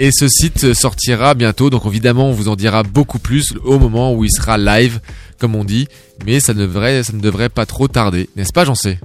Et 0.00 0.10
ce 0.12 0.28
site 0.28 0.74
sortira 0.74 1.34
bientôt, 1.34 1.70
donc 1.70 1.86
évidemment 1.86 2.28
on 2.28 2.32
vous 2.32 2.48
en 2.48 2.56
dira 2.56 2.82
beaucoup 2.82 3.18
plus 3.18 3.54
au 3.64 3.78
moment 3.78 4.12
où 4.12 4.24
il 4.24 4.30
sera 4.30 4.58
live, 4.58 5.00
comme 5.38 5.54
on 5.54 5.64
dit, 5.64 5.88
mais 6.26 6.40
ça 6.40 6.52
ne 6.52 6.58
devrait, 6.60 7.02
ça 7.04 7.12
ne 7.12 7.20
devrait 7.20 7.48
pas 7.48 7.64
trop 7.64 7.88
tarder, 7.88 8.28
n'est-ce 8.36 8.52
pas 8.52 8.64
j'en 8.64 8.74
sais? 8.74 8.98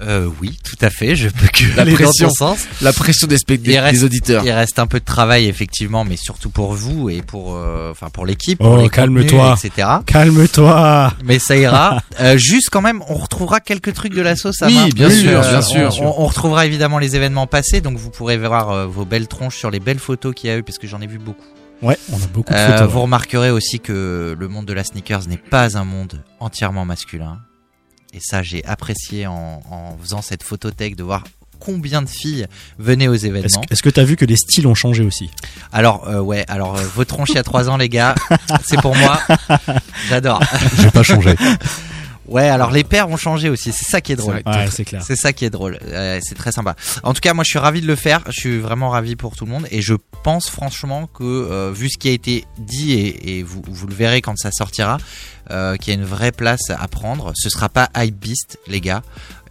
Euh, 0.00 0.28
oui, 0.40 0.58
tout 0.64 0.76
à 0.80 0.90
fait. 0.90 1.14
Je 1.14 1.28
peux 1.28 1.46
que 1.46 1.76
La 1.76 1.84
pression. 1.84 2.26
dans 2.26 2.30
ton 2.30 2.34
sens. 2.56 2.66
La 2.80 2.92
pression 2.92 3.26
des 3.26 3.36
des- 3.36 3.72
Il 3.72 3.78
reste- 3.78 3.98
des 4.00 4.04
auditeurs. 4.04 4.42
Il 4.44 4.50
reste 4.50 4.78
un 4.78 4.86
peu 4.86 4.98
de 4.98 5.04
travail 5.04 5.46
effectivement, 5.46 6.04
mais 6.04 6.16
surtout 6.16 6.50
pour 6.50 6.72
vous 6.72 7.10
et 7.10 7.22
pour, 7.22 7.54
euh, 7.54 7.90
enfin 7.90 8.08
pour 8.10 8.24
l'équipe, 8.26 8.58
Oh, 8.62 8.88
calme-toi. 8.88 9.56
etc. 9.62 9.88
Calme-toi. 10.06 11.12
Mais 11.24 11.38
ça 11.38 11.56
ira. 11.56 12.02
Euh, 12.20 12.36
juste 12.36 12.68
quand 12.70 12.82
même, 12.82 13.02
on 13.08 13.14
retrouvera 13.14 13.60
quelques 13.60 13.92
trucs 13.94 14.14
de 14.14 14.22
la 14.22 14.36
sauce 14.36 14.62
à 14.62 14.66
Oui, 14.66 14.74
main. 14.74 14.88
bien 14.94 15.08
Euh, 15.08 15.10
sûr, 15.10 15.40
bien 15.40 15.60
sûr. 15.62 15.90
On, 16.02 16.22
on 16.22 16.26
retrouvera 16.26 16.66
évidemment 16.66 16.98
les 16.98 17.16
événements 17.16 17.46
passés, 17.46 17.80
donc 17.80 17.96
vous 17.96 18.10
pourrez 18.10 18.36
voir 18.38 18.86
vos 18.88 19.04
belles 19.04 19.28
tronches 19.28 19.56
sur 19.56 19.70
les 19.70 19.80
belles 19.80 19.98
photos 19.98 20.34
qu'il 20.34 20.50
y 20.50 20.52
a 20.52 20.56
eu, 20.58 20.62
parce 20.62 20.78
que 20.78 20.86
j'en 20.86 21.00
ai 21.00 21.06
vu 21.06 21.18
beaucoup. 21.18 21.44
Ouais, 21.80 21.96
on 22.12 22.16
a 22.16 22.26
beaucoup 22.32 22.52
de 22.52 22.58
photos. 22.58 22.88
vous 22.88 23.00
remarquerez 23.02 23.50
aussi 23.50 23.80
que 23.80 24.36
le 24.38 24.48
monde 24.48 24.66
de 24.66 24.72
la 24.72 24.84
sneakers 24.84 25.26
n'est 25.26 25.36
pas 25.36 25.76
un 25.76 25.84
monde 25.84 26.22
entièrement 26.38 26.84
masculin. 26.84 27.38
Et 28.12 28.18
ça, 28.20 28.42
j'ai 28.42 28.64
apprécié 28.64 29.26
en, 29.26 29.62
en 29.70 29.96
faisant 30.02 30.22
cette 30.22 30.42
photothèque 30.42 30.96
de 30.96 31.02
voir 31.02 31.24
combien 31.60 32.02
de 32.02 32.08
filles 32.08 32.46
venaient 32.78 33.08
aux 33.08 33.14
événements. 33.14 33.62
est-ce 33.70 33.82
que 33.82 33.88
t'as 33.90 34.02
vu 34.04 34.16
que 34.16 34.24
les 34.24 34.36
styles 34.36 34.66
ont 34.66 34.74
changé 34.74 35.04
aussi? 35.04 35.30
Alors, 35.72 36.08
euh, 36.08 36.20
ouais, 36.20 36.44
alors 36.48 36.76
euh, 36.76 36.82
vos 36.94 37.04
tronches 37.04 37.30
il 37.30 37.36
y 37.36 37.38
a 37.38 37.42
3 37.44 37.70
ans, 37.70 37.76
les 37.76 37.88
gars, 37.88 38.14
c'est 38.66 38.80
pour 38.80 38.96
moi. 38.96 39.20
J'adore. 40.08 40.42
J'ai 40.78 40.90
pas 40.90 41.02
changé. 41.04 41.36
Ouais, 42.26 42.48
alors 42.48 42.70
les 42.70 42.82
paires 42.84 43.08
ont 43.10 43.16
changé 43.16 43.48
aussi, 43.48 43.72
c'est 43.72 43.84
ça 43.84 44.00
qui 44.00 44.12
est 44.12 44.16
drôle. 44.16 44.42
Ouais, 44.46 44.66
c'est 44.70 44.84
clair. 44.84 45.02
C'est 45.04 45.16
ça 45.16 45.32
qui 45.32 45.44
est 45.44 45.50
drôle, 45.50 45.78
Euh, 45.86 46.18
c'est 46.22 46.34
très 46.34 46.50
sympa. 46.52 46.76
En 47.02 47.12
tout 47.14 47.20
cas, 47.20 47.34
moi 47.34 47.44
je 47.44 47.50
suis 47.50 47.58
ravi 47.58 47.80
de 47.80 47.86
le 47.86 47.96
faire, 47.96 48.22
je 48.26 48.40
suis 48.40 48.58
vraiment 48.58 48.90
ravi 48.90 49.16
pour 49.16 49.36
tout 49.36 49.44
le 49.44 49.50
monde 49.50 49.66
et 49.70 49.82
je 49.82 49.94
pense 50.22 50.48
franchement 50.48 51.08
que 51.08 51.22
euh, 51.24 51.72
vu 51.74 51.90
ce 51.90 51.98
qui 51.98 52.08
a 52.08 52.12
été 52.12 52.44
dit 52.58 52.92
et, 52.92 53.38
et 53.38 53.42
vous, 53.42 53.60
vous 53.66 53.86
le 53.86 53.94
verrez 53.94 54.22
quand 54.22 54.36
ça 54.38 54.50
sortira, 54.52 54.98
euh, 55.50 55.76
qu'il 55.76 55.92
y 55.92 55.96
a 55.96 56.00
une 56.00 56.06
vraie 56.06 56.32
place 56.32 56.70
à 56.70 56.86
prendre. 56.88 57.32
Ce 57.34 57.48
sera 57.50 57.68
pas 57.68 57.88
Hypebeast, 57.96 58.58
les 58.68 58.80
gars. 58.80 59.02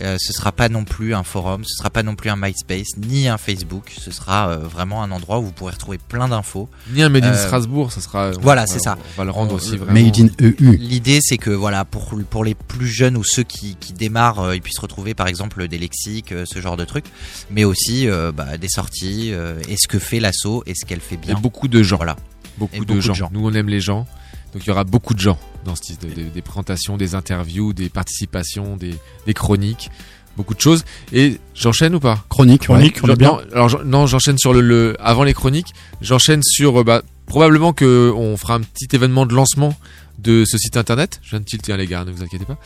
Euh, 0.02 0.18
ce 0.20 0.34
sera 0.34 0.52
pas 0.52 0.68
non 0.68 0.84
plus 0.84 1.14
un 1.14 1.22
forum, 1.22 1.64
ce 1.64 1.76
sera 1.78 1.92
pas 1.92 2.02
non 2.02 2.16
plus 2.16 2.32
un 2.32 2.36
MySpace, 2.36 2.98
ni 2.98 3.28
un 3.28 3.38
Facebook. 3.38 3.92
Ce 4.00 4.10
sera 4.10 4.50
euh, 4.50 4.58
vraiment 4.58 5.04
un 5.04 5.12
endroit 5.12 5.38
où 5.38 5.44
vous 5.44 5.52
pourrez 5.52 5.74
retrouver 5.74 6.00
plein 6.00 6.28
d'infos. 6.28 6.68
Ni 6.92 7.04
un 7.04 7.10
Made 7.10 7.24
in 7.26 7.34
Euh, 7.34 7.46
Strasbourg, 7.46 7.92
ça 7.92 8.02
sera. 8.02 8.32
Voilà, 8.32 8.66
c'est 8.66 8.80
ça. 8.80 8.98
On 9.16 9.18
va 9.20 9.26
le 9.26 9.30
rendre 9.32 9.54
aussi 9.54 9.78
vraiment. 9.78 9.94
Made 9.94 10.20
in 10.20 10.28
EU. 10.44 10.76
L'idée, 10.78 11.20
c'est 11.22 11.38
que 11.38 11.52
voilà, 11.52 11.86
pour 11.86 12.16
pour 12.32 12.44
les 12.44 12.56
plus 12.56 12.88
jeunes 12.88 13.16
ou 13.16 13.24
ceux 13.24 13.44
qui, 13.44 13.76
qui 13.80 13.94
démarrent, 13.94 14.40
euh, 14.40 14.56
ils 14.56 14.62
puissent 14.64 14.80
retrouver 14.80 15.14
par 15.14 15.28
exemple 15.28 15.68
des 15.68 15.78
lexiques, 15.78 16.32
euh, 16.32 16.46
ce 16.52 16.60
genre 16.62 16.78
de 16.78 16.86
trucs, 16.86 17.06
mais 17.52 17.64
aussi 17.64 18.10
euh, 18.10 18.32
bah, 18.32 18.58
des 18.58 18.70
sorties. 18.70 19.32
euh, 19.34 19.60
et 19.70 19.76
ce 19.78 19.88
que 19.88 20.00
fait 20.00 20.20
l'assaut 20.20 20.64
et 20.66 20.74
ce 20.74 20.84
qu'elle 20.86 21.00
fait 21.02 21.18
bien. 21.18 21.38
Et 21.38 21.40
beaucoup 21.40 21.68
de 21.68 21.84
gens. 21.84 21.98
Voilà. 21.98 22.16
Beaucoup, 22.58 22.76
Et 22.76 22.80
de, 22.80 22.86
beaucoup 22.86 22.96
de 22.98 23.02
gens. 23.02 23.14
gens. 23.14 23.30
Nous, 23.34 23.46
on 23.48 23.54
aime 23.54 23.70
les 23.70 23.82
gens. 23.82 24.08
Donc, 24.54 24.64
il 24.66 24.68
y 24.68 24.72
aura 24.72 24.84
beaucoup 24.84 25.14
de 25.14 25.20
gens 25.20 25.38
dans 25.66 25.76
ce 25.76 25.82
type 25.82 26.02
de- 26.02 26.14
de- 26.24 26.30
des 26.30 26.42
présentations, 26.42 26.98
des 26.98 27.16
interviews, 27.16 27.74
des 27.74 27.90
participations, 27.90 28.76
des, 28.78 28.96
des 29.26 29.34
chroniques. 29.34 29.90
beaucoup 30.38 30.54
de 30.56 30.62
choses. 30.62 30.86
Et 31.12 31.40
j'enchaîne 31.54 31.94
ou 31.94 32.00
pas? 32.00 32.24
Chronique, 32.30 32.64
Chronique, 32.64 33.00
on 33.04 33.10
est 33.10 33.16
bien. 33.18 33.32
non, 33.34 33.40
alors 33.54 33.84
non, 33.86 34.08
j'enchaîne 34.08 34.38
sur 34.38 34.54
le, 34.54 34.62
le- 34.62 34.96
avant 35.00 35.24
les 35.26 35.34
chroniques. 35.34 35.74
J'enchaîne 36.02 36.42
sur 36.42 36.80
euh, 36.80 36.84
bah, 36.86 37.02
probablement 37.26 37.74
que 37.74 38.12
on 38.16 38.38
fera 38.38 38.56
un 38.56 38.62
petit 38.62 38.88
événement 38.94 39.26
de 39.26 39.34
lancement 39.36 39.76
de 40.22 40.46
ce 40.46 40.58
site 40.58 40.78
internet. 40.78 41.20
Je 41.24 41.32
viens 41.32 41.40
de 41.40 41.46
tilter 41.46 41.74
hein, 41.74 41.78
les 41.78 41.88
gars, 41.88 42.06
ne 42.06 42.12
vous 42.12 42.24
inquiétez 42.24 42.46
pas. 42.46 42.58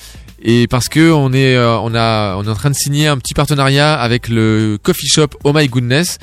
Et 0.42 0.68
parce 0.68 0.90
que 0.90 1.12
on 1.12 1.32
est 1.34 1.56
euh, 1.56 1.78
on 1.80 1.96
a 1.96 2.36
on 2.38 2.44
est 2.44 2.50
en 2.50 2.56
train 2.56 2.70
de 2.70 2.76
signer 2.76 3.08
un 3.08 3.18
petit 3.18 3.34
partenariat 3.34 3.94
avec 4.00 4.28
le 4.28 4.78
coffee 4.82 5.08
shop 5.08 5.28
Oh 5.44 5.52
My 5.54 5.68
Goodness. 5.68 6.18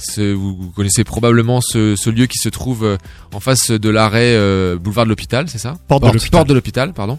Ce- 0.00 0.32
vous, 0.32 0.56
vous 0.56 0.70
connaissez 0.70 1.02
probablement 1.02 1.60
ce, 1.60 1.96
ce 1.96 2.08
lieu 2.08 2.26
qui 2.26 2.38
se 2.38 2.48
trouve 2.48 2.84
euh, 2.84 2.96
en 3.34 3.40
face 3.40 3.72
de 3.72 3.88
l'arrêt 3.90 4.32
euh, 4.36 4.76
boulevard 4.78 5.04
de 5.04 5.08
l'hôpital, 5.10 5.48
c'est 5.48 5.58
ça? 5.58 5.76
Porte. 5.88 6.02
Porte 6.30 6.48
de 6.48 6.54
l'hôpital, 6.54 6.92
pardon. 6.92 7.18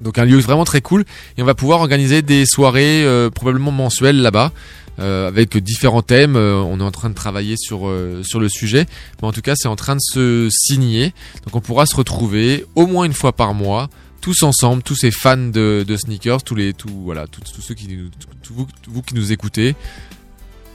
Donc 0.00 0.18
un 0.18 0.24
lieu 0.24 0.38
vraiment 0.38 0.64
très 0.64 0.80
cool 0.80 1.04
et 1.36 1.42
on 1.42 1.46
va 1.46 1.54
pouvoir 1.54 1.80
organiser 1.80 2.22
des 2.22 2.44
soirées 2.46 3.04
euh, 3.04 3.30
probablement 3.30 3.70
mensuelles 3.70 4.20
là-bas 4.20 4.52
euh, 4.98 5.28
avec 5.28 5.56
différents 5.56 6.02
thèmes. 6.02 6.36
Euh, 6.36 6.56
on 6.56 6.80
est 6.80 6.82
en 6.82 6.90
train 6.90 7.08
de 7.08 7.14
travailler 7.14 7.56
sur 7.56 7.90
sur 8.22 8.40
le 8.40 8.48
sujet, 8.48 8.86
mais 9.20 9.28
en 9.28 9.32
tout 9.32 9.42
cas 9.42 9.54
c'est 9.56 9.68
en 9.68 9.76
train 9.76 9.96
de 9.96 10.00
se 10.02 10.48
signer. 10.50 11.14
Donc 11.44 11.56
on 11.56 11.60
pourra 11.60 11.86
se 11.86 11.96
retrouver 11.96 12.66
au 12.74 12.86
moins 12.86 13.04
une 13.04 13.14
fois 13.14 13.32
par 13.32 13.54
mois, 13.54 13.88
tous 14.20 14.42
ensemble, 14.42 14.82
tous 14.82 14.96
ces 14.96 15.10
fans 15.10 15.36
de, 15.36 15.84
sneakers, 15.96 16.42
tous 16.42 16.54
les 16.54 16.72
tous 16.74 16.90
voilà 16.90 17.26
tous, 17.26 17.42
ceux 17.60 17.74
qui 17.74 17.88
nous, 17.88 18.10
tous 18.42 18.66
vous, 18.88 19.02
qui 19.02 19.14
nous 19.14 19.32
écoutez. 19.32 19.74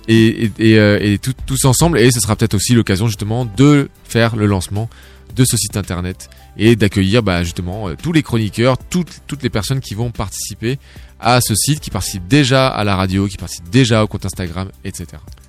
Et, 0.07 0.51
et, 0.57 1.19
tous 1.19 1.63
ensemble, 1.65 1.99
et 1.99 2.09
ce 2.11 2.19
sera 2.19 2.36
peut-être 2.36 2.55
aussi 2.55 2.74
l'occasion 2.74 3.05
justement 3.07 3.45
de 3.45 3.88
faire 4.03 4.36
le 4.36 4.47
lancement 4.47 4.89
de 5.36 5.45
ce 5.45 5.57
site 5.57 5.77
internet 5.77 6.29
et 6.57 6.75
d'accueillir 6.75 7.23
bah, 7.23 7.43
justement 7.43 7.88
euh, 7.88 7.95
tous 8.01 8.11
les 8.11 8.23
chroniqueurs, 8.23 8.77
toutes, 8.77 9.21
toutes 9.27 9.43
les 9.43 9.49
personnes 9.49 9.79
qui 9.79 9.93
vont 9.93 10.11
participer 10.11 10.79
à 11.23 11.39
ce 11.39 11.53
site, 11.53 11.79
qui 11.79 11.91
participent 11.91 12.27
déjà 12.27 12.67
à 12.67 12.84
la 12.84 12.95
radio, 12.95 13.27
qui 13.27 13.38
participent 13.38 13.69
déjà 13.69 14.03
au 14.03 14.07
compte 14.07 14.25
Instagram, 14.25 14.69
etc. 14.84 15.05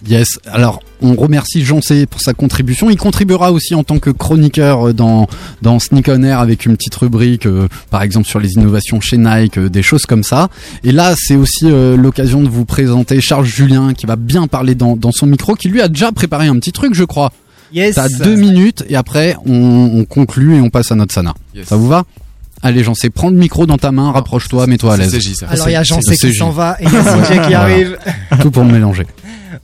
Yes. 0.06 0.38
Alors, 0.44 0.82
on 1.00 1.14
remercie 1.14 1.64
Jean 1.64 1.80
C 1.80 2.04
pour 2.04 2.20
sa 2.20 2.34
contribution. 2.34 2.90
Il 2.90 2.98
contribuera 2.98 3.52
aussi 3.52 3.74
en 3.74 3.82
tant 3.82 3.98
que 3.98 4.10
chroniqueur 4.10 4.88
euh, 4.88 4.92
dans 4.92 5.28
dans 5.62 5.78
Sneak 5.78 6.08
On 6.08 6.22
Air 6.22 6.40
avec 6.40 6.66
une 6.66 6.76
petite 6.76 6.94
rubrique, 6.96 7.46
euh, 7.46 7.68
par 7.90 8.02
exemple 8.02 8.28
sur 8.28 8.38
les 8.38 8.52
innovations 8.52 9.00
chez 9.00 9.16
Nike, 9.16 9.58
des 9.58 9.82
choses 9.82 10.04
comme 10.04 10.24
ça. 10.24 10.50
Et 10.84 10.92
là, 10.92 11.14
c'est 11.16 11.36
aussi 11.36 11.64
l'occasion 11.70 12.42
de 12.42 12.48
vous 12.48 12.66
présenter 12.66 13.20
Charles 13.20 13.46
Julien 13.46 13.94
qui 13.94 14.04
va 14.06 14.16
bien 14.16 14.46
parler 14.46 14.74
dans 14.74 14.94
dans 14.96 15.12
son 15.12 15.26
micro, 15.26 15.54
qui 15.54 15.68
lui 15.68 15.80
a 15.80 15.88
déjà 15.88 16.12
préparé 16.12 16.48
un 16.48 16.58
petit 16.58 16.72
truc, 16.72 16.94
je 16.94 17.04
crois. 17.04 17.32
Yes. 17.72 17.94
T'as 17.96 18.08
deux 18.08 18.36
minutes 18.36 18.84
et 18.88 18.96
après 18.96 19.36
on, 19.46 19.90
on 19.94 20.04
conclut 20.04 20.56
et 20.56 20.60
on 20.60 20.70
passe 20.70 20.92
à 20.92 20.94
notre 20.94 21.12
sana. 21.14 21.34
Yes. 21.54 21.66
Ça 21.68 21.76
vous 21.76 21.88
va? 21.88 22.04
Allez, 22.64 22.84
Jean 22.84 22.94
C, 22.94 23.10
prends 23.10 23.30
le 23.30 23.36
micro 23.36 23.66
dans 23.66 23.76
ta 23.78 23.90
main, 23.90 24.12
rapproche-toi, 24.12 24.68
mets-toi 24.68 24.94
à 24.94 24.96
c'est 24.98 25.02
l'aise. 25.18 25.44
Alors 25.48 25.68
il 25.68 25.72
y 25.72 25.76
a 25.76 25.82
Jean 25.82 26.00
C'est- 26.00 26.12
C 26.12 26.16
c'est 26.20 26.30
qui 26.30 26.36
s'en 26.36 26.50
va 26.50 26.76
et 26.80 26.84
il 26.84 26.92
y 26.92 26.96
a 26.96 27.02
CJ 27.02 27.28
qui 27.28 27.34
Voilà. 27.34 27.60
arrive. 27.60 27.98
Tout 28.40 28.50
pour 28.50 28.64
me 28.64 28.72
mélanger. 28.72 29.06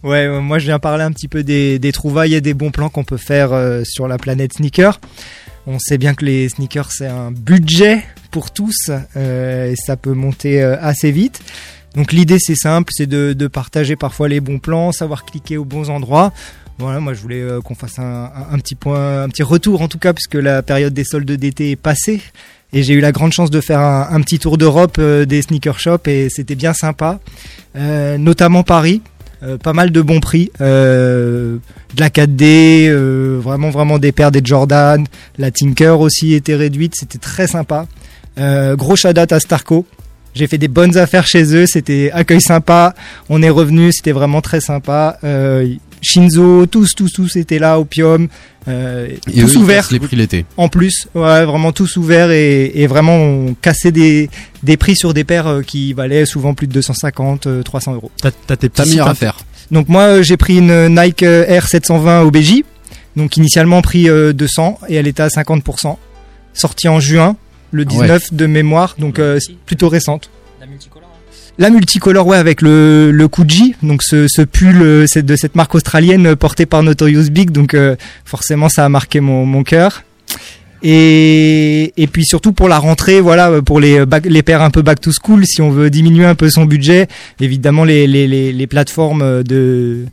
Ouais, 0.04 0.26
euh, 0.26 0.40
moi 0.40 0.59
je 0.61 0.66
viens 0.66 0.78
parler 0.78 1.02
un 1.02 1.11
petit 1.11 1.26
peu 1.28 1.42
des, 1.42 1.78
des 1.80 1.92
trouvailles 1.92 2.34
et 2.34 2.40
des 2.40 2.54
bons 2.54 2.70
plans 2.70 2.88
qu'on 2.88 3.02
peut 3.04 3.16
faire 3.16 3.52
euh, 3.52 3.82
sur 3.84 4.06
la 4.06 4.16
planète 4.18 4.52
sneaker. 4.52 5.00
On 5.66 5.78
sait 5.80 5.98
bien 5.98 6.14
que 6.14 6.24
les 6.24 6.48
sneakers 6.50 6.90
c'est 6.92 7.06
un 7.09 7.32
budget 7.32 8.04
pour 8.30 8.52
tous 8.52 8.90
euh, 9.16 9.72
et 9.72 9.74
ça 9.76 9.96
peut 9.96 10.12
monter 10.12 10.62
euh, 10.62 10.76
assez 10.80 11.11
vite. 11.11 11.40
Donc 11.96 12.12
l'idée 12.12 12.38
c'est 12.38 12.54
simple, 12.54 12.92
c'est 12.94 13.06
de, 13.06 13.32
de 13.32 13.46
partager 13.48 13.96
parfois 13.96 14.28
les 14.28 14.40
bons 14.40 14.59
plans, 14.61 14.92
savoir 14.92 15.24
cliquer 15.24 15.56
aux 15.56 15.64
bons 15.64 15.90
endroits. 15.90 16.32
Voilà, 16.78 17.00
moi 17.00 17.12
je 17.12 17.20
voulais 17.20 17.40
euh, 17.40 17.60
qu'on 17.60 17.74
fasse 17.74 17.98
un, 17.98 18.30
un- 18.52 18.58
petit 18.58 18.74
point, 18.76 19.22
un 19.24 19.28
petit 19.28 19.42
retour 19.42 19.82
en 19.82 19.88
tout 19.88 19.98
cas 19.98 20.12
puisque 20.12 20.34
la 20.34 20.62
période 20.62 20.94
des 20.94 21.04
soldes 21.04 21.30
d'été 21.30 21.72
est 21.72 21.76
passée 21.76 22.20
et 22.72 22.82
j'ai 22.84 22.94
eu 22.94 23.00
la 23.00 23.10
grande 23.12 23.32
chance 23.32 23.50
de 23.50 23.60
faire 23.60 23.80
un, 23.80 24.20
petit 24.20 24.38
tour 24.38 24.58
d'Europe 24.58 24.96
euh, 24.98 25.24
des 25.24 25.42
sneaker 25.42 25.80
shops 25.80 26.06
et 26.06 26.28
c'était 26.30 26.54
bien 26.54 26.72
sympa, 26.74 27.18
Euh, 27.76 28.16
notamment 28.18 28.62
Paris. 28.62 29.02
Pas 29.62 29.72
mal 29.72 29.92
de 29.92 30.02
bons 30.02 30.18
prix, 30.18 30.50
de 30.58 31.60
la 31.96 32.08
4D, 32.10 32.88
euh, 32.88 33.38
vraiment 33.40 33.70
vraiment 33.70 34.00
des 34.00 34.10
paires 34.10 34.32
des 34.32 34.40
Jordan, 34.42 35.06
la 35.38 35.52
Tinker 35.52 36.00
aussi 36.00 36.34
était 36.34 36.56
réduite, 36.56 36.94
c'était 36.98 37.18
très 37.18 37.46
sympa. 37.46 37.86
Gros 38.36 38.96
out 39.06 39.32
à 39.32 39.38
Starco. 39.38 39.86
J'ai 40.34 40.48
fait 40.48 40.58
des 40.58 40.66
bonnes 40.66 40.96
affaires 40.98 41.24
chez 41.28 41.54
eux, 41.54 41.66
c'était 41.66 42.10
accueil 42.12 42.40
sympa. 42.40 42.96
On 43.28 43.40
est 43.40 43.48
revenu, 43.48 43.92
c'était 43.92 44.10
vraiment 44.10 44.40
très 44.40 44.60
sympa. 44.60 45.18
Shinzo, 46.03 46.66
tous, 46.66 46.94
tous, 46.94 47.12
tous 47.12 47.36
étaient 47.36 47.59
là, 47.59 47.78
Opium, 47.80 48.28
euh, 48.68 49.09
Et 49.32 49.40
tous 49.40 49.53
ils 49.55 49.57
ouverts. 49.59 49.88
les 49.90 49.99
prix 50.01 50.16
l'été. 50.16 50.44
En 50.57 50.68
plus, 50.68 51.09
ouais, 51.14 51.44
vraiment 51.44 51.72
tous 51.72 51.96
ouverts 51.96 52.30
et, 52.30 52.72
et 52.74 52.86
vraiment 52.86 53.16
on 53.16 53.55
cassait 53.55 53.92
des, 53.92 54.28
des 54.62 54.76
prix 54.76 54.96
sur 54.96 55.14
des 55.14 55.24
paires 55.24 55.46
euh, 55.46 55.62
qui 55.62 55.92
valaient 55.92 56.26
souvent 56.26 56.55
plus 56.55 56.66
de 56.66 56.72
250, 56.72 57.46
euh, 57.46 57.62
300 57.62 57.94
euros. 57.94 58.11
T'as 58.22 58.30
t'as 58.46 58.57
tes 58.57 58.68
petits 58.68 58.88
meilleure 58.90 59.07
sites 59.07 59.12
affaire. 59.12 59.38
Donc 59.70 59.88
moi 59.88 60.03
euh, 60.03 60.22
j'ai 60.22 60.36
pris 60.36 60.59
une 60.59 60.88
Nike 60.88 61.22
euh, 61.22 61.44
Air 61.46 61.66
720 61.68 62.22
OBJ, 62.22 62.62
donc 63.16 63.36
initialement 63.36 63.82
prix 63.82 64.09
euh, 64.09 64.32
200 64.32 64.78
et 64.88 64.94
elle 64.96 65.07
était 65.07 65.22
à 65.22 65.28
50%, 65.28 65.96
sortie 66.55 66.88
en 66.88 67.01
juin, 67.01 67.36
le 67.70 67.84
Ah 67.88 67.94
ouais. 67.94 68.03
19 68.03 68.32
de 68.34 68.46
mémoire, 68.46 68.94
donc 68.99 69.18
euh, 69.18 69.38
c'est 69.40 69.57
plutôt 69.57 69.88
récente. 69.88 70.30
La 71.59 71.70
multicolore. 71.70 72.26
ouais, 72.26 72.36
avec 72.36 72.62
le, 72.62 73.11
le 73.12 73.28
Kuji, 73.28 73.74
donc 73.82 74.02
ce, 74.02 74.26
ce 74.28 74.42
pull 74.42 74.80
euh, 74.80 75.04
c'est 75.09 75.24
de 75.26 75.34
cette 75.36 75.56
marque 75.56 75.74
australienne 75.74 76.26
euh, 76.28 76.36
porté 76.36 76.66
par 76.66 76.82
Notorious 76.82 77.30
Big, 77.30 77.50
donc 77.50 77.74
euh, 77.74 77.96
forcément 78.24 78.68
ça 78.68 78.84
a 78.84 78.88
marqué 78.88 79.20
mon, 79.20 79.44
mon 79.44 79.64
cœur. 79.64 80.04
Et, 80.82 81.92
et 81.96 82.06
puis 82.06 82.24
surtout 82.24 82.52
pour 82.52 82.68
la 82.68 82.78
rentrée, 82.78 83.20
voilà, 83.20 83.61
pour 83.62 83.80
les, 83.80 84.06
back- 84.06 84.26
les 84.26 84.42
paires 84.44 84.62
un 84.62 84.70
peu 84.70 84.82
back 84.82 85.00
to 85.00 85.11
school, 85.11 85.44
si 85.44 85.61
on 85.61 85.70
veut 85.70 85.90
diminuer 85.90 86.24
un 86.24 86.36
peu 86.36 86.48
son 86.48 86.64
budget, 86.66 87.09
évidemment 87.40 87.82
les, 87.84 88.06
les, 88.06 88.28
les, 88.28 88.52
les 88.52 88.66
plateformes 88.68 89.22
euh, 89.22 89.42
de, 89.42 90.04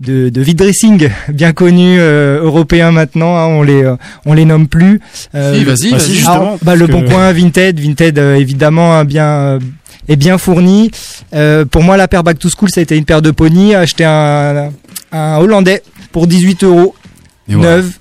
de, 0.00 0.30
de 0.30 0.40
vide 0.40 0.56
dressing 0.56 1.10
bien 1.28 1.52
connus 1.52 1.98
euh, 2.00 2.42
européens 2.42 2.90
maintenant, 2.90 3.36
hein, 3.36 3.46
on 3.48 3.62
les 3.62 3.84
euh, 3.84 3.96
on 4.24 4.32
les 4.32 4.46
nomme 4.46 4.66
plus. 4.66 4.98
Euh, 5.34 5.58
Si, 5.58 5.64
vas-y, 5.64 5.90
Bah, 5.90 5.96
vas-y. 5.98 6.14
justement, 6.14 6.34
alors, 6.34 6.58
bah, 6.62 6.74
le 6.76 6.86
que- 6.86 6.92
bon 6.92 7.04
coin, 7.04 7.30
Vinted, 7.32 7.78
Vinted 7.78 8.16
évidemment 8.18 8.94
hein, 8.96 9.04
bien 9.04 9.26
euh, 9.28 9.58
est 10.08 10.16
bien 10.16 10.38
fourni. 10.38 10.90
Euh, 11.34 11.64
pour 11.64 11.82
moi, 11.82 11.96
la 11.96 12.08
paire 12.08 12.22
Back 12.24 12.38
to 12.38 12.48
School, 12.48 12.70
ça 12.70 12.80
a 12.80 12.82
été 12.82 12.96
une 12.96 13.04
paire 13.04 13.22
de 13.22 13.30
pony. 13.30 13.74
Acheté 13.74 14.04
un, 14.04 14.70
un 15.12 15.36
hollandais 15.38 15.82
pour 16.12 16.26
18 16.26 16.64
euros, 16.64 16.94
voilà. 17.48 17.76
neuve. 17.76 17.92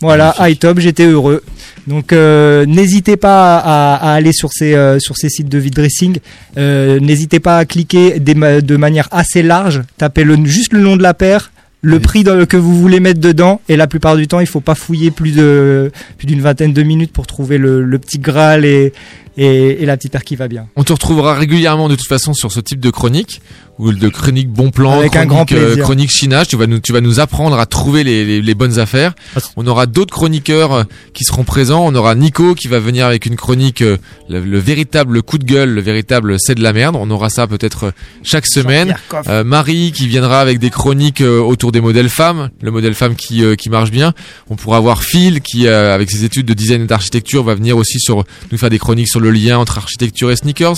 Voilà, 0.00 0.32
high 0.38 0.56
top, 0.56 0.78
j'étais 0.78 1.06
heureux. 1.06 1.42
Donc 1.88 2.12
euh, 2.12 2.64
n'hésitez 2.66 3.16
pas 3.16 3.56
à, 3.58 3.94
à 3.94 4.12
aller 4.14 4.32
sur 4.32 4.52
ces 4.52 4.74
euh, 4.74 5.00
sur 5.00 5.16
ces 5.16 5.28
sites 5.28 5.48
de 5.48 5.58
vide 5.58 5.74
dressing. 5.74 6.18
Euh, 6.56 7.00
n'hésitez 7.00 7.40
pas 7.40 7.58
à 7.58 7.64
cliquer 7.64 8.20
des 8.20 8.34
de 8.34 8.76
manière 8.76 9.08
assez 9.10 9.42
large. 9.42 9.82
Tapez 9.96 10.22
le, 10.22 10.36
juste 10.44 10.72
le 10.72 10.80
nom 10.80 10.96
de 10.96 11.02
la 11.02 11.14
paire, 11.14 11.50
le 11.82 11.96
Oui. 11.96 12.02
prix 12.02 12.22
dans 12.24 12.46
que 12.46 12.56
vous 12.56 12.78
voulez 12.78 13.00
mettre 13.00 13.20
dedans, 13.20 13.60
et 13.68 13.76
la 13.76 13.88
plupart 13.88 14.14
du 14.16 14.28
temps, 14.28 14.38
il 14.38 14.46
faut 14.46 14.60
pas 14.60 14.76
fouiller 14.76 15.10
plus 15.10 15.32
de 15.32 15.90
plus 16.16 16.26
d'une 16.26 16.42
vingtaine 16.42 16.72
de 16.72 16.82
minutes 16.84 17.12
pour 17.12 17.26
trouver 17.26 17.58
le, 17.58 17.82
le 17.82 17.98
petit 17.98 18.18
graal 18.20 18.64
et, 18.64 18.92
et 19.38 19.82
et 19.82 19.86
la 19.86 19.96
petite 19.96 20.18
qui 20.24 20.36
va 20.36 20.48
bien. 20.48 20.66
On 20.76 20.84
te 20.84 20.92
retrouvera 20.92 21.34
régulièrement 21.34 21.88
de 21.88 21.94
toute 21.96 22.08
façon 22.08 22.34
sur 22.34 22.52
ce 22.52 22.60
type 22.60 22.80
de 22.80 22.90
chronique 22.90 23.40
ou 23.78 23.92
de 23.92 24.08
chronique 24.08 24.48
bon 24.50 24.70
plan, 24.72 24.98
Avec 24.98 25.14
un 25.14 25.24
chronique, 25.24 25.28
grand 25.28 25.44
plaisir. 25.46 25.84
chronique 25.84 26.10
chinage. 26.10 26.48
Tu 26.48 26.56
vas 26.56 26.66
nous, 26.66 26.80
tu 26.80 26.92
vas 26.92 27.00
nous 27.00 27.20
apprendre 27.20 27.60
à 27.60 27.64
trouver 27.66 28.02
les, 28.02 28.24
les, 28.24 28.42
les 28.42 28.54
bonnes 28.56 28.80
affaires. 28.80 29.14
On 29.56 29.64
aura 29.68 29.86
d'autres 29.86 30.12
chroniqueurs 30.12 30.72
euh, 30.72 30.82
qui 31.14 31.22
seront 31.22 31.44
présents. 31.44 31.84
On 31.86 31.94
aura 31.94 32.16
Nico 32.16 32.56
qui 32.56 32.66
va 32.66 32.80
venir 32.80 33.06
avec 33.06 33.24
une 33.24 33.36
chronique, 33.36 33.82
euh, 33.82 33.96
le, 34.28 34.40
le 34.40 34.58
véritable 34.58 35.22
coup 35.22 35.38
de 35.38 35.44
gueule, 35.44 35.70
le 35.70 35.80
véritable 35.80 36.36
c'est 36.40 36.56
de 36.56 36.62
la 36.62 36.72
merde. 36.72 36.96
On 36.98 37.08
aura 37.12 37.30
ça 37.30 37.46
peut-être 37.46 37.84
euh, 37.84 37.90
chaque 38.24 38.46
semaine. 38.48 38.96
Euh, 39.28 39.44
Marie 39.44 39.92
qui 39.92 40.08
viendra 40.08 40.40
avec 40.40 40.58
des 40.58 40.70
chroniques 40.70 41.20
euh, 41.20 41.38
autour 41.38 41.70
des 41.70 41.80
modèles 41.80 42.08
femmes, 42.08 42.50
le 42.60 42.72
modèle 42.72 42.94
femme 42.94 43.14
qui, 43.14 43.44
euh, 43.44 43.54
qui 43.54 43.70
marche 43.70 43.92
bien. 43.92 44.12
On 44.50 44.56
pourra 44.56 44.78
avoir 44.78 45.04
Phil 45.04 45.40
qui, 45.40 45.68
euh, 45.68 45.94
avec 45.94 46.10
ses 46.10 46.24
études 46.24 46.46
de 46.46 46.54
design 46.54 46.82
et 46.82 46.86
d'architecture, 46.86 47.44
va 47.44 47.54
venir 47.54 47.76
aussi 47.76 48.00
sur 48.00 48.24
nous 48.50 48.58
faire 48.58 48.70
des 48.70 48.80
chroniques 48.80 49.08
sur 49.08 49.20
le 49.20 49.27
lien 49.30 49.58
entre 49.58 49.78
architecture 49.78 50.30
et 50.30 50.36
sneakers. 50.36 50.76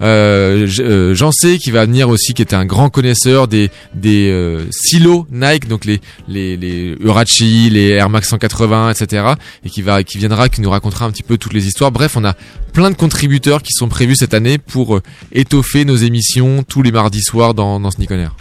Euh, 0.00 0.68
euh, 0.80 1.14
Jean 1.14 1.32
C 1.32 1.58
qui 1.58 1.70
va 1.70 1.86
venir 1.86 2.08
aussi, 2.08 2.34
qui 2.34 2.42
était 2.42 2.56
un 2.56 2.64
grand 2.64 2.90
connaisseur 2.90 3.48
des 3.48 3.70
euh, 4.04 4.64
silos 4.70 5.26
Nike, 5.30 5.68
donc 5.68 5.84
les 5.84 6.00
les 6.28 6.56
les 6.56 6.96
Urachi, 7.00 7.70
les 7.70 7.90
Air 7.90 8.10
Max 8.10 8.28
180, 8.28 8.90
etc. 8.90 9.34
Et 9.64 9.70
qui 9.70 9.82
va 9.82 10.02
qui 10.02 10.18
viendra, 10.18 10.48
qui 10.48 10.60
nous 10.60 10.70
racontera 10.70 11.04
un 11.04 11.10
petit 11.10 11.22
peu 11.22 11.38
toutes 11.38 11.52
les 11.52 11.66
histoires. 11.66 11.92
Bref, 11.92 12.16
on 12.16 12.24
a 12.24 12.34
plein 12.72 12.90
de 12.90 12.96
contributeurs 12.96 13.62
qui 13.62 13.72
sont 13.72 13.88
prévus 13.88 14.16
cette 14.16 14.34
année 14.34 14.58
pour 14.58 15.00
étoffer 15.32 15.84
nos 15.84 15.96
émissions 15.96 16.62
tous 16.62 16.82
les 16.82 16.92
mardis 16.92 17.22
soirs 17.22 17.54
dans 17.54 17.78
dans 17.80 17.90
Sneak 17.90 18.10
On 18.10 18.18
Air. 18.18 18.36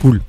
Cool. 0.00 0.20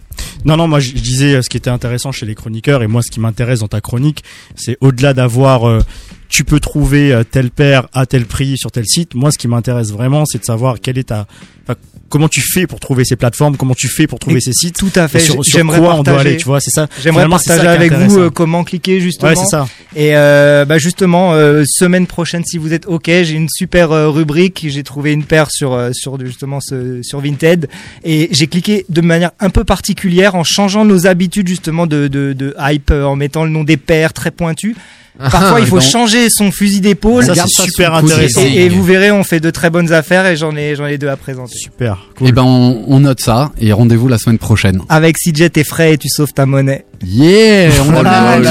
Non, 0.46 0.58
non, 0.58 0.68
moi 0.68 0.80
je 0.80 0.92
disais 0.94 1.42
ce 1.42 1.50
qui 1.50 1.58
était 1.58 1.70
intéressant 1.70 2.12
chez 2.12 2.26
les 2.26 2.36
chroniqueurs 2.36 2.82
et 2.82 2.88
moi 2.88 3.02
ce 3.02 3.12
qui 3.12 3.20
m'intéresse 3.20 3.60
dans 3.60 3.68
ta 3.68 3.82
chronique, 3.82 4.24
c'est 4.56 4.78
au-delà 4.82 5.14
d'avoir 5.14 5.84
tu 6.30 6.44
peux 6.44 6.60
trouver 6.60 7.14
euh, 7.14 7.24
telle 7.24 7.52
paire 7.52 7.88
à 7.94 8.06
tel 8.06 8.26
prix 8.26 8.58
sur 8.58 8.72
tel 8.72 8.86
site. 8.86 9.14
Moi, 9.16 9.32
ce 9.32 9.38
qui 9.38 9.48
m'intéresse 9.48 9.92
vraiment, 9.92 10.26
c'est 10.26 10.40
de 10.40 10.46
savoir 10.46 10.80
quelle 10.82 10.98
est 10.98 11.06
ta, 11.10 11.26
enfin, 11.64 11.78
comment 12.10 12.28
tu 12.30 12.42
fais 12.42 12.68
pour 12.68 12.80
trouver 12.80 13.04
ces 13.06 13.16
plateformes, 13.16 13.56
comment 13.58 13.74
tu 13.74 13.88
fais 13.88 14.08
pour 14.08 14.20
trouver 14.20 14.38
Et 14.38 14.42
ces 14.42 14.54
sites. 14.54 14.78
Tout 14.78 14.92
à 14.96 15.08
fait. 15.08 15.18
et 15.20 15.22
sur, 15.22 15.34
sur 15.46 15.58
J'aimerais 15.58 15.80
quoi 15.80 15.96
on 15.96 16.04
doit 16.04 16.16
partager- 16.16 16.30
aller, 16.30 16.38
tu 16.38 16.46
vois, 16.46 16.60
c'est 16.60 16.72
ça. 16.72 16.88
J'aimerais 17.02 17.24
ça 17.24 17.30
partager 17.30 17.68
avec 17.68 17.94
vous 17.94 18.20
euh, 18.20 18.30
comment 18.30 18.64
cliquer 18.64 19.00
justement. 19.00 19.30
Ouais, 19.30 19.36
c'est 19.36 19.46
ça. 19.46 19.68
Et 19.96 20.16
euh, 20.16 20.66
bah 20.66 20.78
justement, 20.78 21.34
euh, 21.34 21.64
semaine 21.66 22.08
prochaine, 22.08 22.44
si 22.46 22.58
vous 22.58 22.74
êtes 22.74 22.86
ok, 22.88 23.06
j'ai 23.08 23.32
une 23.34 23.50
super 23.50 23.92
euh, 23.92 24.10
rubrique. 24.10 24.66
J'ai 24.70 24.84
trouvé 24.84 25.14
une 25.14 25.24
paire 25.24 25.50
sur 25.50 25.74
euh, 25.74 25.92
sur 25.94 26.20
justement 26.26 26.60
ce, 26.62 27.02
sur 27.04 27.20
Vinted 27.22 27.68
et 28.04 28.30
j'ai 28.32 28.48
cliqué 28.48 28.86
de 28.90 29.02
manière 29.02 29.32
un 29.40 29.50
peu 29.50 29.64
particulière 29.64 30.36
en 30.36 30.44
changeant 30.44 30.86
nos 30.86 31.08
habitudes 31.08 31.48
justement 31.48 31.88
de 31.88 32.08
de, 32.08 32.34
de 32.34 32.54
hype, 32.60 32.92
en 32.92 33.16
mettant 33.16 33.44
le 33.44 33.50
nom 33.50 33.64
des 33.64 33.78
paires 33.78 34.14
très 34.14 34.32
pointus. 34.32 34.76
Parfois, 35.32 35.60
il 35.60 35.66
faut 35.66 35.80
changer 35.82 36.30
son 36.30 36.52
fusil 36.52 36.82
d'épaule. 36.82 37.26
Ça, 37.26 37.34
c'est 37.36 37.64
super 37.64 37.94
intéressant. 37.96 38.42
Et, 38.42 38.66
et 38.66 38.70
vous 38.70 38.84
verrez, 38.84 39.12
on 39.12 39.24
fait 39.24 39.40
de 39.40 39.50
très 39.50 39.70
bonnes 39.70 39.92
affaires 39.94 40.26
et 40.28 40.36
j'en 40.36 40.56
ai 40.56 40.76
j'en 40.76 40.86
ai 40.86 40.98
deux 40.98 41.08
à 41.10 41.18
présenter. 41.18 41.56
Super. 41.58 41.98
Et 42.22 42.32
ben 42.32 42.44
on, 42.44 42.84
on 42.88 43.00
note 43.00 43.22
ça 43.22 43.52
et 43.60 43.72
rendez-vous 43.74 44.08
la 44.08 44.18
semaine 44.18 44.38
prochaine. 44.38 44.82
Avec 44.90 45.18
si 45.18 45.34
t'es 45.34 45.64
frais 45.64 45.94
et 45.94 45.98
tu 45.98 46.10
sauves 46.10 46.34
ta 46.34 46.46
monnaie. 46.46 46.86
Yeah, 47.06 47.70
on 47.88 47.94
Oh 47.96 48.00
a 48.00 48.04
là 48.04 48.38
le. 48.40 48.46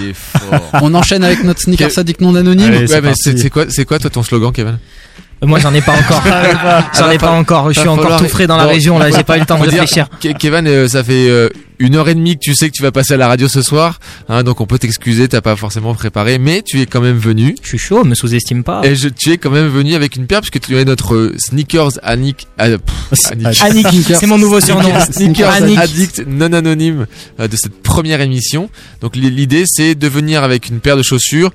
Il 0.00 0.10
est 0.10 0.14
fort. 0.14 0.60
On 0.82 0.94
enchaîne 0.94 1.24
avec 1.24 1.44
notre 1.44 1.60
sneaker 1.60 1.90
sadique 1.90 2.20
non 2.20 2.34
anonyme. 2.34 2.70
ouais, 2.72 3.00
mais 3.00 3.12
c'est 3.16 3.38
c'est 3.38 3.50
quoi, 3.50 3.64
c'est 3.68 3.84
quoi 3.84 3.98
toi 3.98 4.10
ton 4.10 4.22
slogan, 4.22 4.52
Kevin 4.52 4.78
Euh, 5.42 5.46
Moi, 5.46 5.58
j'en 5.60 5.72
ai 5.74 5.80
pas 5.80 5.92
encore. 5.92 6.22
J'en 6.98 7.10
ai 7.10 7.18
pas 7.18 7.30
encore. 7.30 7.72
Je 7.72 7.80
suis 7.80 7.88
encore 7.88 8.18
tout 8.20 8.28
frais 8.28 8.46
dans 8.46 8.56
la 8.56 8.64
région. 8.66 8.98
Là, 8.98 9.10
j'ai 9.10 9.22
pas 9.24 9.36
eu 9.36 9.40
le 9.40 9.46
temps 9.46 9.58
de 9.58 9.64
réfléchir. 9.64 10.08
Ke- 10.20 10.36
Kevin, 10.36 10.66
euh, 10.66 10.88
ça 10.88 11.04
fait 11.04 11.28
euh, 11.28 11.48
une 11.78 11.94
heure 11.94 12.08
et 12.08 12.14
demie 12.14 12.34
que 12.34 12.40
tu 12.42 12.54
sais 12.54 12.68
que 12.68 12.74
tu 12.74 12.82
vas 12.82 12.90
passer 12.92 13.14
à 13.14 13.16
la 13.16 13.28
radio 13.28 13.48
ce 13.48 13.62
soir, 13.62 14.00
hein, 14.28 14.42
donc 14.42 14.60
on 14.60 14.66
peut 14.66 14.78
t'excuser, 14.78 15.28
t'as 15.28 15.40
pas 15.40 15.56
forcément 15.56 15.94
préparé, 15.94 16.38
mais 16.38 16.62
tu 16.62 16.80
es 16.80 16.86
quand 16.86 17.00
même 17.00 17.18
venu. 17.18 17.54
Je 17.62 17.68
suis 17.68 17.78
chaud, 17.78 18.04
me 18.04 18.14
sous-estime 18.14 18.64
pas. 18.64 18.80
Et 18.84 18.96
je, 18.96 19.08
tu 19.08 19.30
es 19.30 19.38
quand 19.38 19.50
même 19.50 19.68
venu 19.68 19.94
avec 19.94 20.16
une 20.16 20.26
paire 20.26 20.40
puisque 20.40 20.60
tu 20.60 20.76
es 20.76 20.84
notre 20.84 21.14
euh, 21.14 21.34
sneakers 21.38 21.92
Annick. 22.02 22.46
euh, 22.60 22.78
Annick. 23.30 23.60
Annick, 23.62 24.14
c'est 24.18 24.26
mon 24.26 24.38
nouveau 24.38 24.60
surnom. 24.60 24.90
Sneakers 25.12 25.50
Annick. 25.50 25.78
addict 25.78 26.22
non 26.26 26.52
anonyme 26.52 27.06
euh, 27.40 27.48
de 27.48 27.56
cette 27.56 27.82
première 27.82 28.20
émission. 28.20 28.70
Donc 29.00 29.16
li- 29.16 29.30
l'idée 29.30 29.64
c'est 29.66 29.94
de 29.94 30.08
venir 30.08 30.42
avec 30.42 30.68
une 30.68 30.80
paire 30.80 30.96
de 30.96 31.02
chaussures 31.02 31.50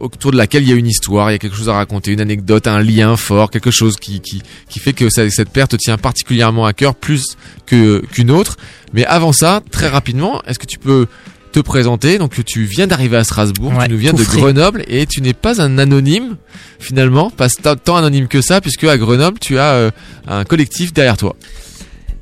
autour 0.00 0.32
de 0.32 0.36
laquelle 0.36 0.62
il 0.62 0.68
y 0.68 0.72
a 0.72 0.76
une 0.76 0.86
histoire, 0.88 1.30
il 1.30 1.34
y 1.34 1.36
a 1.36 1.38
quelque 1.38 1.56
chose 1.56 1.68
à 1.68 1.74
raconter, 1.74 2.12
une 2.12 2.20
anecdote, 2.20 2.66
un 2.66 2.82
lien 2.82 3.16
fort, 3.16 3.50
quelque 3.50 3.70
chose 3.70 3.96
qui 3.96 4.20
qui, 4.20 4.42
qui 4.68 4.78
fait 4.80 4.92
que 4.92 5.08
cette 5.10 5.50
paire 5.50 5.68
te 5.68 5.76
tient 5.76 5.96
particulièrement 5.98 6.66
à 6.66 6.72
cœur 6.72 6.94
plus 6.94 7.36
que 7.66 8.02
qu'une 8.12 8.30
autre. 8.30 8.56
Mais 8.92 9.04
avant 9.06 9.32
ça, 9.32 9.60
très 9.70 9.88
rapidement, 9.88 10.42
est-ce 10.46 10.58
que 10.58 10.66
tu 10.66 10.78
peux 10.78 11.06
te 11.52 11.60
présenter? 11.60 12.18
Donc 12.18 12.44
tu 12.44 12.64
viens 12.64 12.86
d'arriver 12.86 13.16
à 13.16 13.24
Strasbourg, 13.24 13.72
Ouais, 13.76 13.86
tu 13.86 13.92
nous 13.92 13.98
viens 13.98 14.12
de. 14.12 14.22
Grenoble 14.22 14.84
et 14.88 15.06
tu 15.06 15.20
n'es 15.20 15.32
pas 15.34 15.60
un 15.60 15.78
anonyme 15.78 16.36
finalement, 16.78 17.30
pas 17.30 17.48
tant- 17.48 17.96
anonyme 17.96 18.28
que 18.28 18.40
ça 18.40 18.60
puisque 18.60 18.84
à 18.84 18.96
Grenoble 18.98 19.38
tu 19.40 19.58
as 19.58 19.72
euh, 19.72 19.90
un 20.28 20.44
collectif 20.44 20.92
derrière 20.92 21.16
toi. 21.16 21.34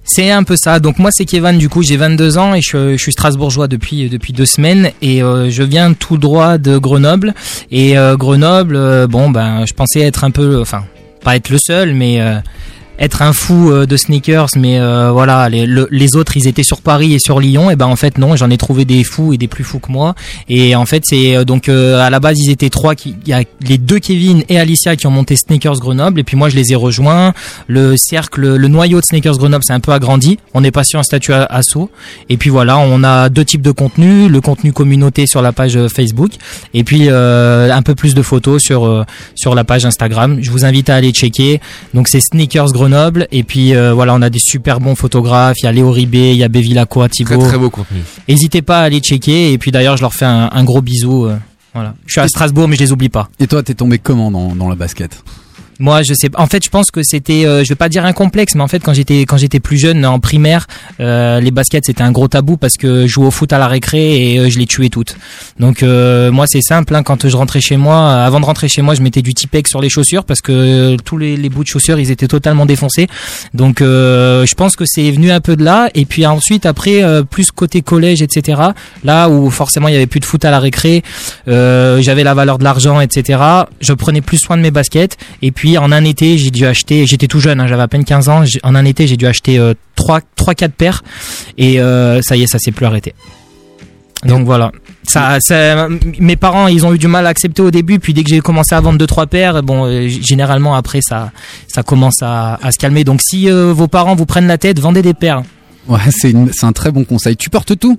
C'est 0.05 0.31
un 0.31 0.43
peu 0.43 0.57
ça. 0.57 0.81
Donc 0.81 0.99
moi 0.99 1.11
c'est 1.13 1.27
Kevin. 1.27 1.59
Du 1.59 1.69
coup 1.69 1.83
j'ai 1.83 1.99
22 1.99 2.39
ans 2.39 2.55
et 2.55 2.63
je, 2.63 2.97
je 2.97 3.03
suis 3.03 3.13
strasbourgeois 3.13 3.69
depuis 3.69 4.09
depuis 4.09 4.33
deux 4.33 4.47
semaines 4.47 4.91
et 5.03 5.23
euh, 5.23 5.51
je 5.51 5.63
viens 5.63 5.93
tout 5.93 6.17
droit 6.17 6.57
de 6.57 6.79
Grenoble. 6.79 7.35
Et 7.71 7.99
euh, 7.99 8.17
Grenoble, 8.17 8.77
euh, 8.77 9.07
bon 9.07 9.29
ben 9.31 9.65
je 9.69 9.75
pensais 9.75 10.01
être 10.01 10.25
un 10.25 10.31
peu, 10.31 10.61
enfin 10.61 10.85
pas 11.23 11.37
être 11.37 11.51
le 11.51 11.59
seul, 11.59 11.93
mais 11.95 12.23
euh, 12.23 12.39
être 12.99 13.23
un 13.23 13.33
fou 13.33 13.71
euh, 13.71 13.87
de 13.87 13.97
sneakers, 13.97 14.49
mais 14.57 14.79
euh, 14.81 15.11
voilà, 15.13 15.49
les, 15.49 15.67
le- 15.67 15.87
les 15.91 16.17
autres 16.17 16.37
ils 16.37 16.49
étaient 16.49 16.63
sur 16.65 16.81
Paris 16.81 17.15
et 17.15 17.19
sur 17.19 17.39
Lyon, 17.41 17.71
et 17.71 17.77
ben 17.77 17.87
en 17.87 17.95
fait 17.97 18.19
non, 18.19 18.35
j'en 18.35 18.51
ai 18.51 18.57
trouvé 18.57 18.85
des 18.85 19.05
fous 19.05 19.33
et 19.33 19.39
des 19.39 19.47
plus 19.47 19.63
fous 19.65 19.79
que 19.79 19.93
moi. 19.93 20.15
Et 20.49 20.75
en 20.75 20.85
fait 20.87 21.05
c'est 21.07 21.37
euh, 21.37 21.45
donc 21.45 21.69
euh, 21.69 22.01
à 22.01 22.11
la 22.11 22.19
base 22.19 22.39
ils 22.39 22.51
étaient 22.51 22.71
trois, 22.71 22.95
qui- 22.97 23.15
il 23.25 23.29
y 23.29 23.33
a 23.33 23.43
les 23.61 23.79
deux 23.79 23.99
Kevin 24.01 24.43
et 24.49 24.59
Alicia 24.59 24.97
qui 24.97 25.07
ont 25.07 25.11
monté 25.13 25.37
Sneakers 25.37 25.77
Grenoble, 25.79 26.19
et 26.19 26.25
puis 26.25 26.37
moi 26.37 26.49
je 26.49 26.57
les 26.57 26.73
ai 26.73 26.75
rejoints. 26.75 27.35
Le 27.69 27.97
cercle, 27.97 28.57
le 28.57 28.69
noyau 28.69 29.01
de 29.01 29.05
Sneakers 29.07 29.39
Grenoble 29.39 29.63
s'est 29.65 29.73
un 29.75 29.81
peu 29.81 29.93
agrandi. 29.93 30.39
On 30.55 30.65
est 30.65 30.73
passé 30.73 30.97
en 30.97 31.03
statut 31.05 31.33
assaut, 31.33 31.91
et 32.29 32.37
puis 32.37 32.51
voilà, 32.51 32.79
on 32.79 33.05
a 33.05 33.29
deux 33.29 33.45
types 33.45 33.63
de 33.63 33.71
contenu, 33.71 34.29
le 34.29 34.41
contenu 34.41 34.73
communauté 34.73 35.27
sur 35.29 35.41
la 35.43 35.53
page 35.53 35.77
euh, 35.77 35.89
Facebook, 35.89 36.33
et 36.75 36.83
puis 36.83 37.05
euh, 37.09 37.73
un 37.73 37.83
peu 37.83 37.95
plus 37.95 38.15
de 38.15 38.23
photos 38.23 38.61
sur 38.61 39.05
sur 39.37 39.55
la 39.55 39.63
page 39.63 39.85
Instagram. 39.87 40.39
Je 40.43 40.51
vous 40.51 40.65
invite 40.65 40.91
à 40.91 40.97
aller 40.97 41.13
checker. 41.13 41.61
Donc 41.95 42.09
c'est 42.09 42.21
Sneakers 42.21 42.73
Grenoble 42.73 42.88
et 43.31 43.43
puis 43.43 43.75
euh, 43.75 43.93
voilà, 43.95 44.15
on 44.15 44.23
a 44.23 44.31
des 44.31 44.39
super 44.39 44.81
bons 44.81 44.95
photographes, 44.95 45.57
il 45.63 45.65
y 45.65 45.69
a 45.69 45.73
Léo 45.73 45.91
Ribé, 45.91 46.33
il 46.33 46.39
y 46.39 46.45
a 46.45 46.49
Bevilacqua, 46.49 47.09
Thibaut. 47.09 47.39
Très 47.39 47.49
très 47.49 47.59
beau 47.59 47.71
contenu. 47.71 48.01
N'hésitez 48.29 48.63
pas 48.63 48.81
à 48.81 48.83
aller 48.83 49.01
checker 49.01 49.53
et 49.53 49.59
puis 49.59 49.71
d'ailleurs, 49.71 49.97
je 49.97 50.03
leur 50.03 50.15
fais 50.15 50.25
un, 50.25 50.51
un 50.53 50.65
gros 50.65 50.83
bisou 50.83 51.27
euh, 51.27 51.37
voilà. 51.75 51.95
Je 52.07 52.13
suis 52.13 52.21
à 52.21 52.29
Strasbourg 52.29 52.69
mais 52.69 52.77
je 52.77 52.81
les 52.81 52.93
oublie 52.93 53.09
pas. 53.09 53.29
Et 53.39 53.47
toi, 53.47 53.63
t'es 53.63 53.75
tombé 53.75 53.99
comment 53.99 54.31
dans, 54.31 54.55
dans 54.55 54.69
la 54.69 54.75
basket? 54.75 55.23
Moi, 55.79 56.03
je 56.03 56.13
sais. 56.15 56.29
En 56.37 56.47
fait, 56.47 56.65
je 56.65 56.71
pense 56.71 56.91
que 56.91 57.01
c'était, 57.05 57.47
euh, 57.47 57.63
je 57.63 57.69
vais 57.69 57.77
pas 57.77 57.89
dire 57.89 58.05
un 58.05 58.13
complexe, 58.13 58.55
mais 58.57 58.63
en 58.63 58.69
fait, 58.69 58.81
quand 58.81 58.93
j'étais 58.95 59.21
quand 59.21 59.37
j'étais 59.37 59.61
plus 59.61 59.79
jeune, 59.79 60.05
en 60.05 60.19
primaire, 60.19 60.67
euh, 60.99 61.41
les 61.41 61.53
baskets 61.53 61.85
c'était 61.87 62.03
un 62.03 62.11
gros 62.11 62.27
tabou 62.27 62.57
parce 62.57 62.75
que 62.77 63.03
je 63.03 63.13
jouais 63.13 63.27
au 63.27 63.31
foot 63.31 63.53
à 63.53 63.59
la 63.59 63.69
récré 63.69 64.33
et 64.33 64.39
euh, 64.41 64.51
je 64.51 64.59
les 64.59 64.67
tuais 64.67 64.89
toutes. 64.89 65.17
Donc 65.61 65.83
euh, 65.83 66.33
moi, 66.33 66.47
c'est 66.49 66.63
simple. 66.63 66.95
hein, 66.95 67.03
quand 67.03 67.29
je 67.29 67.37
rentrais 67.37 67.61
chez 67.61 67.77
moi, 67.77 67.95
euh, 67.97 68.27
avant 68.27 68.41
de 68.41 68.45
rentrer 68.45 68.69
chez 68.69 68.83
moi, 68.83 68.95
je 68.95 69.03
mettais 69.03 69.23
du 69.23 69.35
Tipex 69.35 69.71
sur 69.71 69.81
les 69.81 69.89
chaussures 69.89 70.25
parce 70.25 70.41
que 70.41 70.97
tous 71.05 71.17
les, 71.17 71.37
les 71.37 71.49
bouts 71.49 71.63
de 71.63 71.69
chaussures, 71.69 71.99
ils 72.01 72.11
étaient 72.11 72.27
totalement 72.27 72.67
défoncés. 72.67 73.07
Donc 73.55 73.79
je 73.81 74.55
pense 74.55 74.75
que 74.75 74.85
c'est 74.85 75.11
venu 75.11 75.31
un 75.31 75.41
peu 75.41 75.55
de 75.55 75.65
là. 75.65 75.91
Et 75.95 76.05
puis 76.05 76.27
ensuite, 76.27 76.67
après, 76.67 77.03
plus 77.31 77.51
côté 77.51 77.83
collège, 77.83 78.23
etc. 78.23 78.61
Là 79.05 79.29
où 79.29 79.51
forcément 79.51 79.89
il 79.89 79.95
y 79.95 79.97
avait 79.97 80.07
plus 80.07 80.21
de 80.21 80.25
foot 80.25 80.45
à 80.45 80.51
la 80.51 80.59
récré, 80.59 81.03
j'avais 81.47 82.25
la 82.25 82.35
valeur 82.35 82.59
de 82.59 82.65
l'argent, 82.65 83.01
etc. 83.01 83.41
Je 83.81 83.93
prenais 83.93 84.21
plus 84.21 84.39
soin 84.39 84.57
de 84.57 84.63
mes 84.63 84.71
baskets. 84.71 85.17
Et 85.43 85.53
puis 85.53 85.68
en 85.77 85.93
un 85.93 86.05
été, 86.05 86.39
j'ai 86.39 86.51
dû 86.51 86.65
acheter. 86.65 87.07
J'étais 87.07 87.27
tout 87.27 87.41
jeune, 87.41 87.61
hein, 87.61 87.67
j'avais 87.67 87.83
à 87.83 87.89
peine 87.89 88.05
15 88.05 88.29
ans. 88.29 88.45
En 88.63 88.75
un 88.75 88.85
été, 88.85 89.07
j'ai 89.07 89.17
dû 89.17 89.27
acheter 89.27 89.59
euh, 89.59 89.75
trois, 89.97 90.21
trois, 90.37 90.55
quatre 90.55 90.75
paires. 90.75 91.03
Et 91.59 91.81
euh, 91.81 92.23
ça 92.23 92.37
y 92.37 92.43
est, 92.45 92.47
ça 92.47 92.59
s'est 92.59 92.73
plus 92.73 92.87
arrêté. 92.87 93.15
Donc 94.25 94.47
voilà. 94.47 94.73
Ça, 95.05 95.39
ça, 95.41 95.89
mes 96.19 96.37
parents, 96.37 96.67
ils 96.67 96.85
ont 96.85 96.93
eu 96.93 96.99
du 96.99 97.07
mal 97.07 97.27
à 97.27 97.31
accepter 97.31 97.63
au 97.63 97.71
début, 97.71 97.99
puis 97.99 98.13
dès 98.13 98.25
que 98.25 98.31
j'ai 98.31 98.41
commencé 98.41 98.75
à 98.75 98.81
vendre 98.81 98.99
deux 98.99 99.07
trois 99.07 99.27
paires, 99.27 99.63
bon, 99.63 99.87
euh, 99.87 100.09
généralement 100.09 100.75
après 100.75 101.01
ça, 101.01 101.31
ça 101.67 101.83
commence 101.83 102.17
à, 102.23 102.59
se 102.71 102.79
calmer. 102.79 103.05
Donc 103.05 103.21
si 103.23 103.51
euh, 103.51 103.73
vos 103.73 103.89
parents 103.89 104.15
vous 104.15 104.27
prennent 104.27 104.49
la 104.49 104.59
tête, 104.59 104.81
vendez 104.81 105.03
des 105.03 105.15
paires. 105.15 105.43
C'est 106.11 106.35
un 106.63 106.73
très 106.73 106.91
bon 106.91 107.05
conseil. 107.05 107.37
Tu 107.37 107.49
portes 107.49 107.79
tout? 107.79 107.99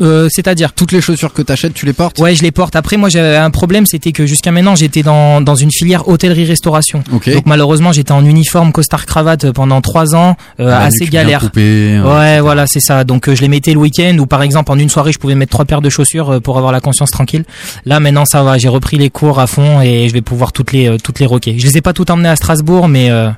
Euh, 0.00 0.28
C'est-à-dire 0.30 0.72
Toutes 0.72 0.92
les 0.92 1.00
chaussures 1.00 1.32
que 1.32 1.42
t'achètes, 1.42 1.74
tu 1.74 1.86
les 1.86 1.92
portes 1.92 2.18
Ouais, 2.18 2.34
je 2.34 2.42
les 2.42 2.50
porte. 2.50 2.76
Après, 2.76 2.96
moi, 2.96 3.08
j'avais 3.08 3.36
un 3.36 3.50
problème, 3.50 3.86
c'était 3.86 4.12
que 4.12 4.26
jusqu'à 4.26 4.50
maintenant, 4.52 4.74
j'étais 4.74 5.02
dans, 5.02 5.40
dans 5.40 5.54
une 5.54 5.70
filière 5.70 6.08
hôtellerie-restauration. 6.08 7.02
Ok. 7.12 7.32
Donc 7.32 7.46
malheureusement, 7.46 7.92
j'étais 7.92 8.12
en 8.12 8.24
uniforme, 8.24 8.72
costard 8.72 9.06
cravate 9.06 9.50
pendant 9.52 9.80
trois 9.80 10.14
ans, 10.14 10.36
euh, 10.60 10.68
La 10.68 10.80
assez 10.80 11.06
galère. 11.06 11.50
euh, 11.56 12.18
ouais, 12.18 12.40
voilà, 12.40 12.66
c'est 12.66 12.80
ça. 12.80 13.04
Donc 13.04 13.28
euh, 13.28 13.34
je 13.34 13.40
les 13.42 13.48
mettais 13.48 13.72
le 13.72 13.78
week-end 13.78 14.16
ou 14.18 14.26
par 14.26 14.42
exemple 14.42 14.70
en 14.72 14.78
une 14.78 14.88
soirée, 14.88 15.12
je 15.12 15.18
pouvais 15.18 15.34
mettre 15.34 15.50
trois 15.52 15.64
paires 15.64 15.80
de 15.82 15.90
chaussures 15.90 16.30
euh, 16.34 16.40
pour 16.40 16.56
avoir 16.58 16.72
la 16.72 16.80
conscience 16.80 17.10
tranquille. 17.10 17.44
Là, 17.86 18.00
maintenant, 18.00 18.24
ça 18.24 18.42
va. 18.42 18.58
J'ai 18.58 18.68
repris 18.68 18.98
les 18.98 19.10
cours 19.10 19.38
à 19.40 19.46
fond 19.46 19.80
et 19.80 20.08
je 20.08 20.12
vais 20.14 20.22
pouvoir 20.22 20.52
toutes 20.52 20.72
les 20.72 20.88
euh, 20.88 20.96
toutes 21.02 21.18
les 21.20 21.26
roquer. 21.26 21.58
Je 21.58 21.64
les 21.66 21.78
ai 21.78 21.80
pas 21.80 21.92
toutes 21.92 22.10
emmenées 22.10 22.28
à 22.28 22.36
Strasbourg, 22.36 22.88
mais 22.88 23.10
euh, 23.10 23.30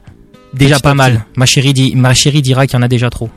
déjà 0.53 0.79
pas 0.81 0.95
mal. 0.95 1.25
Ma 1.37 1.47
chérie 1.47 1.73
dit, 1.75 1.95
ma 1.97 2.15
chérie 2.15 2.43
dira 2.43 2.67
qu'il 2.67 2.77
y 2.77 2.81
en 2.81 2.83
a 2.83 2.89
déjà 2.89 3.11
trop. 3.11 3.29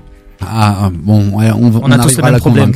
Ah 0.41 0.77
ah, 0.85 0.89
bon, 0.93 1.29
ouais, 1.38 1.49
on, 1.51 1.69
va- 1.69 1.79
On 1.83 1.91
a 1.91 1.97
tous 2.03 2.15
le 2.17 2.23
même 2.23 2.39
problème. 2.39 2.71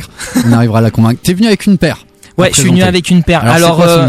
on 0.46 0.52
arrivera 0.52 0.78
à 0.78 0.82
la 0.82 0.90
convaincre. 0.90 1.20
T'es 1.22 1.34
venu 1.34 1.46
avec 1.46 1.66
une 1.66 1.78
paire. 1.78 2.04
Ouais, 2.38 2.48
je 2.48 2.54
suis 2.60 2.70
venu 2.70 2.82
avec 2.88 3.10
une 3.10 3.22
paire. 3.22 3.44
Alors, 3.56 3.76
euh, 3.82 4.06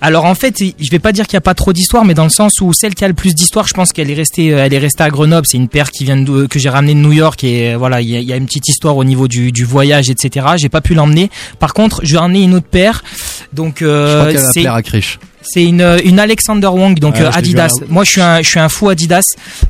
alors 0.00 0.24
en 0.24 0.34
fait, 0.34 0.54
je 0.58 0.90
vais 0.90 0.98
pas 0.98 1.12
dire 1.12 1.26
qu'il 1.26 1.34
y 1.34 1.36
a 1.36 1.42
pas 1.42 1.52
trop 1.54 1.74
d'histoire, 1.74 2.06
mais 2.06 2.14
dans 2.14 2.24
le 2.24 2.30
sens 2.30 2.62
où 2.62 2.72
celle 2.72 2.94
qui 2.94 3.04
a 3.04 3.08
le 3.08 3.14
plus 3.14 3.34
d'histoire, 3.34 3.68
je 3.68 3.74
pense 3.74 3.92
qu'elle 3.92 4.10
est 4.10 4.14
restée, 4.14 4.54
euh, 4.54 4.64
elle 4.64 4.72
est 4.72 4.78
restée 4.78 5.02
à 5.02 5.10
Grenoble. 5.10 5.46
C'est 5.46 5.58
une 5.58 5.68
paire 5.68 5.90
qui 5.90 6.04
vient 6.04 6.16
de, 6.16 6.46
que 6.46 6.58
j'ai 6.58 6.70
ramenée 6.70 6.94
de 6.94 7.00
New 7.00 7.12
York 7.12 7.44
et 7.44 7.74
euh, 7.74 7.76
voilà, 7.76 8.00
il 8.00 8.08
y, 8.08 8.16
a- 8.16 8.20
il 8.20 8.26
y 8.26 8.32
a 8.32 8.36
une 8.36 8.46
petite 8.46 8.68
histoire 8.68 8.96
au 8.96 9.04
niveau 9.04 9.28
du, 9.28 9.52
du 9.52 9.64
voyage, 9.66 10.08
etc. 10.08 10.46
J'ai 10.56 10.70
pas 10.70 10.80
pu 10.80 10.94
l'emmener. 10.94 11.30
Par 11.58 11.74
contre, 11.74 12.00
je 12.04 12.12
vais 12.14 12.18
ramener 12.18 12.42
une 12.42 12.54
autre 12.54 12.66
paire. 12.68 13.04
Donc 13.52 13.76
Je 13.80 13.84
euh, 13.86 14.20
crois 14.20 14.32
qu'elle 14.32 14.42
va 14.42 14.50
c'est 14.52 14.60
plaire 14.62 14.74
à 14.74 14.82
Krish. 14.82 15.18
C'est 15.50 15.64
une 15.64 15.98
une 16.04 16.18
Alexander 16.18 16.68
Wong, 16.68 16.98
donc 16.98 17.14
Ah, 17.18 17.24
euh, 17.24 17.32
je 17.32 17.38
Adidas. 17.38 17.72
Moi, 17.88 18.04
je 18.04 18.10
suis 18.10 18.20
un 18.20 18.42
je 18.42 18.48
suis 18.48 18.60
un 18.60 18.68
fou 18.68 18.88
Adidas. 18.88 19.24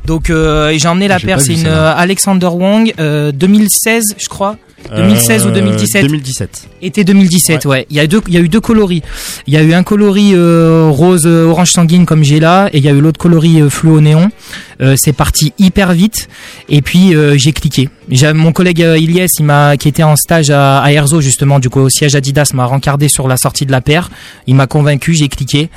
Donc 0.05 0.29
euh, 0.29 0.73
j'ai 0.77 0.87
emmené 0.87 1.07
la 1.07 1.19
paire. 1.19 1.41
C'est 1.41 1.53
une 1.53 1.67
euh, 1.67 1.93
Alexander 1.95 2.47
Wong 2.47 2.93
euh, 2.99 3.31
2016, 3.31 4.15
je 4.17 4.27
crois. 4.27 4.57
2016 4.95 5.45
ou 5.45 5.49
Euh, 5.49 5.51
2017 5.51 6.03
2017. 6.03 6.69
Été 6.81 7.03
2017, 7.03 7.65
ouais. 7.65 7.85
Il 7.89 7.97
y 7.97 7.99
a 7.99 8.07
deux, 8.07 8.21
il 8.27 8.33
y 8.33 8.37
a 8.37 8.39
eu 8.39 8.47
deux 8.47 8.61
coloris. 8.61 9.01
Il 9.45 9.53
y 9.53 9.57
a 9.57 9.61
eu 9.61 9.73
un 9.73 9.83
coloris 9.83 10.31
euh, 10.33 10.87
rose 10.89 11.23
euh, 11.25 11.47
orange 11.47 11.71
sanguine 11.71 12.05
comme 12.05 12.23
j'ai 12.23 12.39
là, 12.39 12.69
et 12.71 12.77
il 12.77 12.85
y 12.85 12.87
a 12.87 12.91
eu 12.91 13.01
l'autre 13.01 13.19
coloris 13.19 13.61
euh, 13.61 13.69
fluo 13.69 13.99
néon. 13.99 14.29
Euh, 14.81 14.95
c'est 14.97 15.11
parti 15.11 15.51
hyper 15.59 15.91
vite, 15.91 16.29
et 16.69 16.81
puis 16.81 17.13
euh, 17.13 17.35
j'ai 17.37 17.51
cliqué. 17.51 17.89
Mon 18.33 18.53
collègue 18.53 18.81
euh, 18.81 18.97
Ilyes, 18.97 19.27
il 19.37 19.43
m'a, 19.45 19.75
qui 19.75 19.89
était 19.89 20.03
en 20.03 20.15
stage 20.15 20.49
à, 20.51 20.79
à 20.79 20.91
Erzo 20.93 21.19
justement, 21.19 21.59
du 21.59 21.69
coup 21.69 21.81
au 21.81 21.89
siège 21.89 22.15
Adidas, 22.15 22.51
m'a 22.53 22.63
rencardé 22.65 23.09
sur 23.09 23.27
la 23.27 23.35
sortie 23.35 23.65
de 23.65 23.71
la 23.73 23.81
paire. 23.81 24.09
Il 24.47 24.55
m'a 24.55 24.67
convaincu, 24.67 25.13
j'ai 25.13 25.27
cliqué. 25.27 25.69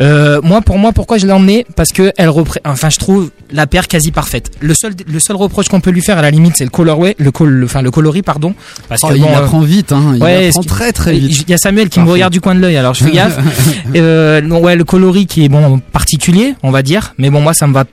Euh, 0.00 0.40
moi, 0.42 0.60
pour 0.60 0.76
moi, 0.78 0.92
pourquoi 0.92 1.16
je 1.18 1.26
l'ai 1.26 1.32
emmené 1.32 1.64
Parce 1.74 1.90
que 1.90 2.12
elle 2.18 2.28
repré- 2.28 2.60
enfin, 2.66 2.90
je 2.90 2.98
trouve 2.98 3.30
la 3.50 3.66
paire 3.66 3.88
quasi 3.88 4.10
parfaite. 4.10 4.50
Le 4.60 4.74
seul, 4.74 4.92
le 5.10 5.20
seul 5.20 5.36
reproche 5.36 5.68
qu'on 5.68 5.80
peut 5.80 5.90
lui 5.92 6.02
faire 6.02 6.18
à 6.18 6.22
la 6.22 6.30
limite, 6.30 6.54
c'est 6.56 6.64
le 6.64 6.70
colorway, 6.70 7.14
le 7.18 7.30
col, 7.30 7.48
le- 7.48 7.64
enfin 7.64 7.80
le 7.80 7.90
coloris, 7.90 8.22
pardon. 8.22 8.54
Parce 8.90 9.00
Oh, 9.04 9.08
que 9.08 9.14
il 9.14 9.22
bon, 9.22 9.34
apprend 9.34 9.62
euh, 9.62 9.66
vite, 9.66 9.92
hein. 9.92 10.12
Il 10.16 10.22
ouais, 10.22 10.48
apprend 10.48 10.62
très 10.64 10.92
très 10.92 11.12
vite. 11.18 11.44
Il 11.46 11.50
y 11.50 11.54
a 11.54 11.58
Samuel 11.58 11.88
qui 11.88 12.00
me 12.00 12.10
regarde 12.10 12.32
du 12.32 12.40
coin 12.42 12.54
de 12.54 12.60
l'œil, 12.60 12.76
alors 12.76 12.92
je 12.92 13.04
fais 13.04 13.10
gaffe. 13.12 13.38
non, 13.94 14.58
ouais, 14.60 14.76
le 14.76 14.84
coloris 14.84 15.26
qui 15.26 15.44
est 15.44 15.48
bon 15.48 15.78
particulier, 15.78 16.54
on 16.62 16.70
va 16.70 16.82
dire, 16.82 17.14
mais 17.16 17.30
bon, 17.30 17.40
moi 17.40 17.54
ça 17.54 17.66
me 17.66 17.72
va 17.72 17.84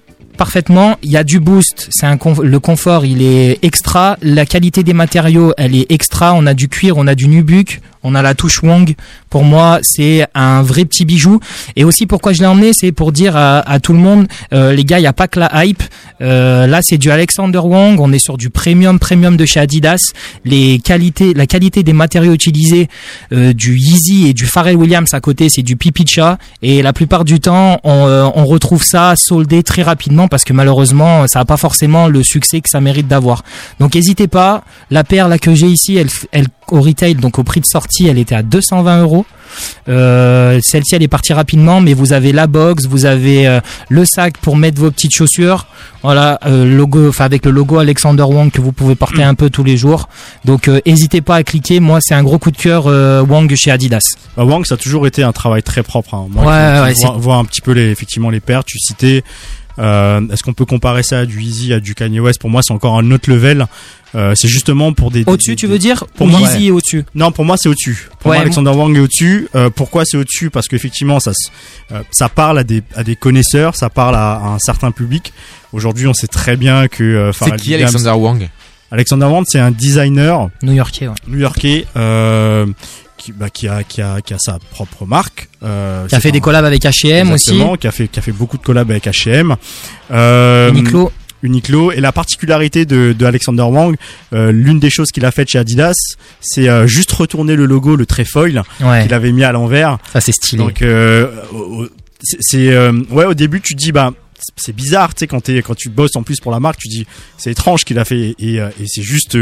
parfaitement. 0.42 0.98
Il 1.04 1.12
y 1.12 1.18
a 1.18 1.24
du 1.24 1.40
boost, 1.40 1.88
c'est 1.92 2.08
un 2.08 2.18
le 2.42 2.60
confort, 2.60 3.06
il 3.06 3.22
est 3.22 3.60
extra. 3.62 4.18
La 4.24 4.48
qualité 4.48 4.82
des 4.82 4.94
matériaux, 4.94 5.54
elle 5.56 5.76
est 5.76 5.86
extra. 5.92 6.34
On 6.34 6.48
a 6.48 6.56
du 6.56 6.68
cuir, 6.68 6.98
on 6.98 7.06
a 7.06 7.14
du 7.14 7.28
nubuck, 7.28 7.80
on 8.04 8.16
a 8.16 8.22
la 8.22 8.34
touche 8.36 8.64
Wong. 8.64 8.96
Pour 9.30 9.44
moi, 9.44 9.80
c'est 9.82 10.26
un 10.34 10.62
vrai 10.62 10.86
petit 10.86 11.06
bijou. 11.06 11.40
Et 11.76 11.84
aussi, 11.84 12.06
pourquoi 12.06 12.34
je 12.34 12.40
l'ai 12.40 12.48
emmené, 12.48 12.72
c'est 12.74 12.92
pour 12.92 13.12
dire 13.12 13.36
à, 13.36 13.80
tout 13.80 13.94
le 13.94 14.00
monde, 14.00 14.28
euh, 14.54 14.74
les 14.74 14.84
gars, 14.84 15.00
il 15.00 15.04
n'y 15.04 15.08
a 15.08 15.14
pas 15.14 15.28
que 15.28 15.40
la 15.40 15.66
hype. 15.66 15.84
Euh, 16.22 16.68
là, 16.68 16.80
c'est 16.82 16.98
du 16.98 17.12
Alexander 17.12 17.60
Wong. 17.60 18.00
On 18.00 18.12
est 18.12 18.20
sur 18.20 18.38
du 18.38 18.50
premium, 18.50 19.00
premium 19.00 19.38
de 19.38 19.46
chez 19.46 19.60
Adidas. 19.60 20.12
Les 20.46 20.80
qualités, 20.80 21.34
la 21.34 21.48
qualité 21.48 21.84
des 21.84 21.94
matériaux 21.94 22.34
utilisés, 22.34 22.90
euh, 23.32 23.54
du 23.54 23.78
Yeezy 23.78 24.28
et 24.28 24.34
du 24.34 24.46
Pharrell 24.46 24.76
Williams 24.76 25.14
à 25.14 25.22
côté, 25.22 25.50
c'est 25.50 25.64
du 25.64 25.76
pipi 25.76 26.06
chat. 26.06 26.38
Et 26.62 26.82
la 26.82 26.94
plupart 26.94 27.24
du 27.24 27.40
temps, 27.40 27.80
on, 27.84 28.42
retrouve 28.52 28.84
ça 28.84 29.14
soldé 29.16 29.64
très 29.64 29.84
rapidement 29.84 30.28
parce 30.28 30.44
que 30.44 30.52
malheureusement, 30.52 31.28
ça 31.28 31.40
n'a 31.40 31.46
pas 31.46 31.58
forcément 31.58 32.08
le 32.08 32.24
succès 32.24 32.60
que 32.60 32.70
ça 32.70 32.82
mérite 32.82 33.08
d'avoir. 33.08 33.44
Donc, 33.80 33.96
n'hésitez 33.96 34.28
pas. 34.28 34.64
La 34.90 35.04
paire 35.04 35.30
là 35.30 35.38
que 35.38 35.54
j'ai 35.54 35.68
ici, 35.68 35.96
elle 35.96 36.48
au 36.72 36.82
retail, 36.82 37.16
donc 37.16 37.38
au 37.38 37.44
prix 37.44 37.60
de 37.62 37.66
sortie, 37.66 38.08
elle 38.08 38.18
était 38.18 38.36
à 38.36 38.42
220 38.44 39.02
euros. 39.02 39.26
Euh, 39.90 40.60
Celle-ci, 40.64 40.96
elle 40.96 41.04
est 41.04 41.08
partie 41.10 41.34
rapidement, 41.34 41.82
mais 41.82 41.94
vous 41.94 42.14
avez 42.14 42.32
la 42.32 42.48
box, 42.48 42.86
vous 42.86 43.06
avez 43.06 43.48
euh, 43.48 43.60
le 43.90 44.06
sac 44.06 44.38
pour 44.38 44.56
mettre 44.56 44.80
vos 44.80 44.92
petites 44.92 45.14
chaussures. 45.14 45.68
Voilà, 46.04 46.40
euh, 46.46 46.66
logo, 46.66 47.10
enfin 47.10 47.26
avec 47.26 47.46
le 47.46 47.52
logo 47.52 47.78
Alexander 47.78 48.24
Wang 48.24 48.50
que 48.50 48.62
vous 48.62 48.72
pouvez 48.72 48.96
porter 48.96 49.24
un 49.24 49.36
peu 49.36 49.50
tous 49.50 49.64
les 49.64 49.78
jours. 49.78 50.08
Donc, 50.46 50.70
n'hésitez 50.86 51.22
pas 51.22 51.36
à 51.36 51.44
cliquer. 51.44 51.80
Moi, 51.80 52.00
c'est 52.02 52.16
un 52.16 52.24
gros 52.24 52.40
coup 52.40 52.52
de 52.52 52.58
cœur 52.58 52.86
Wang 53.30 53.54
chez 53.56 53.72
Adidas. 53.72 54.16
Bah, 54.36 54.46
Wang, 54.46 54.66
ça 54.66 54.76
a 54.76 54.78
toujours 54.78 55.06
été 55.06 55.22
un 55.22 55.32
travail 55.34 55.62
très 55.62 55.84
propre. 55.84 56.16
Hein. 56.16 56.28
Moi, 56.30 56.46
Ouais, 56.46 56.94
ouais, 56.94 57.18
vois 57.18 57.36
un 57.36 57.46
petit 57.46 57.62
peu 57.62 57.74
les, 57.74 57.92
effectivement 57.92 58.30
les 58.30 58.40
paires. 58.40 58.64
Tu 58.64 58.80
citais. 58.80 59.24
Euh, 59.80 60.22
Est-ce 60.32 60.44
qu'on 60.44 60.54
peut 60.54 60.66
comparer 60.66 61.04
ça 61.04 61.20
à 61.20 61.26
du 61.26 61.42
Easy, 61.42 61.74
à 61.74 61.80
du 61.80 61.96
Kanye 61.96 62.20
West? 62.20 62.40
Pour 62.40 62.50
moi, 62.50 62.62
c'est 62.64 62.74
encore 62.74 62.98
un 62.98 63.10
autre 63.12 63.30
level. 63.30 63.66
Euh, 64.14 64.36
c'est 64.36 64.48
justement 64.50 64.92
pour 64.92 65.10
des. 65.12 65.24
des- 65.24 65.32
Au-dessus, 65.32 65.52
des- 65.52 65.56
tu 65.56 65.68
veux 65.68 65.80
dire 65.80 66.04
Pour 66.16 66.28
Ou 66.28 66.30
moi, 66.32 66.42
Yeezy 66.42 66.58
ouais. 66.58 66.66
est 66.66 66.72
au-dessus? 66.72 67.06
Non, 67.16 67.32
pour 67.32 67.46
moi, 67.46 67.56
c'est 67.58 67.70
au-dessus. 67.70 68.10
Pour 68.20 68.32
Ouais, 68.32 68.38
moi, 68.38 68.42
Alexander 68.42 68.72
Wang 68.72 68.96
est 68.96 69.00
au-dessus. 69.00 69.48
Euh, 69.56 69.70
pourquoi 69.70 70.04
c'est 70.06 70.18
au-dessus? 70.18 70.50
Parce 70.50 70.68
qu'effectivement, 70.68 71.20
ça, 71.22 71.32
se- 71.34 71.50
euh, 71.94 72.02
ça 72.12 72.28
parle 72.28 72.60
à 72.60 72.64
des, 72.66 72.84
à 72.96 73.04
des 73.06 73.16
connaisseurs, 73.16 73.76
ça 73.78 73.90
parle 73.90 74.16
à, 74.16 74.34
à 74.34 74.48
un 74.50 74.60
certain 74.60 74.92
public. 74.92 75.32
Aujourd'hui, 75.72 76.08
on 76.08 76.14
sait 76.14 76.28
très 76.28 76.58
bien 76.58 76.88
que. 76.90 77.04
euh, 77.04 77.32
C'est 77.32 77.56
qui 77.56 77.70
Williams- 77.72 77.96
Alexander 77.96 78.20
Wang? 78.20 78.50
Alexander 78.92 79.26
Wang, 79.28 79.46
c'est 79.48 79.60
un 79.60 79.72
designer 79.72 80.50
New-Yorkais. 80.62 81.08
Ouais. 81.08 81.16
new-yorkais 81.28 81.86
euh, 81.96 82.66
qui, 83.22 83.32
bah, 83.32 83.50
qui, 83.50 83.68
a, 83.68 83.84
qui, 83.84 84.02
a, 84.02 84.20
qui 84.22 84.34
a 84.34 84.38
sa 84.40 84.58
propre 84.72 85.06
marque. 85.06 85.48
Euh, 85.64 86.08
Qui 86.08 86.16
a 86.16 86.20
fait 86.20 86.30
un- 86.30 86.32
des 86.32 86.42
collabs 86.42 86.66
avec 86.66 86.84
H&M 86.84 87.32
aussi. 87.32 87.62
Qui 87.80 87.88
a 87.88 87.92
fait, 87.92 88.08
qui 88.08 88.20
a 88.20 88.22
fait 88.22 88.32
beaucoup 88.32 88.58
de 88.58 88.64
collabs 88.64 88.90
avec 88.90 89.06
H&M. 89.06 89.56
Euh, 90.12 90.70
Uniqlo. 90.72 91.12
Uniqlo. 91.44 91.92
Et 91.92 92.00
la 92.02 92.12
particularité 92.12 92.86
de, 92.86 93.14
de 93.14 93.26
Alexander 93.26 93.64
Wang, 93.64 93.96
euh, 94.34 94.52
l'une 94.52 94.80
des 94.80 94.90
choses 94.90 95.10
qu'il 95.12 95.26
a 95.26 95.32
faites 95.32 95.50
chez 95.50 95.60
Adidas, 95.60 95.94
c'est 96.40 96.68
euh, 96.70 96.88
juste 96.88 97.12
retourner 97.12 97.56
le 97.56 97.66
logo, 97.66 97.96
le 97.96 98.06
trefoil, 98.06 98.64
Ouais. 98.82 99.04
qu'il 99.04 99.14
avait 99.14 99.32
mis 99.32 99.44
à 99.44 99.52
l'envers. 99.52 99.98
Ça, 100.14 100.22
c'est 100.22 100.32
stylé. 100.32 100.64
Donc, 100.64 100.84
c'est, 102.22 102.88
ouais, 102.88 103.26
au 103.26 103.34
début, 103.34 103.62
tu 103.62 103.74
te 103.76 103.80
dis, 103.80 103.92
bah, 103.92 104.12
c'est 104.56 104.76
bizarre, 104.76 105.14
tu 105.14 105.20
sais, 105.20 105.28
quand, 105.28 105.48
quand 105.50 105.76
tu 105.76 105.90
bosses 105.90 106.16
en 106.16 106.24
plus 106.24 106.40
pour 106.40 106.52
la 106.52 106.60
marque, 106.60 106.80
tu 106.80 106.88
te 106.88 106.94
dis, 106.94 107.06
c'est 107.38 107.52
étrange 107.52 107.84
qu'il 107.84 107.98
a 108.00 108.06
fait, 108.06 108.36
et, 108.40 108.56
et 108.58 108.88
c'est 108.88 109.02
juste, 109.04 109.38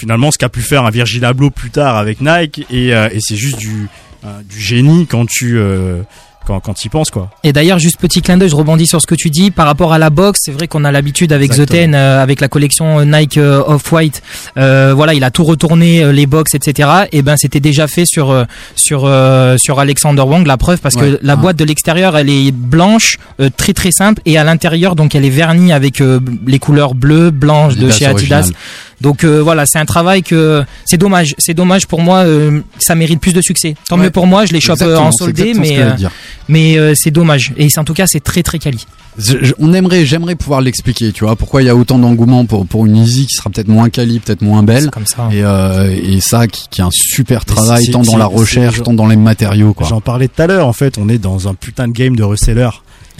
finalement, 0.00 0.30
ce 0.30 0.38
qu'a 0.38 0.48
pu 0.48 0.60
faire 0.62 0.84
un 0.84 0.90
Virgil 0.90 1.24
Abloh 1.24 1.50
plus 1.50 1.70
tard 1.70 1.96
avec 1.96 2.20
Nike, 2.20 2.66
et, 2.70 2.94
euh, 2.94 3.08
et 3.12 3.18
c'est 3.20 3.36
juste 3.36 3.58
du, 3.58 3.88
euh, 4.24 4.28
du 4.48 4.58
génie 4.60 5.06
quand 5.06 5.26
tu, 5.28 5.58
euh, 5.58 6.02
quand, 6.46 6.58
quand 6.58 6.72
tu 6.74 6.86
y 6.86 6.90
penses, 6.90 7.10
quoi. 7.10 7.30
Et 7.44 7.52
d'ailleurs, 7.52 7.78
juste 7.78 7.98
petit 8.00 8.22
clin 8.22 8.38
d'œil, 8.38 8.48
je 8.48 8.56
rebondis 8.56 8.86
sur 8.86 9.00
ce 9.00 9.06
que 9.06 9.14
tu 9.14 9.28
dis 9.28 9.50
par 9.50 9.66
rapport 9.66 9.92
à 9.92 9.98
la 9.98 10.08
box. 10.10 10.40
C'est 10.42 10.50
vrai 10.52 10.66
qu'on 10.68 10.84
a 10.84 10.90
l'habitude 10.90 11.32
avec 11.34 11.50
The 11.50 11.60
Exactement. 11.60 11.80
Ten, 11.82 11.94
euh, 11.94 12.22
avec 12.22 12.40
la 12.40 12.48
collection 12.48 13.04
Nike 13.04 13.36
euh, 13.36 13.62
Off-White. 13.66 14.22
Euh, 14.56 14.92
voilà, 14.96 15.12
il 15.14 15.22
a 15.22 15.30
tout 15.30 15.44
retourné, 15.44 16.02
euh, 16.02 16.12
les 16.12 16.26
box, 16.26 16.54
etc. 16.54 16.88
Et 17.12 17.20
ben, 17.22 17.36
c'était 17.36 17.60
déjà 17.60 17.86
fait 17.86 18.04
sur 18.06 18.30
euh, 18.30 18.44
sur 18.74 19.02
euh, 19.04 19.58
sur 19.58 19.78
Alexander 19.80 20.22
Wang. 20.22 20.46
La 20.46 20.56
preuve, 20.56 20.80
parce 20.80 20.94
Ouais. 20.96 21.12
que 21.12 21.18
la 21.22 21.34
Ah. 21.34 21.36
boîte 21.36 21.56
de 21.56 21.64
l'extérieur, 21.64 22.16
elle 22.16 22.30
est 22.30 22.50
blanche, 22.52 23.18
euh, 23.38 23.50
très 23.54 23.74
très 23.74 23.92
simple, 23.92 24.20
et 24.24 24.38
à 24.38 24.42
l'intérieur, 24.42 24.96
donc 24.96 25.14
elle 25.14 25.26
est 25.26 25.30
vernie 25.30 25.72
avec 25.74 26.00
euh, 26.00 26.20
les 26.46 26.58
couleurs 26.58 26.94
bleues, 26.94 27.30
blanches 27.30 27.76
de 27.76 27.90
chez 27.90 28.06
Adidas. 28.06 28.12
original. 28.38 28.44
Donc 29.00 29.24
euh, 29.24 29.40
voilà, 29.42 29.64
c'est 29.66 29.78
un 29.78 29.86
travail 29.86 30.22
que 30.22 30.62
c'est 30.84 30.98
dommage, 30.98 31.34
c'est 31.38 31.54
dommage 31.54 31.86
pour 31.86 32.00
moi, 32.02 32.18
euh, 32.18 32.60
ça 32.78 32.94
mérite 32.94 33.20
plus 33.20 33.32
de 33.32 33.40
succès. 33.40 33.74
Tant 33.88 33.96
Ouais. 33.96 34.04
mieux 34.04 34.10
pour 34.10 34.26
moi, 34.26 34.44
je 34.46 34.52
les 34.52 34.60
chope 34.60 34.82
en 34.82 35.10
soldé, 35.10 35.54
ce 35.54 35.58
mais 35.60 35.78
euh, 35.78 35.92
dire. 35.92 36.10
mais 36.48 36.78
euh, 36.78 36.92
c'est 36.94 37.10
dommage. 37.10 37.52
Et 37.56 37.68
c'est- 37.70 37.78
en 37.80 37.84
tout 37.84 37.94
cas, 37.94 38.06
c'est 38.06 38.20
très 38.20 38.42
très 38.42 38.58
quali. 38.58 38.84
Je- 39.18 39.38
je- 39.42 39.52
on 39.58 39.72
aimerait, 39.72 40.04
j'aimerais 40.06 40.34
pouvoir 40.36 40.60
l'expliquer, 40.60 41.12
tu 41.12 41.24
vois, 41.24 41.34
pourquoi 41.34 41.62
il 41.62 41.66
y 41.66 41.68
a 41.68 41.74
autant 41.76 41.98
d'engouement 41.98 42.44
pour 42.44 42.66
pour 42.66 42.86
une 42.86 42.96
Easy 42.96 43.26
qui 43.26 43.34
sera 43.34 43.50
peut-être 43.50 43.68
moins 43.68 43.88
quali, 43.88 44.20
peut-être 44.20 44.42
moins 44.42 44.62
belle, 44.62 44.90
comme 44.90 45.06
ça. 45.06 45.28
et 45.32 45.42
euh, 45.42 45.90
et 45.90 46.20
ça 46.20 46.46
qui, 46.46 46.68
qui 46.70 46.80
est 46.80 46.84
un 46.84 46.90
super 46.92 47.44
travail 47.44 47.90
tant 47.90 48.02
dans 48.02 48.16
la 48.18 48.26
recherche, 48.26 48.82
tant 48.82 48.92
dans 48.92 49.06
les 49.08 49.16
matériaux, 49.16 49.72
quoi. 49.74 49.86
J'en 49.88 50.00
parlais 50.00 50.28
tout 50.28 50.40
à 50.42 50.46
l'heure, 50.46 50.66
en 50.66 50.72
fait, 50.72 50.98
on 50.98 51.08
est 51.08 51.18
dans 51.18 51.48
un 51.48 51.54
putain 51.54 51.88
de 51.88 51.92
game 51.92 52.14
de 52.16 52.22
reseller. 52.22 52.68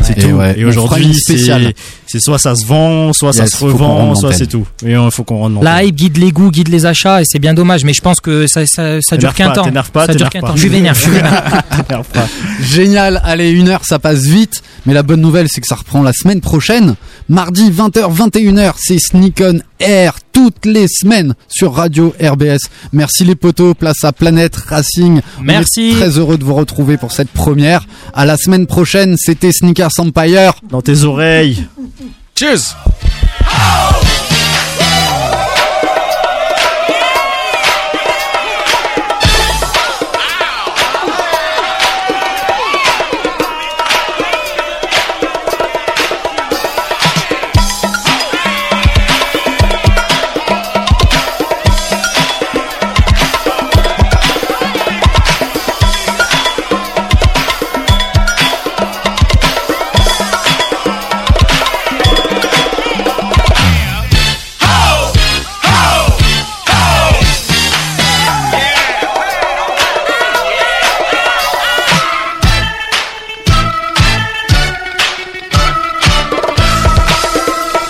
C'est 0.03 0.17
Et 0.17 0.23
tout. 0.23 0.29
ouais, 0.37 0.59
et 0.59 0.65
on 0.65 0.73
fera 0.73 0.85
aujourd'hui, 0.85 1.15
c'est 1.27 1.37
c'est 2.11 2.19
soit 2.19 2.39
ça 2.39 2.57
se 2.57 2.67
vend, 2.67 3.13
soit 3.13 3.33
ça 3.33 3.47
se 3.47 3.65
revend, 3.65 4.17
soit 4.17 4.33
c'est 4.33 4.49
tout. 4.49 4.67
Et 4.85 4.93
il 4.93 5.11
faut 5.13 5.23
qu'on 5.23 5.39
rende 5.39 5.55
l'antenne. 5.55 5.65
La 5.69 5.85
hype 5.85 5.95
guide 5.95 6.17
les 6.17 6.33
goûts, 6.33 6.51
guide 6.51 6.69
les 6.69 6.85
achats, 6.87 7.21
et 7.21 7.25
c'est 7.25 7.39
bien 7.39 7.55
dommage. 7.55 7.85
Mais 7.85 7.93
je 7.93 8.01
pense 8.01 8.21
que 8.21 8.49
ça, 8.49 8.67
ça, 8.67 9.01
ça 9.01 9.17
dure 9.17 9.33
qu'un 9.33 9.51
temps. 9.51 9.63
t'énerve 9.63 9.91
pas, 9.93 10.07
ça 10.07 10.15
dure 10.15 10.29
t'énerve 10.29 10.33
qu'un 10.33 10.41
pas. 10.41 10.47
temps. 10.49 10.57
Je 10.57 10.61
suis 10.61 10.69
vénère, 10.69 10.95
je 10.95 11.01
suis 11.03 11.11
vénère. 11.13 11.63
Génial, 12.63 13.21
allez, 13.25 13.51
une 13.51 13.69
heure, 13.69 13.85
ça 13.85 13.99
passe 13.99 14.23
vite. 14.23 14.63
Mais 14.87 14.95
la 14.95 15.03
bonne 15.03 15.21
nouvelle, 15.21 15.47
c'est 15.49 15.61
que 15.61 15.67
ça 15.67 15.75
reprend 15.77 16.03
la 16.03 16.13
semaine 16.13 16.41
prochaine. 16.41 16.97
Mardi, 17.29 17.71
20h, 17.71 18.13
21h, 18.13 18.73
c'est 18.79 18.99
Sneak 18.99 19.43
on 19.45 19.59
Air, 19.79 20.15
toutes 20.33 20.67
les 20.67 20.87
semaines 20.89 21.35
sur 21.49 21.75
Radio 21.75 22.15
RBS. 22.21 22.59
Merci 22.93 23.25
les 23.25 23.35
potos, 23.35 23.75
place 23.75 24.05
à 24.05 24.13
Planète 24.13 24.57
Racing. 24.57 25.21
On 25.39 25.43
Merci. 25.43 25.91
est 25.91 25.95
très 25.95 26.19
heureux 26.19 26.39
de 26.39 26.45
vous 26.45 26.55
retrouver 26.55 26.97
pour 26.97 27.13
cette 27.13 27.31
première. 27.31 27.87
À 28.15 28.27
la 28.27 28.37
semaine 28.37 28.67
prochaine, 28.67 29.17
c'était 29.19 29.53
Sneakers 29.53 29.91
Empire. 29.99 30.55
Dans 30.71 30.83
tes 30.83 31.05
oreilles. 31.05 31.67
Cheers. 32.35 32.75